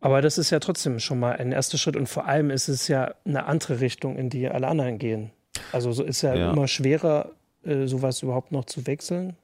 Aber 0.00 0.22
das 0.22 0.38
ist 0.38 0.50
ja 0.50 0.60
trotzdem 0.60 0.98
schon 0.98 1.20
mal 1.20 1.36
ein 1.36 1.52
erster 1.52 1.76
Schritt 1.76 1.96
und 1.96 2.08
vor 2.08 2.26
allem 2.26 2.50
ist 2.50 2.68
es 2.68 2.88
ja 2.88 3.14
eine 3.24 3.44
andere 3.46 3.80
Richtung, 3.80 4.16
in 4.16 4.30
die 4.30 4.48
alle 4.48 4.68
anderen 4.68 4.98
gehen. 4.98 5.30
Also 5.72 5.92
so 5.92 6.02
ist 6.02 6.22
ja, 6.22 6.34
Ja. 6.34 6.52
immer 6.52 6.68
schwerer, 6.68 7.32
äh, 7.64 7.86
sowas 7.86 8.22
überhaupt 8.22 8.52
noch 8.52 8.64
zu 8.64 8.86
wechseln. 8.86 9.36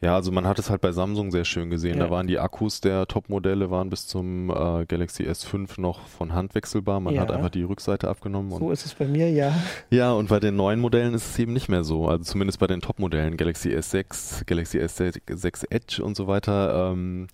Ja, 0.00 0.14
also 0.14 0.32
man 0.32 0.46
hat 0.46 0.58
es 0.58 0.70
halt 0.70 0.80
bei 0.80 0.90
Samsung 0.90 1.30
sehr 1.30 1.44
schön 1.44 1.68
gesehen. 1.68 1.98
Ja. 1.98 2.04
Da 2.06 2.10
waren 2.10 2.26
die 2.26 2.38
Akkus 2.38 2.80
der 2.80 3.06
Top-Modelle 3.06 3.70
waren 3.70 3.90
bis 3.90 4.06
zum 4.06 4.48
äh, 4.48 4.86
Galaxy 4.86 5.24
S5 5.24 5.78
noch 5.78 6.06
von 6.08 6.32
Hand 6.32 6.54
wechselbar. 6.54 6.98
Man 7.00 7.12
Ja. 7.14 7.20
hat 7.20 7.30
einfach 7.30 7.50
die 7.50 7.62
Rückseite 7.64 8.08
abgenommen. 8.08 8.50
Und, 8.52 8.60
So 8.60 8.70
ist 8.70 8.86
es 8.86 8.94
bei 8.94 9.04
mir, 9.06 9.30
ja. 9.30 9.52
ja, 9.90 10.12
und 10.12 10.30
bei 10.30 10.40
den 10.40 10.56
neuen 10.56 10.80
Modellen 10.80 11.12
ist 11.12 11.26
es 11.32 11.38
eben 11.38 11.52
nicht 11.52 11.68
mehr 11.68 11.84
so. 11.84 12.08
Also 12.08 12.24
zumindest 12.24 12.58
bei 12.58 12.68
den 12.68 12.80
Top-Modellen, 12.80 13.36
Galaxy 13.36 13.68
S6, 13.76 14.46
Galaxy 14.46 14.78
S6 14.78 15.66
Edge 15.70 16.02
und 16.02 16.16
so 16.16 16.26
weiter, 16.26 16.92
ähm, 16.92 17.26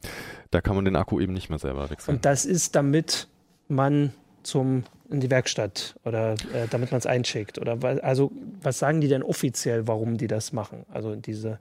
da 0.50 0.60
kann 0.60 0.74
man 0.74 0.84
den 0.84 0.96
Akku 0.96 1.20
eben 1.20 1.32
nicht 1.32 1.48
mehr 1.48 1.60
selber 1.60 1.88
wechseln. 1.90 2.16
Und 2.16 2.24
das 2.24 2.44
ist, 2.44 2.74
damit 2.74 3.28
man 3.68 4.12
zum 4.46 4.85
in 5.11 5.20
die 5.20 5.30
Werkstatt 5.30 5.96
oder 6.04 6.32
äh, 6.52 6.66
damit 6.70 6.90
man 6.90 6.98
es 6.98 7.06
einschickt. 7.06 7.59
Oder 7.59 7.78
also 8.02 8.32
was 8.62 8.78
sagen 8.78 9.00
die 9.00 9.09
denn 9.09 9.22
offiziell, 9.22 9.87
warum 9.87 10.16
die 10.16 10.26
das 10.26 10.52
machen? 10.52 10.85
Also 10.90 11.12
in 11.12 11.22
diese 11.22 11.59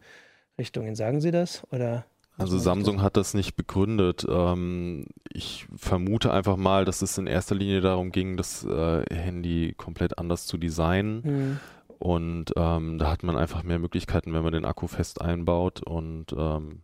Richtungen. 0.58 0.96
Sagen 0.96 1.22
sie 1.22 1.32
das? 1.32 1.64
Oder 1.72 2.06
Also 2.38 2.58
Samsung 2.58 3.02
hat 3.02 3.18
das 3.18 3.34
nicht 3.34 3.56
begründet. 3.56 4.26
Ähm, 4.28 5.06
ich 5.32 5.68
vermute 5.76 6.32
einfach 6.32 6.58
mal, 6.58 6.86
dass 6.86 7.02
es 7.02 7.18
in 7.18 7.28
erster 7.28 7.56
Linie 7.56 7.82
darum 7.82 8.12
ging, 8.12 8.38
das 8.38 8.66
äh, 8.66 9.04
Handy 9.14 9.74
komplett 9.78 10.18
anders 10.18 10.46
zu 10.46 10.58
designen. 10.58 11.24
Hm. 11.24 11.60
Und 12.00 12.54
ähm, 12.56 12.98
da 12.98 13.10
hat 13.10 13.24
man 13.24 13.38
einfach 13.38 13.64
mehr 13.64 13.80
Möglichkeiten, 13.80 14.34
wenn 14.34 14.44
man 14.44 14.54
den 14.54 14.66
Akku 14.66 14.88
fest 14.88 15.22
einbaut. 15.22 15.82
Und 15.84 16.34
ähm, 16.38 16.82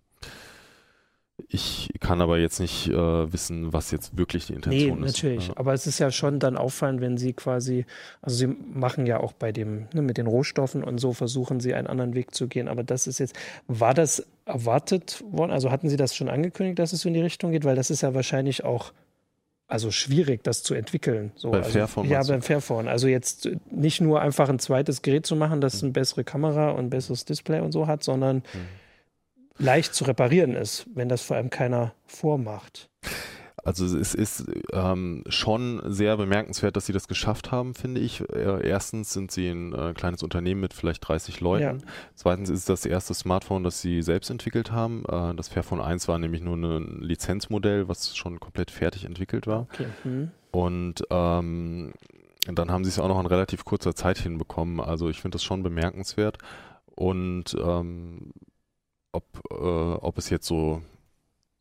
ich 1.49 1.89
kann 1.99 2.21
aber 2.21 2.37
jetzt 2.39 2.59
nicht 2.59 2.87
äh, 2.87 2.93
wissen, 3.33 3.73
was 3.73 3.91
jetzt 3.91 4.17
wirklich 4.17 4.47
die 4.47 4.53
Nee, 4.53 4.57
Intention 4.57 5.03
ist. 5.03 5.15
natürlich. 5.17 5.47
Ja. 5.49 5.53
Aber 5.57 5.73
es 5.73 5.87
ist 5.87 5.99
ja 5.99 6.11
schon 6.11 6.39
dann 6.39 6.57
auffallend, 6.57 7.01
wenn 7.01 7.17
sie 7.17 7.33
quasi, 7.33 7.85
also 8.21 8.35
sie 8.35 8.47
machen 8.47 9.05
ja 9.05 9.19
auch 9.19 9.33
bei 9.33 9.51
dem, 9.51 9.87
ne, 9.93 10.01
mit 10.01 10.17
den 10.17 10.27
Rohstoffen 10.27 10.83
und 10.83 10.97
so 10.99 11.13
versuchen 11.13 11.59
sie 11.59 11.73
einen 11.73 11.87
anderen 11.87 12.13
Weg 12.13 12.33
zu 12.33 12.47
gehen. 12.47 12.67
Aber 12.67 12.83
das 12.83 13.07
ist 13.07 13.19
jetzt, 13.19 13.35
war 13.67 13.93
das 13.93 14.25
erwartet 14.45 15.23
worden? 15.29 15.51
Also 15.51 15.71
hatten 15.71 15.89
sie 15.89 15.97
das 15.97 16.15
schon 16.15 16.29
angekündigt, 16.29 16.79
dass 16.79 16.93
es 16.93 17.01
so 17.01 17.07
in 17.09 17.13
die 17.13 17.21
Richtung 17.21 17.51
geht? 17.51 17.63
Weil 17.65 17.75
das 17.75 17.89
ist 17.89 18.01
ja 18.01 18.13
wahrscheinlich 18.13 18.63
auch, 18.63 18.93
also 19.67 19.89
schwierig, 19.89 20.43
das 20.43 20.63
zu 20.63 20.73
entwickeln. 20.73 21.31
So, 21.35 21.51
Bei 21.51 21.59
also, 21.59 21.69
Fairphone 21.71 22.09
Ja, 22.09 22.21
beim 22.23 22.41
Fairphone. 22.41 22.87
Also 22.89 23.07
jetzt 23.07 23.49
nicht 23.69 24.01
nur 24.01 24.21
einfach 24.21 24.49
ein 24.49 24.59
zweites 24.59 25.01
Gerät 25.01 25.25
zu 25.25 25.35
machen, 25.37 25.61
das 25.61 25.81
eine 25.81 25.93
bessere 25.93 26.23
Kamera 26.25 26.71
und 26.71 26.85
ein 26.85 26.89
besseres 26.89 27.23
Display 27.23 27.61
und 27.61 27.71
so 27.71 27.87
hat, 27.87 28.03
sondern 28.03 28.37
Mhm. 28.37 28.41
Leicht 29.61 29.93
zu 29.93 30.03
reparieren 30.03 30.55
ist, 30.55 30.85
wenn 30.93 31.09
das 31.09 31.21
vor 31.21 31.37
allem 31.37 31.49
keiner 31.49 31.93
vormacht. 32.05 32.89
Also 33.63 33.85
es 33.85 34.15
ist 34.15 34.45
ähm, 34.73 35.23
schon 35.27 35.81
sehr 35.85 36.17
bemerkenswert, 36.17 36.75
dass 36.75 36.87
sie 36.87 36.93
das 36.93 37.07
geschafft 37.07 37.51
haben, 37.51 37.75
finde 37.75 38.01
ich. 38.01 38.21
Äh, 38.31 38.67
erstens 38.67 39.13
sind 39.13 39.31
sie 39.31 39.49
ein 39.49 39.73
äh, 39.73 39.93
kleines 39.93 40.23
Unternehmen 40.23 40.61
mit 40.61 40.73
vielleicht 40.73 41.07
30 41.07 41.41
Leuten. 41.41 41.79
Ja. 41.79 41.85
Zweitens 42.15 42.49
ist 42.49 42.59
es 42.59 42.65
das 42.65 42.85
erste 42.85 43.13
Smartphone, 43.13 43.63
das 43.63 43.79
sie 43.81 44.01
selbst 44.01 44.31
entwickelt 44.31 44.71
haben. 44.71 45.03
Äh, 45.07 45.35
das 45.35 45.49
Fairphone 45.49 45.79
1 45.79 46.07
war 46.07 46.17
nämlich 46.17 46.41
nur 46.41 46.55
ein 46.55 47.01
Lizenzmodell, 47.01 47.87
was 47.87 48.15
schon 48.17 48.39
komplett 48.39 48.71
fertig 48.71 49.05
entwickelt 49.05 49.45
war. 49.45 49.67
Okay. 49.73 49.85
Hm. 50.03 50.31
Und 50.49 51.03
ähm, 51.11 51.93
dann 52.47 52.71
haben 52.71 52.83
sie 52.83 52.89
es 52.89 52.97
auch 52.97 53.07
noch 53.07 53.19
in 53.19 53.27
relativ 53.27 53.63
kurzer 53.63 53.93
Zeit 53.93 54.17
hinbekommen. 54.17 54.79
Also 54.79 55.09
ich 55.09 55.21
finde 55.21 55.35
das 55.35 55.43
schon 55.43 55.61
bemerkenswert. 55.61 56.39
Und 56.95 57.55
ähm, 57.63 58.31
ob, 59.11 59.23
äh, 59.51 59.53
ob 59.55 60.17
es 60.17 60.29
jetzt 60.29 60.47
so 60.47 60.81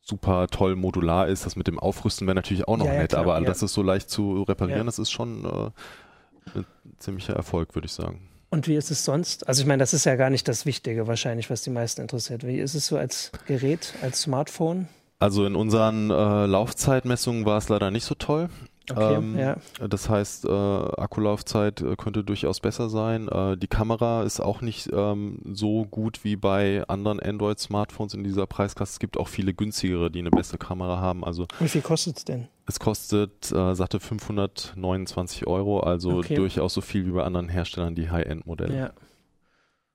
super 0.01 0.47
toll 0.47 0.75
modular 0.75 1.27
ist, 1.27 1.45
das 1.45 1.55
mit 1.55 1.67
dem 1.67 1.77
Aufrüsten 1.79 2.27
wäre 2.27 2.35
natürlich 2.35 2.67
auch 2.67 2.77
noch 2.77 2.85
Ja, 2.85 2.93
ja, 2.93 2.99
nett, 3.01 3.09
klar, 3.11 3.21
aber 3.21 3.39
ja. 3.39 3.45
das 3.45 3.61
ist 3.61 3.73
so 3.73 3.81
leicht 3.83 4.09
zu 4.09 4.43
reparieren, 4.43 4.79
Ja. 4.79 4.85
das 4.85 4.99
ist 4.99 5.11
schon 5.11 5.45
äh, 5.45 6.57
ein 6.57 6.65
ziemlicher 6.97 7.33
Erfolg, 7.33 7.75
würde 7.75 7.85
ich 7.85 7.91
sagen. 7.93 8.27
Und 8.49 8.67
wie 8.67 8.75
ist 8.75 8.91
es 8.91 9.05
sonst? 9.05 9.47
Also 9.47 9.61
ich 9.61 9.67
meine, 9.67 9.79
das 9.79 9.93
ist 9.93 10.05
ja 10.05 10.15
gar 10.15 10.29
nicht 10.29 10.47
das 10.47 10.65
Wichtige 10.65 11.07
wahrscheinlich, 11.07 11.49
was 11.49 11.61
die 11.61 11.69
meisten 11.69 12.01
interessiert. 12.01 12.45
Wie 12.45 12.59
ist 12.59 12.73
es 12.73 12.87
so 12.87 12.97
als 12.97 13.31
Gerät, 13.45 13.93
als 14.01 14.21
Smartphone? 14.23 14.87
Also 15.19 15.45
in 15.45 15.55
unseren 15.55 16.09
äh, 16.09 16.45
Laufzeitmessungen 16.47 17.45
war 17.45 17.57
es 17.59 17.69
leider 17.69 17.91
nicht 17.91 18.03
so 18.03 18.15
toll. 18.15 18.49
Okay, 18.89 19.15
Ähm, 19.15 19.37
ja. 19.37 19.57
Das 19.87 20.09
heißt, 20.09 20.45
äh, 20.45 20.49
Akkulaufzeit 20.49 21.81
äh, 21.81 21.95
könnte 21.95 22.23
durchaus 22.23 22.59
besser 22.59 22.89
sein. 22.89 23.27
Äh, 23.27 23.55
die 23.57 23.67
Kamera 23.67 24.23
ist 24.23 24.39
auch 24.39 24.61
nicht 24.61 24.89
ähm, 24.91 25.39
so 25.53 25.85
gut 25.85 26.23
wie 26.23 26.35
bei 26.35 26.83
anderen 26.87 27.19
Android-Smartphones 27.19 28.13
in 28.15 28.23
dieser 28.23 28.47
Preisklasse. 28.47 28.93
Es 28.93 28.99
gibt 28.99 29.17
auch 29.17 29.27
viele 29.27 29.53
günstigere, 29.53 30.09
die 30.09 30.19
eine 30.19 30.31
bessere 30.31 30.57
Kamera 30.57 30.99
haben. 30.99 31.23
Also 31.23 31.45
Wie 31.59 31.67
viel 31.67 31.81
kostet 31.81 32.17
es 32.17 32.25
denn? 32.25 32.47
es 32.65 32.79
kostet 32.79 33.51
äh, 33.51 33.75
satte 33.75 33.99
529 33.99 35.47
Euro, 35.47 35.79
also 35.81 36.17
Okay. 36.19 36.35
durchaus 36.35 36.73
so 36.73 36.81
viel 36.81 37.05
wie 37.05 37.11
bei 37.11 37.23
anderen 37.23 37.49
Herstellern 37.49 37.95
die 37.95 38.09
High-End-Modelle. 38.09 38.75
Ja. 38.77 38.91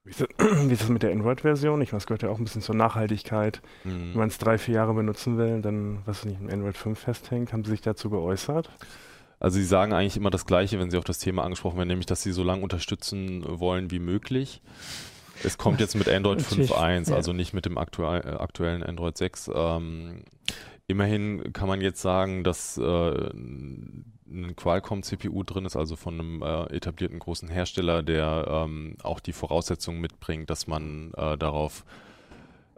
Wie 0.07 0.11
ist, 0.11 0.21
das, 0.21 0.27
wie 0.39 0.71
ist 0.71 0.81
das 0.81 0.89
mit 0.89 1.03
der 1.03 1.11
Android-Version? 1.11 1.81
Ich 1.81 1.91
meine, 1.91 1.99
es 1.99 2.07
gehört 2.07 2.23
ja 2.23 2.29
auch 2.29 2.37
ein 2.37 2.45
bisschen 2.45 2.61
zur 2.61 2.75
Nachhaltigkeit. 2.75 3.61
Mhm. 3.83 4.11
Wenn 4.11 4.17
man 4.17 4.27
es 4.29 4.37
drei, 4.37 4.57
vier 4.57 4.75
Jahre 4.75 4.93
benutzen 4.93 5.37
will, 5.37 5.61
dann, 5.61 5.99
was 6.05 6.23
nicht, 6.23 6.39
im 6.39 6.49
Android 6.49 6.77
5 6.77 6.97
festhängt. 6.97 7.51
Haben 7.51 7.65
Sie 7.65 7.71
sich 7.71 7.81
dazu 7.81 8.09
geäußert? 8.09 8.69
Also 9.39 9.59
sie 9.59 9.65
sagen 9.65 9.93
eigentlich 9.93 10.17
immer 10.17 10.31
das 10.31 10.45
Gleiche, 10.45 10.79
wenn 10.79 10.89
sie 10.89 10.97
auf 10.97 11.03
das 11.03 11.19
Thema 11.19 11.43
angesprochen 11.43 11.77
werden, 11.77 11.89
nämlich, 11.89 12.07
dass 12.07 12.23
sie 12.23 12.31
so 12.31 12.41
lange 12.41 12.63
unterstützen 12.63 13.43
wollen 13.47 13.91
wie 13.91 13.99
möglich. 13.99 14.61
Es 15.43 15.59
kommt 15.59 15.79
jetzt 15.79 15.95
mit 15.95 16.09
Android 16.09 16.39
5.1, 16.39 17.09
ja. 17.09 17.15
also 17.15 17.33
nicht 17.33 17.53
mit 17.53 17.65
dem 17.65 17.77
aktuell, 17.77 18.21
äh, 18.21 18.29
aktuellen 18.37 18.81
Android 18.81 19.15
6. 19.15 19.51
Ähm, 19.53 20.23
immerhin 20.87 21.53
kann 21.53 21.67
man 21.67 21.81
jetzt 21.81 22.01
sagen, 22.01 22.43
dass 22.43 22.77
äh, 22.77 23.29
ein 24.29 24.55
Qualcomm-CPU 24.55 25.43
drin 25.43 25.65
ist, 25.65 25.75
also 25.75 25.95
von 25.95 26.19
einem 26.19 26.41
äh, 26.41 26.75
etablierten 26.75 27.19
großen 27.19 27.49
Hersteller, 27.49 28.03
der 28.03 28.45
ähm, 28.49 28.97
auch 29.03 29.19
die 29.19 29.33
Voraussetzungen 29.33 30.01
mitbringt, 30.01 30.49
dass 30.49 30.67
man 30.67 31.11
äh, 31.15 31.37
darauf 31.37 31.85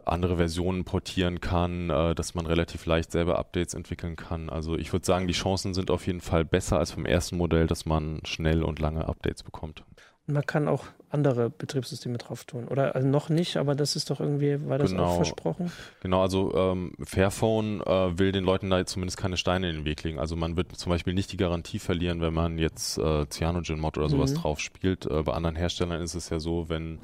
andere 0.04 0.36
Versionen 0.36 0.84
portieren 0.84 1.40
kann, 1.40 1.90
äh, 1.90 2.14
dass 2.14 2.34
man 2.34 2.46
relativ 2.46 2.86
leicht 2.86 3.12
selber 3.12 3.38
Updates 3.38 3.74
entwickeln 3.74 4.16
kann. 4.16 4.50
Also 4.50 4.76
ich 4.76 4.92
würde 4.92 5.06
sagen, 5.06 5.26
die 5.26 5.34
Chancen 5.34 5.74
sind 5.74 5.90
auf 5.90 6.06
jeden 6.06 6.20
Fall 6.20 6.44
besser 6.44 6.78
als 6.78 6.90
vom 6.90 7.06
ersten 7.06 7.36
Modell, 7.36 7.66
dass 7.66 7.86
man 7.86 8.20
schnell 8.24 8.62
und 8.62 8.78
lange 8.78 9.06
Updates 9.08 9.42
bekommt. 9.42 9.84
Und 10.26 10.34
man 10.34 10.46
kann 10.46 10.68
auch 10.68 10.86
andere 11.10 11.50
Betriebssysteme 11.50 12.18
drauf 12.18 12.44
tun. 12.44 12.68
Oder 12.68 12.94
also 12.94 13.06
noch 13.06 13.28
nicht, 13.28 13.56
aber 13.56 13.74
das 13.74 13.96
ist 13.96 14.10
doch 14.10 14.20
irgendwie, 14.20 14.66
war 14.68 14.78
das 14.78 14.90
genau. 14.90 15.04
auch 15.04 15.16
versprochen? 15.16 15.72
Genau, 16.00 16.22
also 16.22 16.54
ähm, 16.54 16.92
Fairphone 17.02 17.80
äh, 17.82 18.18
will 18.18 18.32
den 18.32 18.44
Leuten 18.44 18.70
da 18.70 18.84
zumindest 18.86 19.18
keine 19.18 19.36
Steine 19.36 19.68
in 19.70 19.76
den 19.76 19.84
Weg 19.84 20.02
legen. 20.04 20.18
Also 20.18 20.36
man 20.36 20.56
wird 20.56 20.76
zum 20.76 20.90
Beispiel 20.90 21.14
nicht 21.14 21.32
die 21.32 21.36
Garantie 21.36 21.80
verlieren, 21.80 22.20
wenn 22.20 22.32
man 22.32 22.58
jetzt 22.58 22.98
äh, 22.98 23.26
Cyanogen-Mod 23.28 23.98
oder 23.98 24.08
sowas 24.08 24.32
mhm. 24.32 24.36
drauf 24.36 24.60
spielt. 24.60 25.06
Äh, 25.06 25.22
bei 25.22 25.32
anderen 25.32 25.56
Herstellern 25.56 26.00
ist 26.00 26.14
es 26.14 26.30
ja 26.30 26.38
so, 26.38 26.68
wenn 26.68 27.00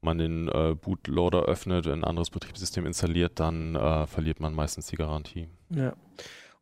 man 0.00 0.18
den 0.18 0.48
äh, 0.48 0.74
Bootloader 0.74 1.44
öffnet, 1.44 1.86
ein 1.86 2.04
anderes 2.04 2.30
Betriebssystem 2.30 2.84
installiert, 2.84 3.38
dann 3.40 3.76
äh, 3.76 4.06
verliert 4.06 4.40
man 4.40 4.54
meistens 4.54 4.86
die 4.86 4.96
Garantie. 4.96 5.48
Ja. 5.70 5.94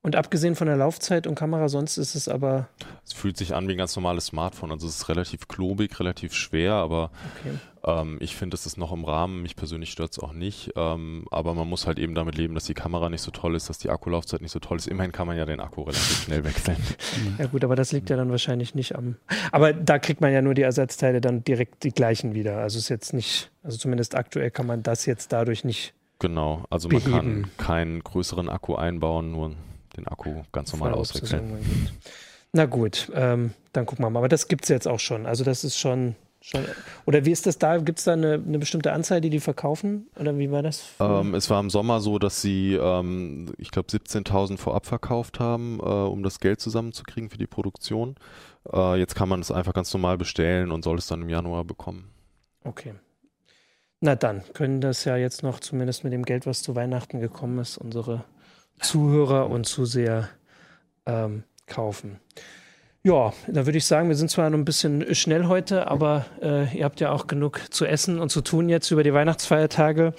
Und 0.04 0.16
abgesehen 0.16 0.54
von 0.54 0.66
der 0.66 0.76
Laufzeit 0.76 1.26
und 1.26 1.34
Kamera, 1.34 1.70
sonst 1.70 1.96
ist 1.96 2.14
es 2.14 2.28
aber. 2.28 2.68
Es 3.06 3.14
fühlt 3.14 3.38
sich 3.38 3.54
an 3.54 3.68
wie 3.68 3.72
ein 3.72 3.78
ganz 3.78 3.96
normales 3.96 4.26
Smartphone. 4.26 4.70
Also 4.70 4.86
es 4.86 4.96
ist 4.96 5.08
relativ 5.08 5.48
klobig, 5.48 5.98
relativ 5.98 6.34
schwer, 6.34 6.74
aber 6.74 7.10
okay. 7.40 7.54
ähm, 7.86 8.18
ich 8.20 8.36
finde, 8.36 8.54
es 8.54 8.66
ist 8.66 8.76
noch 8.76 8.92
im 8.92 9.06
Rahmen. 9.06 9.40
Mich 9.40 9.56
persönlich 9.56 9.90
stört 9.90 10.12
es 10.12 10.18
auch 10.18 10.34
nicht. 10.34 10.72
Ähm, 10.76 11.24
aber 11.30 11.54
man 11.54 11.66
muss 11.66 11.86
halt 11.86 11.98
eben 11.98 12.14
damit 12.14 12.36
leben, 12.36 12.54
dass 12.54 12.64
die 12.64 12.74
Kamera 12.74 13.08
nicht 13.08 13.22
so 13.22 13.30
toll 13.30 13.54
ist, 13.54 13.70
dass 13.70 13.78
die 13.78 13.88
Akkulaufzeit 13.88 14.42
nicht 14.42 14.50
so 14.50 14.58
toll 14.58 14.76
ist. 14.76 14.88
Immerhin 14.88 15.10
kann 15.10 15.26
man 15.26 15.38
ja 15.38 15.46
den 15.46 15.58
Akku 15.58 15.80
relativ 15.80 16.24
schnell 16.24 16.44
wechseln. 16.44 16.76
Ja 17.38 17.46
gut, 17.46 17.64
aber 17.64 17.74
das 17.74 17.90
liegt 17.92 18.10
ja 18.10 18.16
dann 18.16 18.30
wahrscheinlich 18.30 18.74
nicht 18.74 18.94
am. 18.94 19.16
Aber 19.52 19.72
da 19.72 19.98
kriegt 19.98 20.20
man 20.20 20.32
ja 20.32 20.42
nur 20.42 20.52
die 20.52 20.62
Ersatzteile 20.62 21.22
dann 21.22 21.44
direkt 21.44 21.82
die 21.82 21.92
gleichen 21.92 22.34
wieder. 22.34 22.58
Also 22.58 22.78
ist 22.78 22.90
jetzt 22.90 23.14
nicht, 23.14 23.50
also 23.62 23.78
zumindest 23.78 24.14
aktuell 24.14 24.50
kann 24.50 24.66
man 24.66 24.82
das 24.82 25.06
jetzt 25.06 25.32
dadurch 25.32 25.64
nicht. 25.64 25.94
Genau, 26.18 26.64
also 26.68 26.88
man 26.88 27.02
kann 27.02 27.46
keinen 27.56 28.04
größeren 28.04 28.50
Akku 28.50 28.74
einbauen, 28.74 29.32
nur 29.32 29.52
den 29.96 30.06
Akku 30.06 30.42
ganz 30.52 30.72
normal 30.72 30.92
Voll, 30.92 31.00
auswechseln. 31.00 31.90
Na 32.52 32.66
gut, 32.66 33.10
ähm, 33.14 33.52
dann 33.72 33.84
gucken 33.84 34.04
wir 34.04 34.10
mal. 34.10 34.20
Aber 34.20 34.28
das 34.28 34.46
gibt 34.46 34.64
es 34.64 34.68
jetzt 34.68 34.86
auch 34.86 35.00
schon. 35.00 35.26
Also 35.26 35.42
das 35.42 35.64
ist 35.64 35.76
schon, 35.76 36.14
schon. 36.40 36.64
Oder 37.04 37.24
wie 37.24 37.32
ist 37.32 37.46
das 37.46 37.58
da? 37.58 37.78
Gibt 37.78 37.98
es 37.98 38.04
da 38.04 38.12
eine, 38.12 38.34
eine, 38.34 38.60
bestimmte 38.60 38.92
Anzahl, 38.92 39.20
die 39.20 39.28
die 39.28 39.40
verkaufen? 39.40 40.06
Oder 40.20 40.38
wie 40.38 40.52
war 40.52 40.62
das? 40.62 40.84
Ähm, 41.00 41.34
es 41.34 41.50
war 41.50 41.58
im 41.58 41.68
Sommer 41.68 42.00
so, 42.00 42.20
dass 42.20 42.40
sie, 42.40 42.74
ähm, 42.74 43.52
ich 43.58 43.72
glaube, 43.72 43.88
17.000 43.88 44.58
vorab 44.58 44.86
verkauft 44.86 45.40
haben, 45.40 45.80
äh, 45.80 45.82
um 45.82 46.22
das 46.22 46.38
Geld 46.38 46.60
zusammenzukriegen 46.60 47.28
für 47.28 47.38
die 47.38 47.48
Produktion. 47.48 48.14
Äh, 48.72 49.00
jetzt 49.00 49.16
kann 49.16 49.28
man 49.28 49.40
es 49.40 49.50
einfach 49.50 49.74
ganz 49.74 49.92
normal 49.92 50.16
bestellen 50.16 50.70
und 50.70 50.84
soll 50.84 50.98
es 50.98 51.08
dann 51.08 51.22
im 51.22 51.28
Januar 51.28 51.64
bekommen. 51.64 52.08
Okay. 52.62 52.94
Na 54.00 54.14
dann 54.14 54.42
können 54.52 54.80
das 54.80 55.04
ja 55.04 55.16
jetzt 55.16 55.42
noch 55.42 55.58
zumindest 55.58 56.04
mit 56.04 56.12
dem 56.12 56.24
Geld, 56.24 56.46
was 56.46 56.62
zu 56.62 56.76
Weihnachten 56.76 57.18
gekommen 57.18 57.58
ist, 57.58 57.78
unsere 57.78 58.24
Zuhörer 58.80 59.50
und 59.50 59.66
Zuseher 59.66 60.28
ähm, 61.06 61.44
kaufen. 61.66 62.20
Ja, 63.06 63.34
da 63.46 63.66
würde 63.66 63.76
ich 63.76 63.84
sagen, 63.84 64.08
wir 64.08 64.16
sind 64.16 64.30
zwar 64.30 64.48
noch 64.48 64.56
ein 64.56 64.64
bisschen 64.64 65.14
schnell 65.14 65.44
heute, 65.44 65.88
aber 65.88 66.24
äh, 66.40 66.74
ihr 66.74 66.86
habt 66.86 67.00
ja 67.00 67.12
auch 67.12 67.26
genug 67.26 67.60
zu 67.68 67.84
essen 67.84 68.18
und 68.18 68.30
zu 68.30 68.40
tun 68.40 68.70
jetzt 68.70 68.90
über 68.90 69.02
die 69.02 69.12
Weihnachtsfeiertage. 69.12 70.14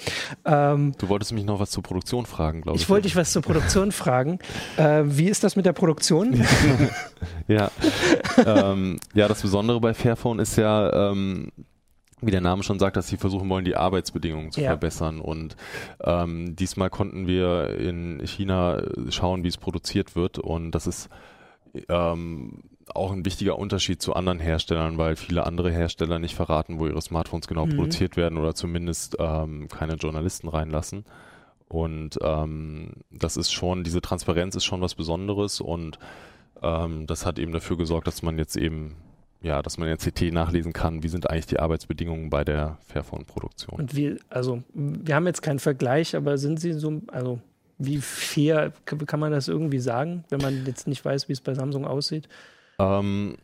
Ähm, 0.45 0.93
du 0.99 1.09
wolltest 1.09 1.33
mich 1.33 1.45
noch 1.45 1.59
was 1.59 1.71
zur 1.71 1.81
Produktion 1.81 2.27
fragen, 2.27 2.61
glaube 2.61 2.75
ich. 2.75 2.83
Ich 2.83 2.89
wollte 2.89 3.07
dich 3.07 3.15
was 3.15 3.31
zur 3.31 3.41
Produktion 3.41 3.91
fragen. 3.91 4.37
Äh, 4.77 5.01
wie 5.05 5.29
ist 5.29 5.43
das 5.43 5.55
mit 5.55 5.65
der 5.65 5.73
Produktion? 5.73 6.45
ja, 7.47 7.71
ähm, 8.45 8.99
ja, 9.15 9.27
das 9.27 9.41
Besondere 9.41 9.79
bei 9.79 9.95
Fairphone 9.95 10.37
ist 10.37 10.55
ja, 10.55 11.09
ähm, 11.09 11.51
wie 12.21 12.32
der 12.32 12.41
Name 12.41 12.63
schon 12.63 12.80
sagt, 12.80 12.95
dass 12.95 13.08
sie 13.08 13.17
versuchen 13.17 13.49
wollen, 13.49 13.65
die 13.65 13.75
Arbeitsbedingungen 13.75 14.51
zu 14.51 14.62
ja. 14.62 14.69
verbessern. 14.69 15.19
Und 15.19 15.56
ähm, 16.04 16.56
diesmal 16.56 16.89
konnten 16.89 17.28
wir 17.28 17.78
in 17.78 18.25
China 18.25 18.84
schauen, 19.10 19.43
wie 19.43 19.49
es 19.49 19.58
produziert 19.58 20.15
wird. 20.15 20.39
Und 20.39 20.71
das 20.71 20.88
ist 20.88 21.10
ähm, 21.89 22.63
auch 22.93 23.12
ein 23.12 23.25
wichtiger 23.25 23.58
Unterschied 23.58 24.01
zu 24.01 24.13
anderen 24.13 24.39
Herstellern, 24.39 24.97
weil 24.97 25.15
viele 25.15 25.45
andere 25.45 25.71
Hersteller 25.71 26.19
nicht 26.19 26.36
verraten, 26.36 26.80
wo 26.80 26.88
ihre 26.88 27.01
Smartphones 27.01 27.47
genau 27.47 27.65
mhm. 27.65 27.75
produziert 27.75 28.15
werden 28.15 28.38
oder 28.38 28.56
zumindest 28.56 29.17
ähm, 29.19 29.67
keine 29.67 29.95
Journalisten 29.95 30.47
reinlassen. 30.47 31.06
Und 31.67 32.17
ähm, 32.21 32.93
das 33.12 33.38
ist 33.38 33.51
schon, 33.51 33.84
diese 33.84 34.01
Transparenz 34.01 34.56
ist 34.56 34.65
schon 34.65 34.82
was 34.82 34.95
Besonderes 34.95 35.62
und 35.62 35.97
ähm, 36.62 37.08
das 37.08 37.25
hat 37.25 37.39
eben 37.39 37.51
dafür 37.51 37.75
gesorgt, 37.75 38.08
dass 38.08 38.21
man 38.21 38.38
jetzt 38.38 38.56
eben 38.56 38.95
ja, 39.45 39.62
dass 39.62 39.77
man 39.77 39.88
in 39.88 39.95
der 39.95 40.12
CT 40.12 40.34
nachlesen 40.34 40.73
kann, 40.73 41.03
wie 41.03 41.08
sind 41.08 41.29
eigentlich 41.29 41.45
die 41.45 41.60
Arbeitsbedingungen 41.60 42.31
bei 42.31 42.43
der 42.43 42.79
Fairphone-Produktion. 42.88 43.79
Und 43.79 43.95
wie, 43.95 44.17
also 44.27 44.63
wir 44.73 45.13
haben 45.13 45.27
jetzt 45.27 45.43
keinen 45.43 45.60
Vergleich, 45.60 46.15
aber 46.15 46.39
sind 46.39 46.60
sie 46.60 46.73
so, 46.73 47.03
also 47.12 47.39
wie 47.77 47.97
fair 47.97 48.73
kann 48.86 49.19
man 49.19 49.31
das 49.31 49.47
irgendwie 49.47 49.77
sagen, 49.77 50.23
wenn 50.29 50.41
man 50.41 50.65
jetzt 50.65 50.88
nicht 50.88 51.05
weiß, 51.05 51.29
wie 51.29 51.34
es 51.34 51.41
bei 51.41 51.53
Samsung 51.53 51.86
aussieht? 51.86 52.27
Ähm, 52.79 53.36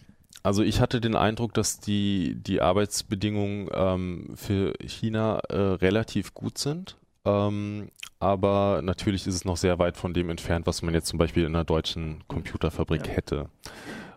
also 0.41 0.63
ich 0.63 0.81
hatte 0.81 1.01
den 1.01 1.15
Eindruck, 1.15 1.53
dass 1.53 1.79
die, 1.79 2.35
die 2.35 2.61
Arbeitsbedingungen 2.61 3.69
ähm, 3.71 4.31
für 4.35 4.73
China 4.83 5.37
äh, 5.49 5.55
relativ 5.55 6.33
gut 6.33 6.57
sind. 6.57 6.97
Ähm, 7.25 7.89
aber 8.19 8.81
natürlich 8.83 9.27
ist 9.27 9.35
es 9.35 9.45
noch 9.45 9.57
sehr 9.57 9.77
weit 9.77 9.97
von 9.97 10.15
dem 10.15 10.31
entfernt, 10.31 10.65
was 10.65 10.81
man 10.81 10.95
jetzt 10.95 11.09
zum 11.09 11.19
Beispiel 11.19 11.43
in 11.43 11.53
einer 11.53 11.63
deutschen 11.63 12.23
Computerfabrik 12.27 13.05
ja. 13.05 13.13
hätte. 13.13 13.49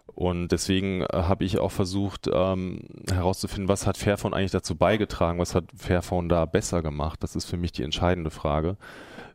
Und 0.06 0.48
deswegen 0.48 1.02
äh, 1.02 1.06
habe 1.12 1.44
ich 1.44 1.58
auch 1.58 1.72
versucht 1.72 2.28
ähm, 2.32 2.80
herauszufinden, 3.10 3.68
was 3.68 3.86
hat 3.86 3.96
Fairphone 3.96 4.34
eigentlich 4.34 4.52
dazu 4.52 4.76
beigetragen, 4.76 5.38
was 5.38 5.54
hat 5.54 5.64
Fairphone 5.76 6.28
da 6.28 6.44
besser 6.44 6.82
gemacht. 6.82 7.22
Das 7.22 7.34
ist 7.34 7.46
für 7.46 7.56
mich 7.56 7.72
die 7.72 7.82
entscheidende 7.82 8.30
Frage. 8.30 8.76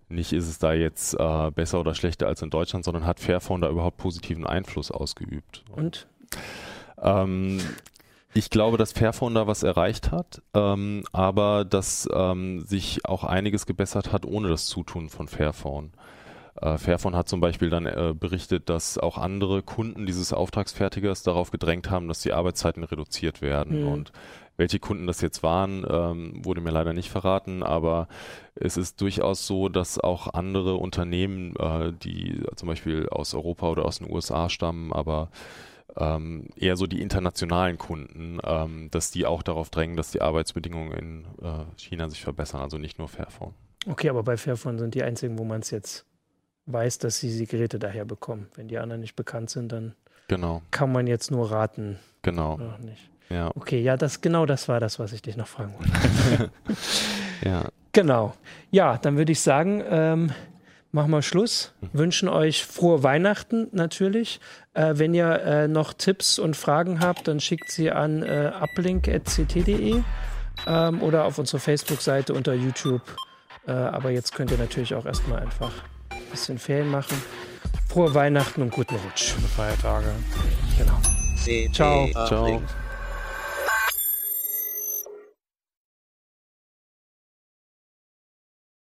Nicht 0.08 0.34
ist 0.34 0.47
es 0.47 0.58
da 0.58 0.73
jetzt 0.73 1.13
äh, 1.19 1.51
besser 1.51 1.79
oder 1.79 1.93
schlechter 1.93 2.27
als 2.27 2.41
in 2.41 2.49
Deutschland, 2.49 2.86
sondern 2.86 3.05
hat 3.05 3.19
Fairphone 3.19 3.62
da 3.62 3.69
überhaupt 3.69 3.97
positiven 3.97 4.47
Einfluss 4.47 4.89
ausgeübt. 4.89 5.63
Und? 5.75 6.08
Ähm, 7.01 7.60
ich 8.34 8.49
glaube, 8.49 8.77
dass 8.77 8.91
Fairphone 8.91 9.36
da 9.36 9.47
was 9.47 9.63
erreicht 9.63 10.12
hat, 10.12 10.41
ähm, 10.53 11.03
aber 11.12 11.65
dass 11.65 12.08
ähm, 12.13 12.62
sich 12.62 13.05
auch 13.05 13.23
einiges 13.23 13.65
gebessert 13.65 14.12
hat 14.12 14.25
ohne 14.25 14.49
das 14.49 14.67
Zutun 14.67 15.10
von 15.10 15.27
Fairphone. 15.27 15.91
Äh, 16.61 16.77
Fairphone 16.77 17.15
hat 17.15 17.29
zum 17.29 17.39
Beispiel 17.39 17.69
dann 17.69 17.85
äh, 17.85 18.13
berichtet, 18.17 18.69
dass 18.69 18.97
auch 18.97 19.17
andere 19.17 19.63
Kunden 19.63 20.05
dieses 20.05 20.33
Auftragsfertigers 20.33 21.23
darauf 21.23 21.51
gedrängt 21.51 21.89
haben, 21.89 22.07
dass 22.07 22.21
die 22.21 22.33
Arbeitszeiten 22.33 22.83
reduziert 22.83 23.41
werden. 23.41 23.81
Mhm. 23.81 23.87
Und 23.87 24.11
welche 24.57 24.79
Kunden 24.79 25.07
das 25.07 25.21
jetzt 25.21 25.41
waren, 25.41 25.85
ähm, 25.89 26.43
wurde 26.43 26.59
mir 26.59 26.71
leider 26.71 26.91
nicht 26.91 27.09
verraten, 27.09 27.63
aber 27.63 28.09
es 28.55 28.75
ist 28.75 28.99
durchaus 28.99 29.47
so, 29.47 29.69
dass 29.69 29.99
auch 29.99 30.33
andere 30.33 30.75
Unternehmen, 30.75 31.55
äh, 31.55 31.93
die 31.93 32.43
zum 32.57 32.67
Beispiel 32.67 33.07
aus 33.07 33.33
Europa 33.33 33.69
oder 33.69 33.85
aus 33.85 33.99
den 33.99 34.11
USA 34.11 34.49
stammen, 34.49 34.91
aber 34.91 35.29
ähm, 35.95 36.49
eher 36.57 36.75
so 36.75 36.87
die 36.87 37.01
internationalen 37.01 37.77
Kunden, 37.77 38.39
ähm, 38.43 38.89
dass 38.91 39.11
die 39.11 39.25
auch 39.25 39.43
darauf 39.43 39.69
drängen, 39.69 39.95
dass 39.95 40.11
die 40.11 40.21
Arbeitsbedingungen 40.21 40.91
in 40.91 41.25
äh, 41.41 41.63
China 41.77 42.09
sich 42.09 42.21
verbessern, 42.21 42.61
also 42.61 42.77
nicht 42.77 42.99
nur 42.99 43.07
Fairphone. 43.07 43.53
Okay, 43.87 44.09
aber 44.09 44.23
bei 44.23 44.35
Fairphone 44.35 44.77
sind 44.77 44.93
die 44.93 45.03
einzigen, 45.03 45.39
wo 45.39 45.45
man 45.45 45.61
es 45.61 45.71
jetzt 45.71 46.05
weiß, 46.71 46.99
dass 46.99 47.19
sie 47.19 47.38
die 47.38 47.47
Geräte 47.47 47.79
daher 47.79 48.05
bekommen. 48.05 48.47
Wenn 48.55 48.67
die 48.67 48.77
anderen 48.77 49.01
nicht 49.01 49.15
bekannt 49.15 49.49
sind, 49.49 49.71
dann 49.71 49.93
genau. 50.27 50.62
kann 50.71 50.91
man 50.91 51.08
jetzt 51.08 51.32
nur 51.32 51.51
raten. 51.51 51.97
Genau. 52.21 52.58
nicht. 52.79 53.10
Ja. 53.29 53.51
Okay, 53.55 53.82
ja, 53.82 53.95
das 53.95 54.21
genau 54.21 54.45
das 54.45 54.67
war 54.67 54.79
das, 54.79 54.99
was 54.99 55.13
ich 55.13 55.21
dich 55.21 55.38
noch 55.38 55.47
fragen 55.47 55.75
wollte. 55.77 56.51
ja. 57.45 57.65
Genau. 57.91 58.34
Ja, 58.71 58.97
dann 58.97 59.17
würde 59.17 59.32
ich 59.32 59.41
sagen, 59.41 59.84
ähm, 59.88 60.32
machen 60.91 61.12
wir 61.12 61.21
Schluss. 61.21 61.73
Mhm. 61.82 61.88
Wünschen 61.93 62.29
euch 62.29 62.65
frohe 62.65 63.03
Weihnachten 63.03 63.67
natürlich. 63.71 64.39
Äh, 64.73 64.93
wenn 64.95 65.13
ihr 65.13 65.41
äh, 65.41 65.67
noch 65.67 65.93
Tipps 65.93 66.39
und 66.39 66.56
Fragen 66.56 67.00
habt, 67.00 67.27
dann 67.27 67.39
schickt 67.39 67.71
sie 67.71 67.91
an 67.91 68.23
äh, 68.23 68.52
uplink.ct.de 68.60 70.02
ähm, 70.67 71.02
oder 71.02 71.25
auf 71.25 71.37
unsere 71.37 71.60
Facebook-Seite 71.60 72.33
unter 72.33 72.54
YouTube. 72.54 73.04
Äh, 73.67 73.71
aber 73.71 74.10
jetzt 74.12 74.33
könnt 74.33 74.52
ihr 74.52 74.58
natürlich 74.58 74.96
auch 74.96 75.06
erstmal 75.06 75.39
einfach 75.39 75.71
bisschen 76.30 76.58
Ferien 76.58 76.90
machen. 76.90 77.21
Frohe 77.88 78.13
Weihnachten 78.13 78.62
und 78.62 78.71
guten 78.71 78.96
Rutsch. 78.96 79.34
Schöne 79.34 79.48
Feiertage. 79.48 80.12
Genau. 80.77 81.00
Ciao. 81.73 82.08
Ciao. 82.27 82.62